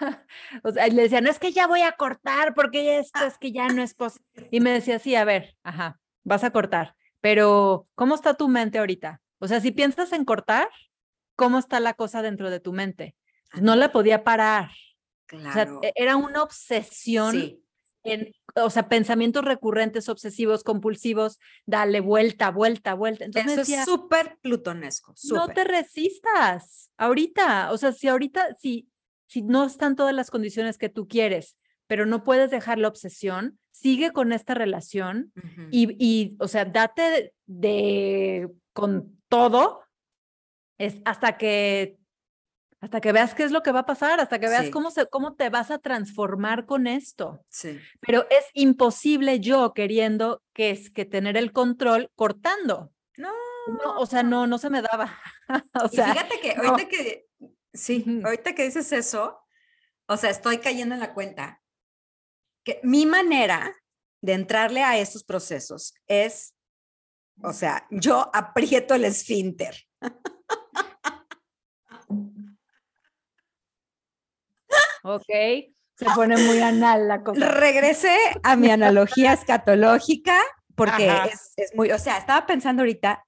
o 0.64 0.70
sea, 0.72 0.86
le 0.88 1.02
decía, 1.02 1.20
no 1.20 1.30
es 1.30 1.38
que 1.38 1.52
ya 1.52 1.66
voy 1.66 1.82
a 1.82 1.92
cortar 1.92 2.54
porque 2.54 2.98
esto 2.98 3.24
es 3.24 3.38
que 3.38 3.52
ya 3.52 3.68
no 3.68 3.82
es 3.82 3.94
posible. 3.94 4.48
Y 4.50 4.60
me 4.60 4.70
decía, 4.70 4.98
sí, 4.98 5.14
a 5.14 5.24
ver, 5.24 5.56
ajá, 5.62 6.00
vas 6.24 6.44
a 6.44 6.50
cortar, 6.50 6.94
pero 7.20 7.88
¿cómo 7.94 8.14
está 8.14 8.34
tu 8.34 8.48
mente 8.48 8.78
ahorita? 8.78 9.20
O 9.38 9.48
sea, 9.48 9.60
si 9.60 9.70
piensas 9.72 10.12
en 10.12 10.24
cortar, 10.24 10.68
¿cómo 11.36 11.58
está 11.58 11.80
la 11.80 11.94
cosa 11.94 12.22
dentro 12.22 12.50
de 12.50 12.60
tu 12.60 12.72
mente? 12.72 13.16
No 13.60 13.74
la 13.76 13.90
podía 13.92 14.22
parar. 14.24 14.70
O 15.32 15.38
sea, 15.52 15.52
Claro. 15.64 15.80
e- 15.82 15.92
era 15.96 16.16
una 16.16 16.42
obsesión 16.42 17.32
Sí. 17.32 17.64
en, 18.02 18.32
o 18.56 18.68
sea, 18.68 18.88
pensamientos 18.88 19.44
recurrentes, 19.44 20.08
obsesivos, 20.08 20.64
compulsivos, 20.64 21.38
dale 21.66 22.00
vuelta, 22.00 22.50
vuelta, 22.50 22.94
vuelta. 22.94 23.24
Entonces 23.24 23.52
Eso 23.52 23.60
decía, 23.60 23.78
es 23.80 23.84
súper 23.86 24.38
plutonesco. 24.42 25.14
no 25.30 25.48
te 25.48 25.64
resistas 25.64 26.90
ahorita. 26.96 27.70
O 27.72 27.78
sea, 27.78 27.92
si 27.92 28.08
ahorita, 28.08 28.56
si, 28.58 28.88
si 29.30 29.42
no 29.42 29.64
están 29.64 29.94
todas 29.94 30.12
las 30.12 30.28
condiciones 30.30 30.76
que 30.76 30.88
tú 30.88 31.06
quieres, 31.06 31.56
pero 31.86 32.04
no 32.04 32.24
puedes 32.24 32.50
dejar 32.50 32.78
la 32.78 32.88
obsesión, 32.88 33.58
sigue 33.70 34.10
con 34.12 34.32
esta 34.32 34.54
relación 34.54 35.32
y, 35.70 35.94
y, 36.04 36.36
o 36.40 36.48
sea, 36.48 36.64
date 36.64 37.32
de 37.46 38.48
con 38.72 39.20
todo 39.28 39.82
es 40.78 41.00
hasta 41.04 41.36
que 41.38 41.96
hasta 42.80 43.00
que 43.00 43.12
veas 43.12 43.34
qué 43.34 43.44
es 43.44 43.52
lo 43.52 43.62
que 43.62 43.72
va 43.72 43.80
a 43.80 43.86
pasar, 43.86 44.20
hasta 44.20 44.38
que 44.40 44.48
veas 44.48 44.64
Sí. 44.66 44.70
cómo 44.72 44.90
se 44.90 45.06
cómo 45.06 45.34
te 45.34 45.48
vas 45.50 45.70
a 45.70 45.78
transformar 45.78 46.64
con 46.66 46.86
esto. 46.88 47.44
Sí. 47.50 47.78
Pero 48.00 48.26
es 48.30 48.46
imposible 48.54 49.38
yo 49.38 49.72
queriendo 49.74 50.42
que 50.54 50.70
es 50.70 50.90
que 50.90 51.04
tener 51.04 51.36
el 51.36 51.52
control 51.52 52.10
cortando. 52.16 52.90
No. 53.16 53.30
No, 53.84 53.98
o 54.00 54.06
sea, 54.06 54.22
no 54.24 54.46
no 54.48 54.58
se 54.58 54.70
me 54.70 54.82
daba. 54.82 55.16
o 55.74 55.86
Y 55.92 55.96
sea, 55.96 56.12
fíjate 56.14 56.40
que 56.40 56.54
no. 56.56 56.70
ahorita 56.70 56.88
que, 56.88 57.26
sí, 57.72 58.04
ahorita 58.24 58.54
que 58.54 58.64
dices 58.64 58.92
eso, 58.92 59.40
o 60.06 60.16
sea, 60.16 60.30
estoy 60.30 60.58
cayendo 60.58 60.94
en 60.94 61.00
la 61.00 61.14
cuenta 61.14 61.62
que 62.64 62.80
mi 62.82 63.06
manera 63.06 63.74
de 64.20 64.34
entrarle 64.34 64.82
a 64.82 64.98
estos 64.98 65.24
procesos 65.24 65.94
es, 66.06 66.54
o 67.42 67.52
sea, 67.52 67.86
yo 67.90 68.30
aprieto 68.34 68.94
el 68.94 69.04
esfínter. 69.04 69.74
ok, 75.02 75.24
se 75.26 76.06
pone 76.14 76.36
muy 76.36 76.60
anal 76.60 77.08
la 77.08 77.22
cosa. 77.22 77.48
Regresé 77.48 78.16
a 78.42 78.56
mi 78.56 78.70
analogía 78.70 79.32
escatológica 79.32 80.38
porque 80.74 81.10
es, 81.32 81.52
es 81.56 81.74
muy, 81.74 81.90
o 81.92 81.98
sea, 81.98 82.18
estaba 82.18 82.46
pensando 82.46 82.82
ahorita 82.82 83.24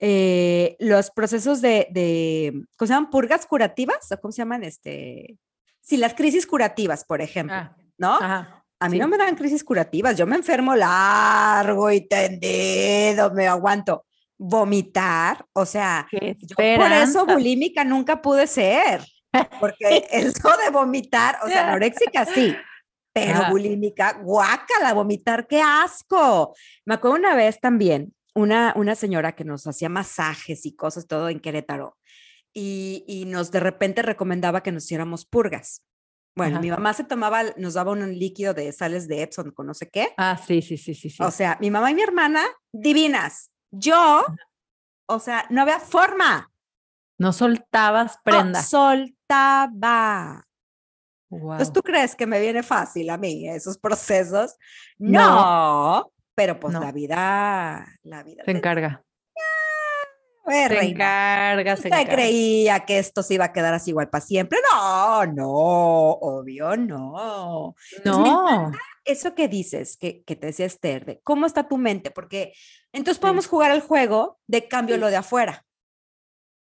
eh, 0.00 0.76
los 0.80 1.10
procesos 1.10 1.60
de, 1.60 1.86
de, 1.90 2.52
¿cómo 2.76 2.86
se 2.86 2.94
llaman? 2.94 3.10
Purgas 3.10 3.46
curativas, 3.46 4.10
o 4.10 4.18
cómo 4.20 4.32
se 4.32 4.38
llaman, 4.38 4.64
este, 4.64 5.36
sí, 5.80 5.96
las 5.98 6.14
crisis 6.14 6.46
curativas, 6.46 7.04
por 7.04 7.20
ejemplo, 7.20 7.54
Ah, 7.54 7.76
¿no? 7.98 8.14
ajá, 8.14 8.64
A 8.80 8.88
mí 8.88 8.96
sí. 8.96 8.98
no 9.00 9.08
me 9.08 9.18
dan 9.18 9.36
crisis 9.36 9.62
curativas, 9.62 10.16
yo 10.16 10.26
me 10.26 10.36
enfermo 10.36 10.74
largo 10.74 11.90
y 11.90 12.00
tendido, 12.08 13.30
me 13.32 13.46
aguanto. 13.46 14.04
Vomitar, 14.42 15.44
o 15.52 15.66
sea, 15.66 16.08
yo 16.10 16.56
por 16.56 16.92
eso 16.92 17.26
bulímica 17.26 17.84
nunca 17.84 18.22
pude 18.22 18.46
ser. 18.46 19.04
Porque 19.60 20.06
eso 20.10 20.48
de 20.64 20.70
vomitar, 20.70 21.38
o 21.44 21.46
sea, 21.46 21.68
anoréxica 21.68 22.24
sí, 22.24 22.56
pero 23.12 23.40
Ajá. 23.40 23.50
bulímica, 23.50 24.18
guácala, 24.22 24.94
vomitar, 24.94 25.46
qué 25.46 25.60
asco. 25.60 26.54
Me 26.86 26.94
acuerdo 26.94 27.18
una 27.18 27.34
vez 27.34 27.60
también, 27.60 28.14
una, 28.34 28.72
una 28.76 28.94
señora 28.94 29.32
que 29.32 29.44
nos 29.44 29.66
hacía 29.66 29.88
masajes 29.88 30.64
y 30.66 30.74
cosas, 30.76 31.06
todo 31.06 31.28
en 31.28 31.40
Querétaro, 31.40 31.96
y, 32.52 33.04
y 33.06 33.24
nos 33.26 33.50
de 33.50 33.60
repente 33.60 34.02
recomendaba 34.02 34.62
que 34.62 34.72
nos 34.72 34.84
hiciéramos 34.84 35.24
purgas. 35.26 35.82
Bueno, 36.36 36.54
Ajá. 36.56 36.62
mi 36.62 36.70
mamá 36.70 36.94
se 36.94 37.04
tomaba, 37.04 37.42
nos 37.56 37.74
daba 37.74 37.90
un 37.92 38.16
líquido 38.18 38.54
de 38.54 38.72
sales 38.72 39.08
de 39.08 39.22
Epsom 39.22 39.50
con 39.50 39.66
no 39.66 39.74
sé 39.74 39.88
qué. 39.90 40.14
Ah, 40.16 40.36
sí, 40.38 40.62
sí, 40.62 40.76
sí, 40.78 40.94
sí, 40.94 41.10
sí. 41.10 41.22
O 41.22 41.30
sea, 41.30 41.58
mi 41.60 41.70
mamá 41.70 41.90
y 41.90 41.94
mi 41.94 42.02
hermana, 42.02 42.44
divinas. 42.72 43.50
Yo, 43.72 44.24
o 45.06 45.18
sea, 45.18 45.46
no 45.50 45.62
había 45.62 45.80
forma. 45.80 46.50
no 47.18 47.32
soltabas 47.32 48.14
No 48.16 48.20
prenda. 48.24 48.62
soltaba. 48.62 50.44
Guau. 51.28 51.52
Entonces, 51.52 51.72
¿tú 51.72 51.82
crees 51.82 52.14
que 52.16 52.26
me 52.26 52.40
viene 52.40 52.62
fácil 52.62 53.10
a 53.10 53.16
mí 53.18 53.48
esos 53.48 53.78
procesos? 53.78 54.56
No. 54.98 55.20
No, 56.02 56.12
pero 56.34 56.58
pues 56.60 56.74
No. 56.74 56.80
la 56.80 56.92
vida, 56.92 57.86
la 58.02 58.22
vida. 58.22 58.44
Se 58.44 58.50
encarga. 58.52 59.04
Eh, 60.52 60.66
Se 60.68 60.84
encarga, 60.84 61.76
se 61.76 61.88
¿Usted 61.88 62.00
encarga. 62.00 62.12
creía 62.12 62.80
que 62.84 62.98
esto 62.98 63.22
se 63.22 63.34
iba 63.34 63.44
a 63.44 63.52
quedar 63.52 63.72
así 63.74 63.90
igual 63.90 64.08
para 64.10 64.24
siempre? 64.24 64.58
No, 64.72 65.24
no, 65.26 65.48
obvio 65.48 66.76
no. 66.76 67.74
No. 68.04 68.72
Eso 69.04 69.34
que 69.34 69.46
dices, 69.48 69.96
que, 69.96 70.24
que 70.24 70.34
te 70.36 70.48
decía 70.48 70.66
Esther, 70.66 71.04
de 71.04 71.20
cómo 71.22 71.46
está 71.46 71.68
tu 71.68 71.76
mente, 71.78 72.10
porque 72.10 72.52
entonces 72.92 73.20
podemos 73.20 73.46
jugar 73.46 73.70
el 73.70 73.80
juego 73.80 74.40
de 74.48 74.66
cambio 74.66 74.96
Sí. 74.96 75.00
lo 75.00 75.08
de 75.08 75.16
afuera. 75.16 75.64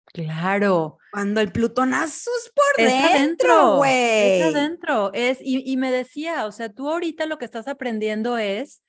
Claro. 0.05 0.97
Cuando 1.11 1.41
el 1.41 1.51
plutonazo 1.51 2.32
es 2.43 2.51
por 2.53 2.86
Es 2.86 3.13
dentro, 3.13 3.78
güey. 3.78 4.41
Es 4.41 4.45
adentro. 4.55 5.11
Es, 5.13 5.39
y, 5.41 5.70
y 5.70 5.78
me 5.78 5.91
decía, 5.91 6.45
o 6.45 6.51
sea, 6.51 6.70
tú 6.70 6.89
ahorita 6.89 7.26
lo 7.26 7.38
que 7.38 7.45
estás 7.45 7.68
aprendiendo 7.68 8.38
es, 8.38 8.82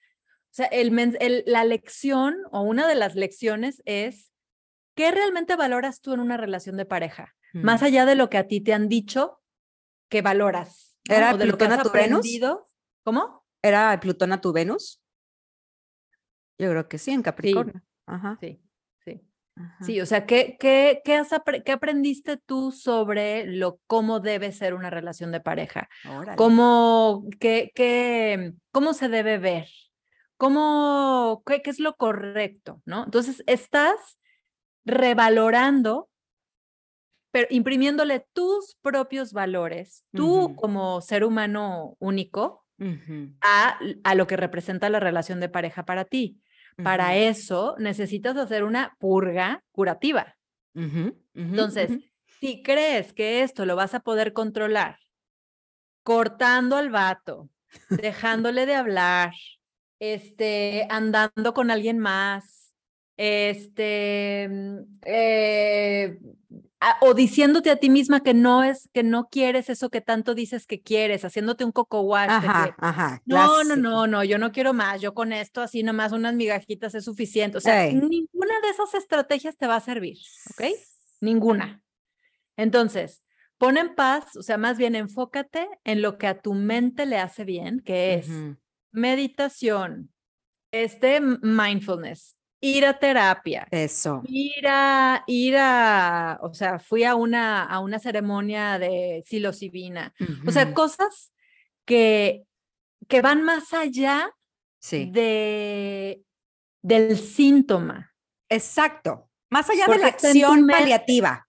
sea, 0.57 0.67
el, 0.67 0.91
men- 0.91 1.17
el- 1.21 1.43
la 1.47 1.65
lección 1.65 2.37
o 2.51 2.63
una 2.63 2.89
de 2.89 2.95
las 2.95 3.15
lecciones 3.15 3.83
es, 3.85 4.33
¿qué 4.95 5.11
realmente 5.11 5.55
valoras 5.57 6.01
tú 6.01 6.13
en 6.15 6.21
una 6.21 6.37
relación 6.37 6.77
de 6.77 6.85
pareja? 6.87 7.35
Más 7.53 7.83
allá 7.83 8.05
de 8.05 8.17
lo 8.17 8.29
que 8.29 8.37
a 8.39 8.47
ti 8.49 8.61
te 8.61 8.75
han 8.75 8.89
dicho 8.89 9.41
que 10.11 10.21
valoras. 10.21 10.97
¿no? 11.09 11.15
¿Era 11.15 11.33
O 11.35 11.39
de 11.39 11.47
lo 11.47 11.53
que 11.53 11.65
Plutón 11.65 11.73
has 11.73 11.79
a 11.81 11.83
tu 11.85 11.91
Venus? 11.91 12.19
aprendido. 12.19 12.67
¿Cómo? 13.03 13.47
¿Era 13.63 13.93
el 13.95 13.99
Plutón 14.01 14.33
a 14.33 14.41
tu 14.41 14.53
Venus? 14.53 15.01
Yo 16.59 16.71
creo 16.71 16.89
que 16.89 16.99
sí, 16.99 17.13
en 17.13 17.23
Capricornio. 17.23 17.83
Ajá. 18.07 18.37
Sí, 18.41 18.61
sí. 19.05 19.21
ajá. 19.57 19.85
Sí, 19.85 20.01
o 20.01 20.07
sea, 20.07 20.27
¿qué, 20.27 20.57
qué, 20.59 21.01
qué, 21.05 21.15
has 21.17 21.31
qué 21.65 21.73
aprendiste 21.73 22.37
tú 22.37 22.73
sobre 22.73 23.47
lo 23.47 23.81
cómo 23.87 24.21
debe 24.21 24.53
ser 24.53 24.75
una 24.75 24.91
relación 24.91 25.33
de 25.33 25.41
pareja? 25.41 25.89
Órale. 26.09 26.37
¿Cómo, 26.37 27.25
qué, 27.41 27.73
qué, 27.75 28.55
cómo 28.71 28.93
se 28.95 29.09
debe 29.09 29.39
ver? 29.39 29.69
¿Cómo, 30.37 31.43
qué, 31.47 31.63
qué 31.63 31.71
es 31.71 31.81
lo 31.81 31.97
correcto? 31.97 32.83
¿no? 32.85 33.05
Entonces, 33.05 33.43
estás 33.47 34.19
revalorando, 34.85 36.09
pero 37.31 37.47
imprimiéndole 37.51 38.27
tus 38.33 38.77
propios 38.81 39.33
valores, 39.33 40.05
tú 40.13 40.55
como 40.57 41.01
ser 41.01 41.25
humano 41.25 41.97
único, 41.99 42.65
a, 43.41 43.79
a 44.05 44.15
lo 44.15 44.27
que 44.27 44.37
representa 44.37 44.91
la 44.91 45.01
relación 45.01 45.41
de 45.41 45.49
pareja 45.49 45.85
para 45.85 46.05
ti. 46.05 46.41
Para 46.83 47.17
eso 47.17 47.75
necesitas 47.79 48.37
hacer 48.37 48.63
una 48.63 48.97
purga 48.99 49.65
curativa. 49.73 50.37
Entonces, 50.75 51.91
si 52.39 52.63
crees 52.63 53.15
que 53.15 53.43
esto 53.43 53.65
lo 53.65 53.77
vas 53.77 53.95
a 53.95 54.01
poder 54.01 54.35
controlar 54.35 54.99
cortando 56.03 56.77
al 56.77 56.91
vato, 56.91 57.49
dejándole 57.89 58.67
de 58.67 58.75
hablar, 58.75 59.33
este, 59.99 60.87
andando 60.91 61.55
con 61.55 61.71
alguien 61.71 61.99
más, 61.99 62.75
este, 63.17 64.49
mm, 64.51 64.79
eh, 65.07 66.19
a- 66.81 66.99
o 67.01 67.15
diciéndote 67.15 67.71
a 67.71 67.77
ti 67.77 67.89
misma 67.89 68.23
que 68.23 68.35
no 68.35 68.63
es, 68.63 68.89
que 68.93 69.03
no 69.03 69.29
quieres 69.31 69.71
eso 69.71 69.89
que 69.89 70.01
tanto 70.03 70.35
dices 70.35 70.67
que 70.67 70.83
quieres, 70.83 71.25
haciéndote 71.25 71.65
un 71.65 71.73
coco 71.73 72.03
wash 72.03 72.29
Ajá, 72.31 72.77
ajá. 72.79 73.23
no, 73.25 73.37
no, 73.37 73.65
clásico. 73.65 73.77
no, 73.81 74.07
no, 74.07 74.25
yo 74.25 74.39
no 74.39 74.53
quiero 74.53 74.75
más, 74.75 75.01
yo 75.01 75.15
con 75.15 75.33
esto 75.33 75.63
así 75.63 75.83
nomás 75.83 76.13
unas 76.13 76.35
migajitas 76.35 76.95
es 76.95 77.05
suficiente. 77.05 77.57
O 77.59 77.61
sea, 77.61 77.87
Ey. 77.87 77.95
ninguna 77.95 78.61
de 78.63 78.69
esas 78.69 78.93
estrategias 78.95 79.57
te 79.57 79.67
va 79.67 79.77
a 79.77 79.81
servir, 79.81 80.19
¿ok? 80.51 80.63
Ninguna. 81.23 81.83
Entonces, 82.59 83.23
pon 83.59 83.79
en 83.79 83.95
paz, 83.95 84.37
o 84.37 84.43
sea, 84.43 84.59
más 84.59 84.77
bien 84.77 84.95
enfócate 84.95 85.67
en 85.85 86.03
lo 86.03 86.19
que 86.19 86.27
a 86.27 86.41
tu 86.41 86.53
mente 86.55 87.07
le 87.07 87.19
hace 87.19 87.45
bien, 87.45 87.81
que 87.81 88.15
es 88.15 88.29
meditación, 88.97 90.13
este 90.73 91.21
mindfulness, 91.21 92.37
ir 92.61 92.87
a 92.87 92.99
terapia, 92.99 93.69
Eso. 93.71 94.23
ir 94.27 94.67
a, 94.67 95.23
ir 95.27 95.57
a, 95.57 96.39
o 96.43 96.53
sea, 96.55 96.79
fui 96.79 97.05
a 97.05 97.15
una, 97.15 97.63
a 97.65 97.79
una 97.81 97.99
ceremonia 97.99 98.79
de 98.79 99.23
psilocibina. 99.27 100.13
O 100.47 100.51
sea, 100.51 100.73
cosas 100.75 101.33
que, 101.85 102.45
que 103.09 103.21
van 103.23 103.43
más 103.43 103.73
allá 103.73 104.31
Sí. 104.79 105.09
de, 105.11 106.23
del 106.83 107.17
síntoma. 107.17 108.15
Exacto. 108.49 109.29
Más 109.51 109.69
allá 109.71 109.87
de 109.87 109.99
la 109.99 110.09
acción 110.09 110.67
paliativa. 110.67 111.46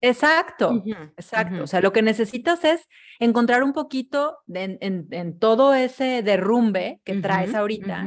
Exacto, 0.00 0.82
exacto. 1.16 1.64
O 1.64 1.66
sea, 1.66 1.80
lo 1.80 1.92
que 1.92 2.02
necesitas 2.02 2.62
es 2.64 2.86
encontrar 3.18 3.62
un 3.64 3.72
poquito 3.72 4.38
de- 4.46 4.62
en, 4.64 4.78
en- 4.80 5.06
en 5.10 5.38
todo 5.38 5.74
ese 5.74 6.22
derrumbe 6.22 7.00
que 7.04 7.14
traes 7.16 7.54
ahorita, 7.54 8.06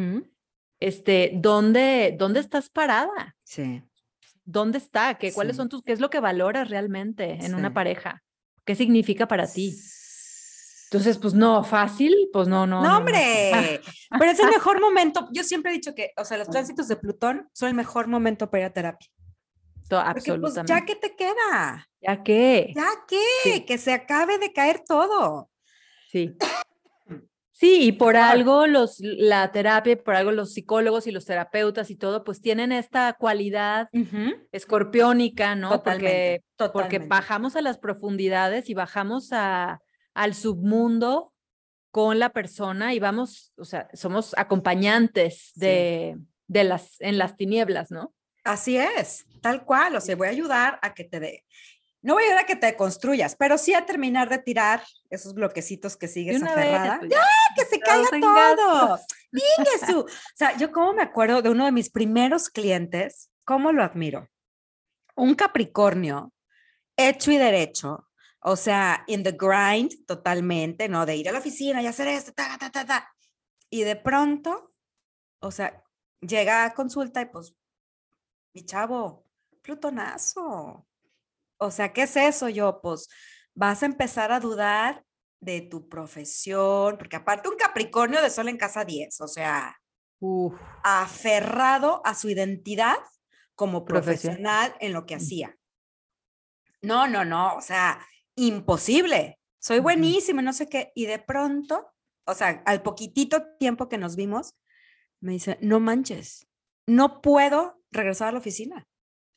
este, 0.79 1.31
¿dónde, 1.35 2.15
dónde 2.17 2.39
estás 2.39 2.69
parada? 2.69 3.35
Sí. 3.43 3.83
¿Dónde 4.43 4.77
está? 4.79 5.15
¿Qué, 5.17 5.31
¿Cuáles 5.33 5.55
son 5.57 5.69
tus, 5.69 5.83
qué 5.83 5.91
es 5.91 5.99
lo 5.99 6.09
que 6.09 6.19
valoras 6.19 6.69
realmente 6.69 7.33
en 7.33 7.41
Sí. 7.47 7.53
una 7.53 7.73
pareja? 7.73 8.23
¿Qué 8.65 8.75
significa 8.75 9.27
para 9.27 9.45
ti? 9.47 9.75
Entonces, 10.91 11.17
pues 11.19 11.33
no, 11.33 11.63
fácil, 11.63 12.13
pues 12.33 12.47
no, 12.49 12.67
no. 12.67 12.83
No, 12.83 12.99
no, 12.99 13.05
pero 13.05 14.31
es 14.31 14.39
el 14.39 14.47
mejor 14.49 14.81
momento. 14.81 15.29
Yo 15.31 15.43
siempre 15.43 15.71
he 15.71 15.75
dicho 15.75 15.93
que, 15.95 16.11
o 16.17 16.25
sea, 16.25 16.37
los 16.37 16.49
tránsitos 16.49 16.87
de 16.89 16.97
Plutón 16.97 17.47
son 17.53 17.69
el 17.69 17.75
mejor 17.75 18.07
momento 18.07 18.49
para 18.49 18.63
ir 18.63 18.65
a 18.67 18.73
terapia. 18.73 19.07
To- 19.91 19.97
Porque 19.97 20.13
pues 20.13 20.57
absolutamente. 20.57 20.73
ya 20.73 20.85
que 20.85 20.95
te 20.95 21.15
queda, 21.17 21.89
¿Ya 22.01 22.23
qué? 22.23 22.71
ya 22.73 22.87
que, 23.07 23.19
Sí. 23.43 23.65
que 23.65 23.77
se 23.77 23.91
acabe 23.91 24.37
de 24.37 24.53
caer 24.53 24.81
todo. 24.87 25.49
Sí. 26.09 26.35
Sí, 27.53 27.83
y 27.83 27.91
por 27.91 28.15
algo 28.17 28.65
los, 28.65 28.95
la 29.01 29.51
terapia, 29.51 29.95
por 30.03 30.15
algo 30.15 30.31
los 30.31 30.51
psicólogos 30.53 31.05
y 31.05 31.11
los 31.11 31.25
terapeutas 31.25 31.91
y 31.91 31.95
todo, 31.95 32.23
pues 32.23 32.41
tienen 32.41 32.71
esta 32.71 33.13
cualidad 33.13 33.87
escorpiónica, 34.51 35.53
¿no? 35.53 35.69
Totalmente, 35.69 36.43
Porque, 36.57 36.71
porque 36.73 36.99
bajamos 36.99 37.55
a 37.55 37.61
las 37.61 37.77
profundidades 37.77 38.67
y 38.67 38.73
bajamos 38.73 39.29
a, 39.31 39.79
al 40.15 40.33
submundo 40.33 41.33
con 41.91 42.17
la 42.17 42.29
persona 42.29 42.95
y 42.95 42.99
vamos, 42.99 43.53
o 43.57 43.65
sea, 43.65 43.89
somos 43.93 44.33
acompañantes 44.37 45.51
Sí. 45.53 45.59
de, 45.59 46.17
de 46.47 46.63
las, 46.63 46.99
en 46.99 47.19
las 47.19 47.35
tinieblas, 47.35 47.91
¿no? 47.91 48.11
Así 48.43 48.77
es, 48.77 49.25
tal 49.41 49.65
cual. 49.65 49.95
O 49.95 50.01
sea, 50.01 50.15
voy 50.15 50.27
a 50.27 50.31
ayudar 50.31 50.79
a 50.81 50.93
que 50.93 51.03
te 51.03 51.19
dé. 51.19 51.45
No 52.01 52.15
voy 52.15 52.23
a 52.23 52.25
ayudar 52.27 52.43
a 52.43 52.47
que 52.47 52.55
te 52.55 52.75
construyas, 52.75 53.35
pero 53.35 53.57
sí 53.57 53.73
a 53.75 53.85
terminar 53.85 54.27
de 54.29 54.39
tirar 54.39 54.83
esos 55.09 55.35
bloquecitos 55.35 55.95
que 55.97 56.07
sigues 56.07 56.41
aferrada. 56.41 56.99
¡Ya! 57.07 57.23
que 57.55 57.65
se 57.65 57.79
caiga 57.79 58.09
todo. 58.19 58.99
su. 59.87 59.99
O 59.99 60.07
sea, 60.35 60.57
yo 60.57 60.71
como 60.71 60.93
me 60.93 61.03
acuerdo 61.03 61.41
de 61.41 61.49
uno 61.49 61.65
de 61.65 61.71
mis 61.71 61.89
primeros 61.89 62.49
clientes, 62.49 63.29
cómo 63.43 63.71
lo 63.71 63.83
admiro. 63.83 64.27
Un 65.15 65.35
Capricornio 65.35 66.33
hecho 66.97 67.31
y 67.31 67.37
derecho, 67.37 68.07
o 68.39 68.55
sea, 68.55 69.03
in 69.07 69.23
the 69.23 69.31
grind 69.31 70.05
totalmente, 70.05 70.89
¿no? 70.89 71.05
De 71.05 71.15
ir 71.15 71.29
a 71.29 71.31
la 71.31 71.39
oficina 71.39 71.81
y 71.81 71.87
hacer 71.87 72.07
esto, 72.07 72.33
ta, 72.33 72.57
ta, 72.57 72.71
ta, 72.71 72.85
ta. 72.85 73.15
Y 73.69 73.83
de 73.83 73.95
pronto, 73.95 74.73
o 75.39 75.51
sea, 75.51 75.83
llega 76.21 76.65
a 76.65 76.73
consulta 76.73 77.21
y 77.21 77.25
pues, 77.25 77.55
mi 78.53 78.65
chavo, 78.65 79.25
plutonazo. 79.61 80.87
O 81.57 81.71
sea, 81.71 81.93
¿qué 81.93 82.03
es 82.03 82.15
eso? 82.17 82.49
Yo, 82.49 82.81
pues, 82.81 83.07
vas 83.53 83.83
a 83.83 83.85
empezar 83.85 84.31
a 84.31 84.39
dudar 84.39 85.03
de 85.39 85.61
tu 85.61 85.87
profesión, 85.89 86.97
porque 86.97 87.15
aparte 87.15 87.49
un 87.49 87.55
Capricornio 87.55 88.21
de 88.21 88.29
sol 88.29 88.47
en 88.47 88.57
casa 88.57 88.85
10, 88.85 89.21
o 89.21 89.27
sea, 89.27 89.75
Uf, 90.19 90.59
aferrado 90.83 92.01
a 92.05 92.13
su 92.13 92.29
identidad 92.29 92.97
como 93.55 93.85
Profesión. 93.85 94.35
profesional 94.35 94.75
en 94.79 94.93
lo 94.93 95.05
que 95.05 95.15
Mm. 95.15 95.17
hacía. 95.17 95.57
No, 96.81 97.07
no, 97.07 97.25
no, 97.25 97.55
o 97.55 97.61
sea, 97.61 97.99
imposible. 98.35 99.39
Soy 99.59 99.79
buenísimo, 99.79 100.41
no 100.41 100.53
sé 100.53 100.67
qué. 100.67 100.91
Y 100.95 101.05
de 101.05 101.19
pronto, 101.19 101.91
o 102.25 102.33
sea, 102.33 102.63
al 102.65 102.81
poquitito 102.81 103.43
tiempo 103.59 103.87
que 103.89 103.97
nos 103.99 104.15
vimos, 104.15 104.55
me 105.21 105.33
dice, 105.33 105.57
no 105.61 105.79
manches, 105.79 106.47
no 106.87 107.21
puedo 107.21 107.80
regresar 107.91 108.29
a 108.29 108.31
la 108.33 108.37
oficina. 108.39 108.87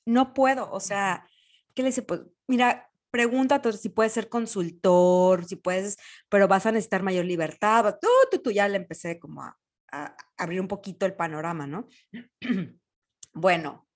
No 0.06 0.34
puedo, 0.34 0.70
o 0.70 0.80
sea, 0.80 1.26
¿qué 1.74 1.82
le 1.82 1.88
dice? 1.88 2.02
Pues 2.02 2.22
mira, 2.46 2.90
pregúntate 3.10 3.72
si 3.72 3.88
puedes 3.88 4.12
ser 4.12 4.28
consultor, 4.28 5.44
si 5.44 5.56
puedes, 5.56 5.96
pero 6.28 6.48
vas 6.48 6.66
a 6.66 6.72
necesitar 6.72 7.02
mayor 7.02 7.24
libertad. 7.24 7.98
Tú, 8.00 8.08
tú, 8.30 8.38
tú, 8.38 8.50
ya 8.50 8.68
le 8.68 8.76
empecé 8.76 9.18
como 9.18 9.42
a, 9.42 9.58
a 9.92 10.16
abrir 10.36 10.60
un 10.60 10.68
poquito 10.68 11.06
el 11.06 11.14
panorama, 11.14 11.66
¿no? 11.66 11.88
bueno, 13.32 13.88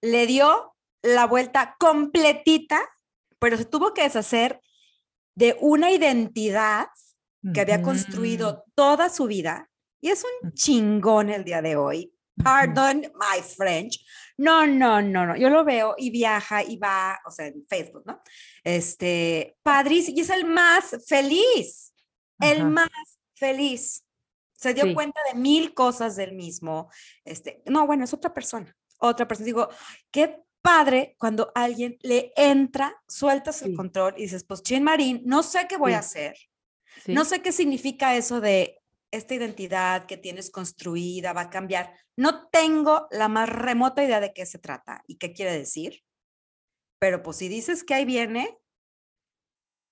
le 0.00 0.26
dio 0.26 0.74
la 1.02 1.26
vuelta 1.26 1.76
completita, 1.78 2.80
pero 3.38 3.56
se 3.56 3.64
tuvo 3.64 3.94
que 3.94 4.02
deshacer 4.02 4.60
de 5.34 5.56
una 5.60 5.90
identidad 5.90 6.88
que 7.52 7.60
había 7.60 7.82
construido 7.82 8.64
toda 8.76 9.08
su 9.08 9.26
vida 9.26 9.68
y 10.00 10.10
es 10.10 10.24
un 10.24 10.52
chingón 10.52 11.30
el 11.30 11.44
día 11.44 11.60
de 11.60 11.76
hoy. 11.76 12.14
Pardon 12.42 13.00
my 13.14 13.42
French. 13.42 14.04
No, 14.38 14.66
no, 14.66 15.02
no, 15.02 15.26
no. 15.26 15.36
Yo 15.36 15.50
lo 15.50 15.64
veo 15.64 15.94
y 15.98 16.10
viaja 16.10 16.62
y 16.62 16.76
va, 16.76 17.20
o 17.26 17.30
sea, 17.30 17.46
en 17.46 17.66
Facebook, 17.68 18.02
¿no? 18.06 18.20
Este, 18.64 19.56
padrísimo, 19.62 20.16
y 20.16 20.20
es 20.22 20.30
el 20.30 20.44
más 20.46 20.96
feliz, 21.06 21.92
el 22.40 22.58
Ajá. 22.62 22.68
más 22.70 22.88
feliz. 23.34 24.04
Se 24.54 24.74
dio 24.74 24.84
Sí. 24.84 24.94
cuenta 24.94 25.20
de 25.32 25.38
mil 25.38 25.74
cosas 25.74 26.16
del 26.16 26.32
mismo. 26.34 26.88
Este, 27.24 27.62
no, 27.66 27.86
bueno, 27.86 28.04
es 28.04 28.14
otra 28.14 28.32
persona, 28.32 28.74
otra 28.98 29.26
persona. 29.28 29.46
Digo, 29.46 29.68
qué 30.10 30.38
padre 30.62 31.16
cuando 31.18 31.50
alguien 31.54 31.98
le 32.02 32.32
entra, 32.36 32.94
sueltas 33.08 33.62
el 33.62 33.70
Sí. 33.72 33.76
control 33.76 34.14
y 34.16 34.22
dices, 34.22 34.44
pues, 34.44 34.62
Chin 34.62 34.82
Marín, 34.84 35.22
no 35.24 35.42
sé 35.42 35.66
qué 35.68 35.76
voy 35.76 35.92
a 35.92 36.02
Sí. 36.02 36.18
hacer. 36.18 36.36
Sí. 37.04 37.12
No 37.12 37.24
sé 37.24 37.42
qué 37.42 37.52
significa 37.52 38.14
eso 38.16 38.40
de 38.40 38.78
esta 39.12 39.34
identidad 39.34 40.06
que 40.06 40.16
tienes 40.16 40.50
construida 40.50 41.32
va 41.32 41.42
a 41.42 41.50
cambiar. 41.50 41.94
No 42.16 42.48
tengo 42.48 43.06
la 43.12 43.28
más 43.28 43.48
remota 43.48 44.02
idea 44.02 44.20
de 44.20 44.32
qué 44.34 44.46
se 44.46 44.58
trata 44.58 45.02
y 45.06 45.18
qué 45.18 45.32
quiere 45.32 45.52
decir. 45.56 46.02
Pero 46.98 47.22
pues 47.22 47.36
si 47.38 47.48
dices 47.48 47.84
que 47.84 47.94
ahí 47.94 48.04
viene, 48.04 48.58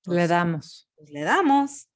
Le 0.06 0.26
pues, 0.26 0.28
damos. 0.28 0.88
pues, 0.96 1.10
le 1.10 1.20
damos. 1.22 1.88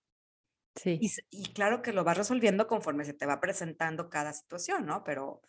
Sí. 0.76 0.98
Y, 1.30 1.52
claro 1.52 1.82
que 1.82 1.92
lo 1.92 2.04
vas 2.04 2.18
resolviendo 2.18 2.66
conforme 2.66 3.04
se 3.04 3.14
te 3.14 3.26
va 3.26 3.40
presentando 3.40 4.10
cada 4.10 4.32
situación, 4.32 4.86
¿no? 4.86 5.04
Pero 5.04 5.42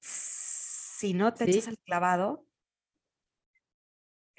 si 0.00 1.12
no 1.12 1.34
te 1.34 1.44
echas 1.44 1.64
Sí. 1.64 1.70
el 1.70 1.78
clavado, 1.78 2.46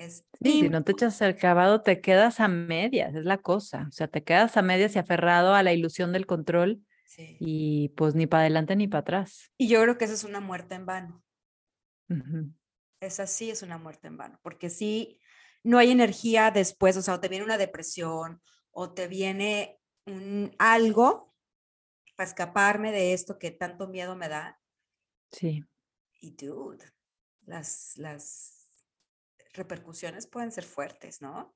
es 0.05 0.25
Sí, 0.41 0.61
si 0.61 0.69
no 0.69 0.83
te 0.83 0.91
echas 0.93 1.21
el 1.21 1.35
clavado, 1.35 1.81
te 1.81 2.01
quedas 2.01 2.39
a 2.39 2.47
medias, 2.47 3.13
es 3.15 3.25
la 3.25 3.37
cosa. 3.37 3.85
O 3.87 3.91
sea, 3.91 4.07
te 4.07 4.23
quedas 4.23 4.57
a 4.57 4.61
medias 4.61 4.95
y 4.95 4.99
aferrado 4.99 5.53
a 5.53 5.63
la 5.63 5.73
ilusión 5.73 6.11
del 6.11 6.25
control 6.25 6.81
Sí. 7.05 7.37
y 7.39 7.89
pues 7.89 8.15
ni 8.15 8.25
para 8.25 8.41
adelante 8.41 8.75
ni 8.75 8.87
para 8.87 9.01
atrás. 9.01 9.51
Y 9.57 9.67
yo 9.67 9.81
creo 9.81 9.97
que 9.97 10.05
esa 10.05 10.13
es 10.13 10.23
una 10.23 10.39
muerte 10.39 10.75
en 10.75 10.85
vano. 10.85 11.23
Ujú. 12.09 12.51
Esa 13.01 13.27
sí 13.27 13.49
es 13.49 13.63
una 13.63 13.77
muerte 13.77 14.07
en 14.07 14.17
vano, 14.17 14.39
porque 14.43 14.69
sí, 14.69 15.19
no 15.63 15.77
hay 15.77 15.91
energía 15.91 16.51
después, 16.51 16.95
o 16.97 17.01
sea, 17.01 17.15
o 17.15 17.19
te 17.19 17.27
viene 17.27 17.45
una 17.45 17.57
depresión 17.57 18.41
o 18.71 18.93
te 18.93 19.07
viene 19.07 19.79
un, 20.05 20.55
algo 20.59 21.33
para 22.15 22.29
escaparme 22.29 22.91
de 22.91 23.13
esto 23.13 23.37
que 23.37 23.51
tanto 23.51 23.87
miedo 23.87 24.15
me 24.15 24.29
da. 24.29 24.59
Sí, 25.31 25.63
Y 26.19 26.31
dude, 26.31 26.85
las, 27.45 27.93
las 27.97 28.60
repercusiones 29.53 30.27
pueden 30.27 30.51
ser 30.51 30.63
fuertes, 30.65 31.21
¿no? 31.21 31.53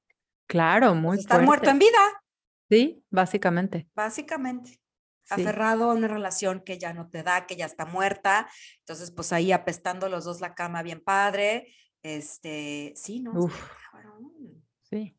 claro, 0.48 0.94
muy 0.94 1.18
estar 1.18 1.42
muerto 1.42 1.70
en 1.70 1.80
vida, 1.80 2.24
Sí, 2.70 3.04
básicamente. 3.10 3.88
básicamente. 3.96 4.72
Sí. 5.24 5.42
Aferrado 5.42 5.90
a 5.90 5.94
una 5.96 6.08
relación 6.08 6.62
que 6.62 6.78
ya 6.78 6.94
no 6.94 7.10
te 7.10 7.24
da, 7.24 7.48
que 7.48 7.56
ya 7.56 7.66
está 7.66 7.86
muerta. 7.86 8.48
Entonces, 8.80 9.10
pues 9.12 9.34
ahí 9.34 9.52
apestando 9.52 10.08
los 10.08 10.24
dos 10.24 10.40
la 10.42 10.54
cama 10.54 10.84
bien 10.84 11.02
padre. 11.04 11.74
Este, 12.04 12.94
sí, 12.96 13.22
¿no? 13.22 13.32
Está 13.32 13.40
Uf. 13.40 13.72
Sí. 14.84 15.18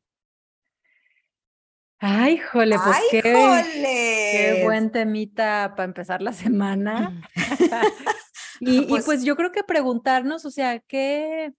Ay, 1.99 2.39
jole, 2.39 2.77
pues 2.77 2.97
¡Ay, 2.97 3.03
qué, 3.11 3.23
qué 3.23 4.61
buen 4.65 4.93
temita 4.93 5.73
para 5.77 5.85
empezar 5.87 6.23
la 6.23 6.33
semana. 6.33 7.21
Y, 8.59 8.79
y 8.79 8.87
Pues- 8.87 9.05
pues 9.05 9.23
yo 9.23 9.37
creo 9.37 9.53
que 9.53 9.63
preguntarnos, 9.65 10.47
o 10.47 10.51
sea, 10.51 10.79
¿qué, 10.81 11.53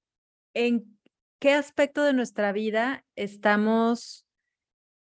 en 0.56 0.97
qué 1.40 1.54
aspecto 1.54 2.04
de 2.04 2.14
nuestra 2.14 2.52
vida 2.52 3.06
estamos 3.16 4.26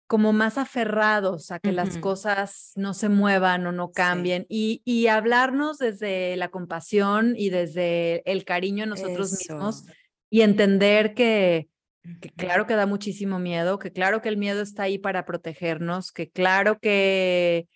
como 0.06 0.32
más 0.32 0.58
aferrados 0.58 1.50
a 1.50 1.58
que 1.58 1.72
las 1.72 1.92
Ujú. 1.92 2.00
cosas 2.00 2.72
no 2.76 2.92
se 2.94 3.08
muevan 3.08 3.66
o 3.66 3.72
no 3.72 3.86
Sí. 3.88 3.92
cambien? 3.94 4.46
Y, 4.48 4.82
y 4.84 5.06
hablarnos 5.06 5.78
desde 5.78 6.36
la 6.36 6.48
compasión 6.50 7.34
y 7.36 7.50
desde 7.50 8.22
el 8.30 8.44
cariño 8.44 8.84
a 8.84 8.86
nosotros 8.86 9.32
mismos 9.32 9.82
Eso. 9.82 9.92
y 10.30 10.42
entender 10.42 11.14
que, 11.14 11.68
que 12.20 12.28
claro 12.30 12.66
que 12.66 12.74
da 12.74 12.86
muchísimo 12.86 13.38
miedo, 13.38 13.78
que 13.78 13.92
claro 13.92 14.20
que 14.20 14.28
el 14.28 14.36
miedo 14.36 14.60
está 14.60 14.84
ahí 14.84 14.98
para 14.98 15.24
protegernos, 15.24 16.12
que 16.12 16.30
claro 16.30 16.78
que 16.78 17.66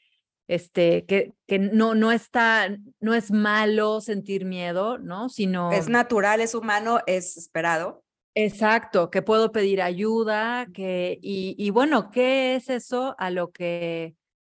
este 0.49 1.05
que, 1.07 1.33
que 1.47 1.59
no 1.59 1.95
no 1.95 2.13
está 2.13 2.69
no 3.01 3.15
es 3.15 3.31
malo 3.31 4.01
sentir 4.01 4.45
miedo, 4.45 4.99
¿no? 4.99 5.29
Sino 5.29 5.73
Es 5.73 5.89
natural, 5.89 6.41
es 6.41 6.55
humano, 6.55 7.01
es 7.07 7.37
esperado. 7.37 8.05
Exacto, 8.45 9.11
que 9.11 9.23
puedo 9.23 9.53
pedir 9.53 9.83
ayuda, 9.83 10.67
que 10.73 11.19
y, 11.23 11.55
y 11.59 11.71
bueno, 11.71 12.11
¿qué 12.11 12.57
es 12.57 12.71
eso 12.71 13.15
a 13.19 13.31
lo 13.31 13.51
que 13.51 14.15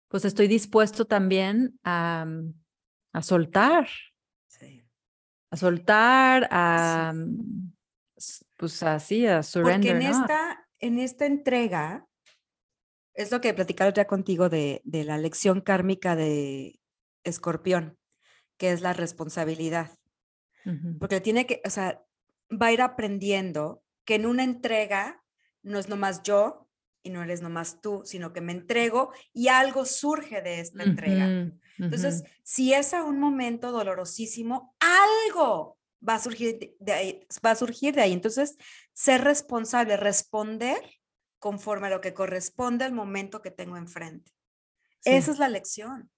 pues 0.08 0.24
estoy 0.26 0.46
dispuesto 0.46 1.06
también 1.06 1.78
a, 1.82 2.24
mm, 2.26 2.52
a 3.14 3.22
soltar, 3.22 3.88
Sí. 4.46 4.84
a 5.50 5.56
soltar, 5.56 6.48
a 6.50 7.12
mm, 7.14 7.72
pues 8.58 8.82
así, 8.82 9.26
a 9.26 9.36
Porque 9.36 9.48
surrender, 9.48 9.96
en 9.96 10.02
¿no? 10.02 10.10
esta, 10.10 10.68
en 10.78 10.98
esta 10.98 11.26
entrega, 11.26 12.06
es 13.14 13.30
lo 13.30 13.40
que 13.40 13.54
platicaba 13.54 13.92
ya 13.92 14.06
contigo 14.06 14.48
de, 14.48 14.80
de 14.84 15.04
la 15.04 15.18
lección 15.18 15.60
kármica 15.60 16.14
de 16.14 16.78
Escorpión, 17.24 17.98
que 18.58 18.72
es 18.72 18.80
la 18.80 18.92
responsabilidad. 18.92 19.90
Porque 21.00 21.20
tiene 21.20 21.44
que, 21.46 21.60
o 21.64 21.70
sea, 21.70 22.04
va 22.52 22.66
a 22.66 22.72
ir 22.72 22.82
aprendiendo 22.82 23.82
que 24.04 24.16
en 24.16 24.26
una 24.26 24.44
entrega 24.44 25.24
no 25.62 25.78
es 25.78 25.88
nomás 25.88 26.22
yo 26.22 26.68
y 27.02 27.10
no 27.10 27.22
eres 27.22 27.40
nomás 27.42 27.80
tú, 27.80 28.02
sino 28.04 28.32
que 28.32 28.40
me 28.40 28.52
entrego 28.52 29.12
y 29.32 29.48
algo 29.48 29.84
surge 29.84 30.40
de 30.42 30.60
esta 30.60 30.82
entrega. 30.82 31.26
Entonces, 31.78 32.22
si 32.44 32.74
es 32.74 32.94
a 32.94 33.02
un 33.04 33.18
momento 33.18 33.72
dolorosísimo, 33.72 34.76
algo 34.80 35.78
va 36.06 36.14
a 36.16 36.20
surgir 36.20 36.76
de- 36.78 36.92
ahí, 36.92 37.26
va 37.44 37.52
a 37.52 37.56
surgir 37.56 37.94
de 37.94 38.02
ahí. 38.02 38.12
Entonces, 38.12 38.56
ser 38.92 39.22
responsable, 39.24 39.96
responder 39.96 40.80
conforme 41.38 41.88
a 41.88 41.90
lo 41.90 42.00
que 42.00 42.14
corresponde 42.14 42.84
al 42.84 42.92
momento 42.92 43.42
que 43.42 43.50
tengo 43.50 43.76
enfrente. 43.76 44.32
Sí. 45.00 45.10
Esa 45.10 45.32
es 45.32 45.38
la 45.38 45.48
lección. 45.48 46.10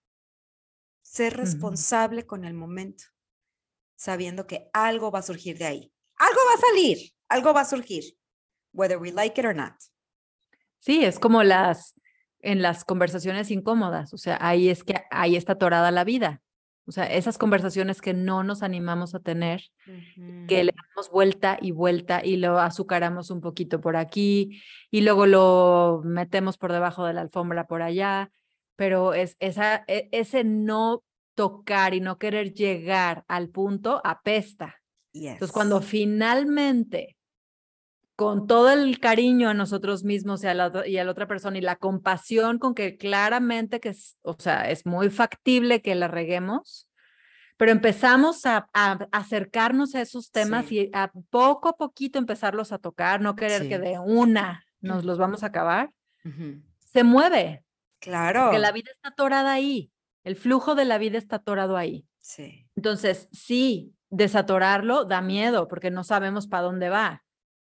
Ser 1.02 1.36
responsable 1.36 2.26
con 2.26 2.44
el 2.44 2.54
momento, 2.54 3.04
sabiendo 3.96 4.46
que 4.46 4.68
algo 4.72 5.10
va 5.10 5.20
a 5.20 5.22
surgir 5.22 5.56
de 5.58 5.64
ahí. 5.66 5.93
Algo 6.24 6.40
va 6.48 6.54
a 6.54 6.72
salir, 6.72 6.98
algo 7.28 7.52
va 7.52 7.60
a 7.60 7.64
surgir, 7.64 8.04
whether 8.72 8.98
we 8.98 9.12
like 9.12 9.38
it 9.38 9.46
or 9.46 9.54
not. 9.54 9.74
Sí, 10.78 11.04
es 11.04 11.18
como 11.18 11.42
las 11.42 11.94
en 12.40 12.60
las 12.60 12.84
conversaciones 12.84 13.50
incómodas, 13.50 14.12
o 14.12 14.18
sea, 14.18 14.38
ahí 14.40 14.68
es 14.68 14.84
que 14.84 14.94
ahí 15.10 15.34
está 15.36 15.54
atorada 15.54 15.90
la 15.90 16.04
vida. 16.04 16.42
O 16.86 16.92
sea, 16.92 17.06
esas 17.06 17.38
conversaciones 17.38 18.02
que 18.02 18.12
no 18.12 18.42
nos 18.44 18.62
animamos 18.62 19.14
a 19.14 19.20
tener, 19.20 19.62
que 20.46 20.64
le 20.64 20.74
damos 20.76 21.10
vuelta 21.10 21.56
y 21.60 21.70
vuelta 21.70 22.20
y 22.22 22.36
lo 22.36 22.58
azucaramos 22.58 23.30
un 23.30 23.40
poquito 23.40 23.80
por 23.80 23.96
aquí 23.96 24.62
y 24.90 25.00
luego 25.00 25.24
lo 25.24 26.02
metemos 26.04 26.58
por 26.58 26.72
debajo 26.72 27.06
de 27.06 27.14
la 27.14 27.22
alfombra 27.22 27.66
por 27.66 27.80
allá, 27.80 28.30
pero 28.76 29.14
es 29.14 29.36
esa, 29.40 29.84
e- 29.86 30.10
ese 30.12 30.44
no 30.44 31.02
tocar 31.34 31.94
y 31.94 32.00
no 32.00 32.18
querer 32.18 32.52
llegar 32.52 33.24
al 33.28 33.48
punto 33.48 34.02
apesta. 34.04 34.82
Entonces, 35.14 35.52
cuando 35.52 35.80
Yes. 35.80 35.88
finalmente, 35.88 37.16
con 38.16 38.46
todo 38.46 38.70
el 38.70 38.98
cariño 39.00 39.48
a 39.48 39.54
nosotros 39.54 40.04
mismos 40.04 40.44
y 40.44 40.46
a 40.46 40.54
la, 40.54 40.66
otra- 40.68 40.86
y 40.86 40.98
a 40.98 41.04
la 41.04 41.10
otra 41.10 41.26
persona 41.26 41.58
y 41.58 41.60
la 41.60 41.76
compasión 41.76 42.58
con 42.58 42.74
que 42.74 42.96
claramente 42.96 43.80
que 43.80 43.90
es, 43.90 44.16
o 44.22 44.36
sea, 44.38 44.70
es 44.70 44.86
muy 44.86 45.10
factible 45.10 45.82
que 45.82 45.94
la 45.94 46.06
reguemos, 46.08 46.88
pero 47.56 47.72
empezamos 47.72 48.46
a, 48.46 48.68
a 48.72 48.92
acercarnos 49.12 49.94
a 49.94 50.00
esos 50.00 50.30
temas 50.30 50.66
Sí. 50.66 50.78
y 50.78 50.90
a 50.92 51.10
poco 51.30 51.68
a 51.68 51.76
poquito 51.76 52.18
empezarlos 52.18 52.72
a 52.72 52.78
tocar, 52.78 53.20
no 53.20 53.34
querer 53.36 53.68
que 53.68 53.78
de 53.78 53.98
una 53.98 54.64
nos 54.80 55.04
los 55.04 55.18
vamos 55.18 55.42
a 55.42 55.46
acabar, 55.46 55.90
se 56.78 57.04
mueve, 57.04 57.64
Claro. 58.00 58.44
porque 58.44 58.58
la 58.58 58.70
vida 58.72 58.90
está 58.92 59.08
atorada 59.10 59.52
ahí, 59.52 59.90
el 60.24 60.36
flujo 60.36 60.74
de 60.74 60.84
la 60.84 60.98
vida 60.98 61.16
está 61.18 61.36
atorado 61.36 61.76
ahí. 61.76 62.06
Sí. 62.20 62.66
Entonces, 62.76 63.28
sí, 63.32 63.93
desatorarlo 64.14 65.04
da 65.04 65.20
miedo 65.20 65.68
porque 65.68 65.90
no 65.90 66.04
sabemos 66.04 66.46
para 66.46 66.62
dónde 66.62 66.88
va. 66.88 67.24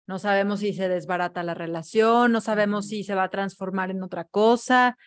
No 0.07 0.19
sabemos 0.19 0.61
si 0.61 0.73
se 0.73 0.87
desbarata 0.87 1.43
la 1.43 1.53
relación, 1.53 2.31
no 2.31 2.39
sabemos 2.39 2.87
si 2.87 3.03
se 3.03 3.13
va 3.15 3.23
a 3.23 3.29
transformar 3.29 3.91
en 3.91 4.01
otra 4.03 4.23
cosa. 4.23 4.97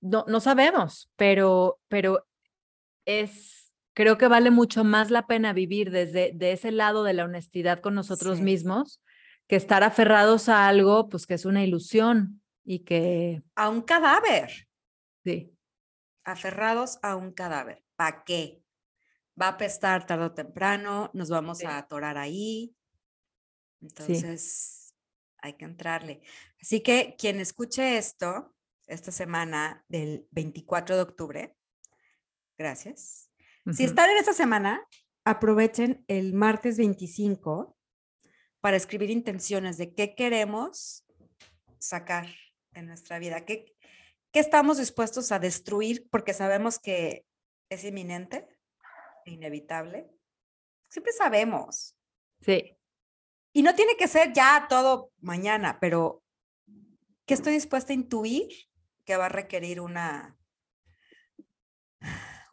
No, 0.00 0.24
no 0.28 0.40
sabemos, 0.40 1.10
pero, 1.16 1.78
pero 1.88 2.26
es, 3.06 3.72
creo 3.94 4.18
que 4.18 4.28
vale 4.28 4.50
mucho 4.50 4.84
más 4.84 5.10
la 5.10 5.26
pena 5.26 5.54
vivir 5.54 5.90
desde 5.90 6.32
de 6.34 6.52
ese 6.52 6.70
lado 6.70 7.02
de 7.02 7.14
la 7.14 7.24
honestidad 7.24 7.80
con 7.80 7.94
nosotros 7.94 8.38
Sí. 8.38 8.44
mismos 8.44 9.02
que 9.48 9.56
estar 9.56 9.82
aferrados 9.84 10.48
a 10.50 10.68
algo, 10.68 11.08
pues 11.08 11.26
que 11.26 11.34
es 11.34 11.44
una 11.46 11.64
ilusión 11.64 12.42
y 12.64 12.80
que... 12.80 13.42
A 13.54 13.68
un 13.70 13.80
cadáver. 13.80 14.68
Sí. 15.24 15.56
Aferrados 16.24 16.98
a 17.02 17.16
un 17.16 17.32
cadáver. 17.32 17.82
¿Para 17.96 18.24
qué? 18.24 18.60
Va 19.40 19.46
a 19.46 19.50
apestar 19.50 20.06
tarde 20.06 20.24
o 20.24 20.32
temprano, 20.32 21.10
nos 21.12 21.28
vamos 21.28 21.58
Sí. 21.58 21.66
a 21.66 21.78
atorar 21.78 22.16
ahí. 22.16 22.74
Entonces, 23.80 24.94
hay 25.38 25.54
que 25.54 25.64
entrarle. 25.64 26.22
Así 26.60 26.80
que 26.80 27.14
quien 27.18 27.40
escuche 27.40 27.98
esto 27.98 28.54
esta 28.86 29.12
semana 29.12 29.84
del 29.88 30.26
24 30.30 30.96
de 30.96 31.02
octubre, 31.02 31.56
gracias. 32.56 33.30
Si 33.72 33.84
están 33.84 34.08
en 34.10 34.16
esta 34.18 34.32
semana, 34.32 34.86
aprovechen 35.24 36.04
el 36.06 36.32
martes 36.34 36.78
25 36.78 37.76
para 38.60 38.76
escribir 38.76 39.10
intenciones 39.10 39.76
de 39.76 39.92
qué 39.92 40.14
queremos 40.14 41.04
sacar 41.78 42.28
en 42.74 42.86
nuestra 42.86 43.18
vida, 43.18 43.44
qué, 43.44 43.74
qué 44.32 44.40
estamos 44.40 44.78
dispuestos 44.78 45.32
a 45.32 45.38
destruir 45.40 46.08
porque 46.10 46.32
sabemos 46.32 46.78
que 46.78 47.26
es 47.68 47.84
inminente, 47.84 48.46
inevitable. 49.30 50.10
Siempre 50.88 51.12
sabemos. 51.12 51.96
Sí, 52.40 52.76
Y 53.52 53.62
no 53.62 53.74
tiene 53.74 53.96
que 53.96 54.08
ser 54.08 54.32
ya 54.32 54.66
todo 54.68 55.10
mañana, 55.20 55.78
pero 55.80 56.22
que 57.24 57.34
estoy 57.34 57.54
dispuesta 57.54 57.92
a 57.92 57.96
intuir 57.96 58.48
que 59.04 59.16
va 59.16 59.26
a 59.26 59.30
requerir 59.30 59.80
una, 59.80 60.36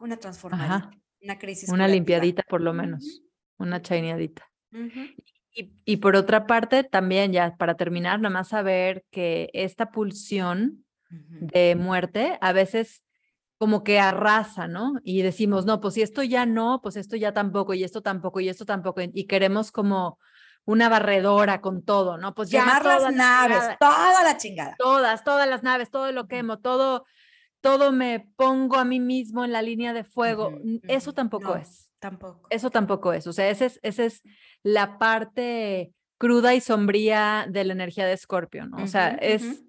una 0.00 0.16
transformación, 0.16 1.02
una 1.20 1.38
crisis. 1.38 1.68
una 1.68 1.86
limpiadita 1.86 2.42
por 2.48 2.60
lo 2.60 2.72
menos, 2.72 3.22
una 3.58 3.82
chaineadita. 3.82 4.50
Y, 5.52 5.72
y 5.84 5.96
por 5.98 6.16
otra 6.16 6.46
parte, 6.46 6.82
también 6.82 7.32
ya 7.32 7.54
para 7.56 7.76
terminar, 7.76 8.18
nada 8.20 8.32
más 8.32 8.48
saber 8.48 9.04
que 9.12 9.50
esta 9.52 9.92
pulsión 9.92 10.84
de 11.10 11.76
muerte 11.76 12.38
a 12.40 12.52
veces 12.52 13.03
como 13.64 13.82
que 13.82 13.98
arrasa, 13.98 14.68
¿no? 14.68 14.92
Y 15.04 15.22
decimos, 15.22 15.64
no, 15.64 15.80
pues 15.80 15.94
si 15.94 16.02
esto 16.02 16.22
ya 16.22 16.44
no, 16.44 16.82
pues 16.82 16.96
esto 16.96 17.16
ya 17.16 17.32
tampoco, 17.32 17.72
y 17.72 17.82
esto 17.82 18.02
tampoco, 18.02 18.40
y 18.40 18.50
esto 18.50 18.66
tampoco, 18.66 19.00
y- 19.00 19.26
queremos 19.26 19.72
como 19.72 20.18
una 20.66 20.90
barredora 20.90 21.62
con 21.62 21.82
todo, 21.82 22.18
¿no? 22.18 22.34
Pues 22.34 22.50
toda 22.50 22.82
las 22.82 23.02
la 23.04 23.10
naves, 23.10 23.78
toda 23.80 24.22
la 24.22 24.36
chingada. 24.36 24.76
todas, 24.78 25.24
todas 25.24 25.48
las 25.48 25.62
naves, 25.62 25.90
todo 25.90 26.12
lo 26.12 26.28
quemo, 26.28 26.58
todo, 26.58 27.06
todo 27.62 27.90
me 27.90 28.28
pongo 28.36 28.76
a 28.76 28.84
mí 28.84 29.00
mismo 29.00 29.46
en 29.46 29.52
la 29.52 29.62
línea 29.62 29.94
de 29.94 30.04
fuego. 30.04 30.58
Eso 30.82 31.14
tampoco 31.14 31.54
No, 31.54 31.56
es. 31.56 31.90
Tampoco. 31.98 32.46
Eso 32.50 32.68
tampoco 32.68 33.14
es. 33.14 33.26
O 33.26 33.32
sea, 33.32 33.48
esa 33.48 33.64
es, 33.64 33.80
esa 33.82 34.04
es 34.04 34.20
la 34.62 34.98
parte 34.98 35.94
cruda 36.18 36.52
y 36.52 36.60
sombría 36.60 37.46
de 37.48 37.64
la 37.64 37.72
energía 37.72 38.04
de 38.04 38.12
Escorpio, 38.12 38.66
¿no? 38.66 38.84
O 38.84 38.86
sea, 38.86 39.08
es. 39.22 39.64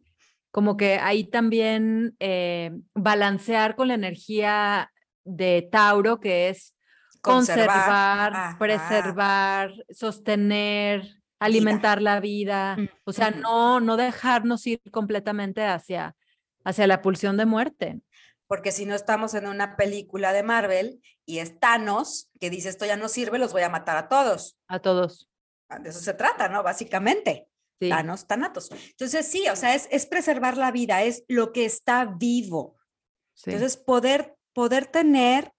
Como 0.56 0.78
que 0.78 0.99
ahí 0.99 1.26
también 1.26 2.16
eh, 2.22 2.72
balancear 2.93 3.76
con 3.76 3.89
la 3.89 3.95
energía 3.95 4.89
de 5.26 5.68
Tauro, 5.70 6.22
que 6.22 6.47
es 6.47 6.78
conservar, 7.20 8.58
preservar, 8.58 9.74
sostener, 9.89 11.20
alimentar 11.39 12.01
la 12.01 12.22
vida. 12.22 12.78
O 13.03 13.12
sea, 13.12 13.32
no, 13.32 13.82
no 13.82 13.97
dejarnos 13.97 14.66
ir 14.66 14.80
completamente 14.91 15.66
hacia, 15.66 16.16
hacia 16.64 16.88
la 16.88 17.01
pulsión 17.01 17.36
de 17.36 17.45
muerte. 17.45 17.99
Porque 18.47 18.72
si 18.72 18.86
no 18.86 18.95
estamos 18.95 19.34
en 19.34 19.47
una 19.47 19.76
película 19.76 20.32
de 20.32 20.43
Marvel 20.43 21.01
y 21.26 21.39
es 21.39 21.60
Thanos 21.60 22.32
que 22.39 22.49
dice 22.49 22.70
esto 22.70 22.86
ya 22.86 22.95
no 22.95 23.10
sirve, 23.10 23.39
los 23.39 23.51
voy 23.51 23.64
a 23.64 23.70
matar 23.70 23.97
a 23.97 24.08
todos. 24.08 24.58
A 24.70 24.80
todos. 24.80 25.30
Ah, 25.68 25.80
De 25.80 25.89
eso 25.89 25.99
se 25.99 26.14
trata, 26.14 26.47
¿no? 26.47 26.64
Básicamente. 26.64 27.49
Sí. 27.80 27.89
Thanos, 27.89 28.28
Thanatos. 28.28 28.69
Entonces, 28.71 29.28
sí, 29.28 29.47
o 29.49 29.55
sea, 29.55 29.76
es, 29.76 29.88
es 29.91 30.05
preservar 30.05 30.57
la 30.57 30.71
vida, 30.71 31.03
es 31.03 31.23
lo 31.28 31.51
que 31.51 31.65
está 31.65 32.05
vivo. 32.05 32.78
sí. 33.34 33.51
Entonces, 33.51 33.78
poder, 33.78 34.36
poder 34.53 34.86
tener 34.88 35.51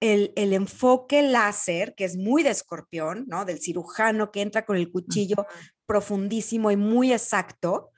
el, 0.00 0.32
el 0.36 0.52
enfoque 0.52 1.22
láser, 1.22 1.94
que 1.94 2.04
es 2.04 2.16
muy 2.16 2.42
de 2.42 2.50
escorpión, 2.50 3.24
¿no? 3.28 3.44
Del 3.44 3.60
cirujano 3.60 4.30
que 4.30 4.42
entra 4.42 4.64
con 4.64 4.76
el 4.76 4.90
cuchillo 4.92 5.46
profundísimo 5.86 6.70
y 6.70 6.76
muy 6.76 7.12
exacto, 7.12 7.90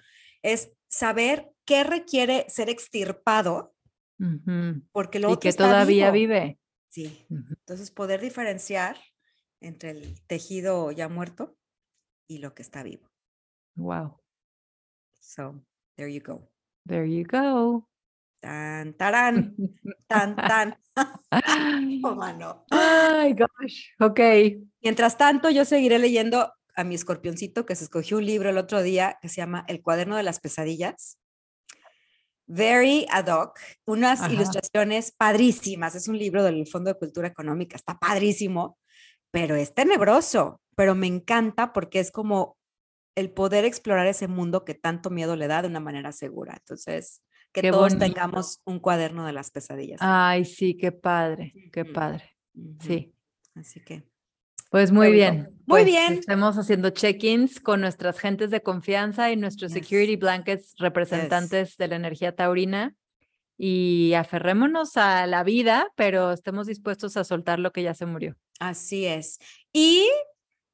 es 0.42 0.70
saber 0.88 1.50
qué 1.66 1.84
requiere 1.84 2.46
ser 2.48 2.70
extirpado, 2.70 3.74
porque 4.92 5.18
lo 5.18 5.28
Y 5.28 5.32
otro 5.32 5.40
que 5.40 5.48
está 5.48 5.64
todavía 5.66 6.10
vivo. 6.10 6.32
vive. 6.34 6.58
Sí. 6.88 7.26
Entonces, 7.30 7.90
poder 7.90 8.20
diferenciar 8.20 8.96
entre 9.60 9.90
el 9.90 10.20
tejido 10.26 10.90
ya 10.92 11.08
muerto 11.08 11.56
y 12.28 12.38
lo 12.38 12.54
que 12.54 12.62
está 12.62 12.82
vivo. 12.82 13.10
Wow. 13.78 14.18
So, 15.20 15.54
there 15.96 16.08
you 16.08 16.20
go. 16.20 16.42
There 16.84 17.06
you 17.06 17.24
go. 17.24 17.86
Tan, 18.42 18.94
tarán, 18.94 19.54
tan, 20.08 20.34
tan. 20.34 20.76
Oh, 22.02 22.14
mano. 22.14 22.64
Ay, 22.70 23.34
gosh. 23.34 23.94
Ok. 24.00 24.20
Mientras 24.82 25.16
tanto, 25.16 25.48
yo 25.50 25.64
seguiré 25.64 25.98
leyendo 26.00 26.52
a 26.74 26.82
mi 26.84 26.96
escorpioncito 26.96 27.64
que 27.66 27.76
se 27.76 27.84
escogió 27.84 28.18
un 28.18 28.26
libro 28.26 28.50
el 28.50 28.58
otro 28.58 28.82
día 28.82 29.18
que 29.22 29.28
se 29.28 29.36
llama 29.36 29.64
El 29.68 29.80
cuaderno 29.80 30.16
de 30.16 30.24
las 30.24 30.40
pesadillas. 30.40 31.18
Very 32.48 33.06
ad 33.10 33.28
hoc, 33.28 33.60
unas 33.86 34.22
Ajá. 34.22 34.32
ilustraciones 34.32 35.12
padrísimas. 35.12 35.94
Es 35.94 36.08
un 36.08 36.18
libro 36.18 36.42
del 36.42 36.66
Fondo 36.66 36.92
de 36.92 36.98
Cultura 36.98 37.28
Económica, 37.28 37.76
está 37.76 37.96
padrísimo, 37.96 38.76
pero 39.30 39.54
es 39.54 39.72
tenebroso. 39.72 40.60
Pero 40.74 40.94
me 40.94 41.06
encanta 41.06 41.72
porque 41.72 42.00
es 42.00 42.10
como 42.10 42.57
el 43.18 43.30
poder 43.30 43.64
explorar 43.64 44.06
ese 44.06 44.28
mundo 44.28 44.64
que 44.64 44.74
tanto 44.74 45.10
miedo 45.10 45.34
le 45.36 45.48
da 45.48 45.62
de 45.62 45.68
una 45.68 45.80
manera 45.80 46.12
segura. 46.12 46.54
Entonces, 46.58 47.22
que 47.52 47.62
Qué 47.62 47.70
todos 47.70 47.94
bonito. 47.94 48.04
tengamos 48.06 48.60
un 48.64 48.78
cuaderno 48.78 49.26
de 49.26 49.32
las 49.32 49.50
pesadillas. 49.50 49.98
Ay, 50.02 50.44
sí, 50.44 50.76
qué 50.76 50.92
padre, 50.92 51.52
qué 51.72 51.84
padre. 51.84 52.36
Sí. 52.80 53.12
Así 53.54 53.80
que. 53.80 54.04
Pues 54.70 54.92
muy 54.92 55.10
bien. 55.10 55.48
Muy 55.66 55.82
pues 55.82 55.86
bien. 55.86 56.12
Estemos 56.14 56.56
haciendo 56.58 56.90
check-ins 56.90 57.58
con 57.58 57.80
nuestras 57.80 58.18
gentes 58.18 58.50
de 58.50 58.62
confianza 58.62 59.32
y 59.32 59.36
nuestros 59.36 59.72
Yes. 59.72 59.82
security 59.82 60.16
blankets 60.16 60.74
representantes 60.78 61.76
de 61.78 61.88
la 61.88 61.96
energía 61.96 62.36
taurina. 62.36 62.94
Y 63.56 64.12
aferrémonos 64.14 64.96
a 64.96 65.26
la 65.26 65.42
vida, 65.42 65.88
pero 65.96 66.32
estemos 66.32 66.66
dispuestos 66.68 67.16
a 67.16 67.24
soltar 67.24 67.58
lo 67.58 67.72
que 67.72 67.82
ya 67.82 67.94
se 67.94 68.06
murió. 68.06 68.36
Así 68.60 69.06
es. 69.06 69.38
Y 69.72 70.06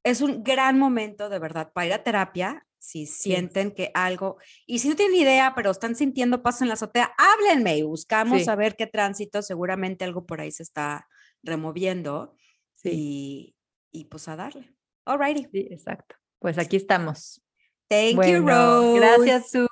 es 0.05 0.21
un 0.21 0.45
gran 0.45 0.79
momento, 0.79 1.29
de 1.29 1.39
verdad, 1.41 1.73
para 1.73 1.87
ir 1.89 1.93
a 1.95 2.03
terapia. 2.05 2.65
Si 2.79 3.07
sienten 3.07 3.71
que 3.71 3.91
algo, 3.95 4.37
y 4.67 4.81
si 4.81 4.91
no 4.91 4.95
tienen 4.95 5.17
idea, 5.19 5.55
pero 5.57 5.71
están 5.71 5.97
sintiendo 5.97 6.43
paso 6.43 6.65
en 6.65 6.69
la 6.69 6.75
azotea, 6.75 7.15
háblenme 7.17 7.79
y 7.79 7.83
buscamos 7.83 8.43
Sí. 8.43 8.51
a 8.51 8.55
ver 8.57 8.77
qué 8.77 8.87
tránsito, 8.87 9.41
seguramente 9.41 10.05
algo 10.05 10.27
por 10.27 10.43
ahí 10.43 10.53
se 10.53 10.63
está 10.63 11.09
removiendo 11.43 12.35
Sí, 12.75 12.91
y, 12.93 14.01
y 14.01 14.05
pues 14.05 14.29
a 14.29 14.37
darle. 14.37 14.75
Alrighty. 15.07 15.49
sí, 15.51 15.67
exacto. 15.71 16.17
Pues 16.39 16.59
aquí 16.59 16.77
estamos. 16.77 17.41
Thank 17.89 18.23
you, 18.27 18.47
Rose. 18.47 19.01
gracias, 19.01 19.51
Su. 19.51 19.67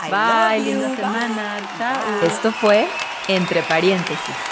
I 0.00 0.10
Bye, 0.10 0.64
linda 0.64 0.96
semana. 0.96 1.60
Chao. 1.78 2.26
Esto 2.26 2.50
fue 2.50 2.88
Entre 3.28 3.62
Paréntesis. 3.62 4.51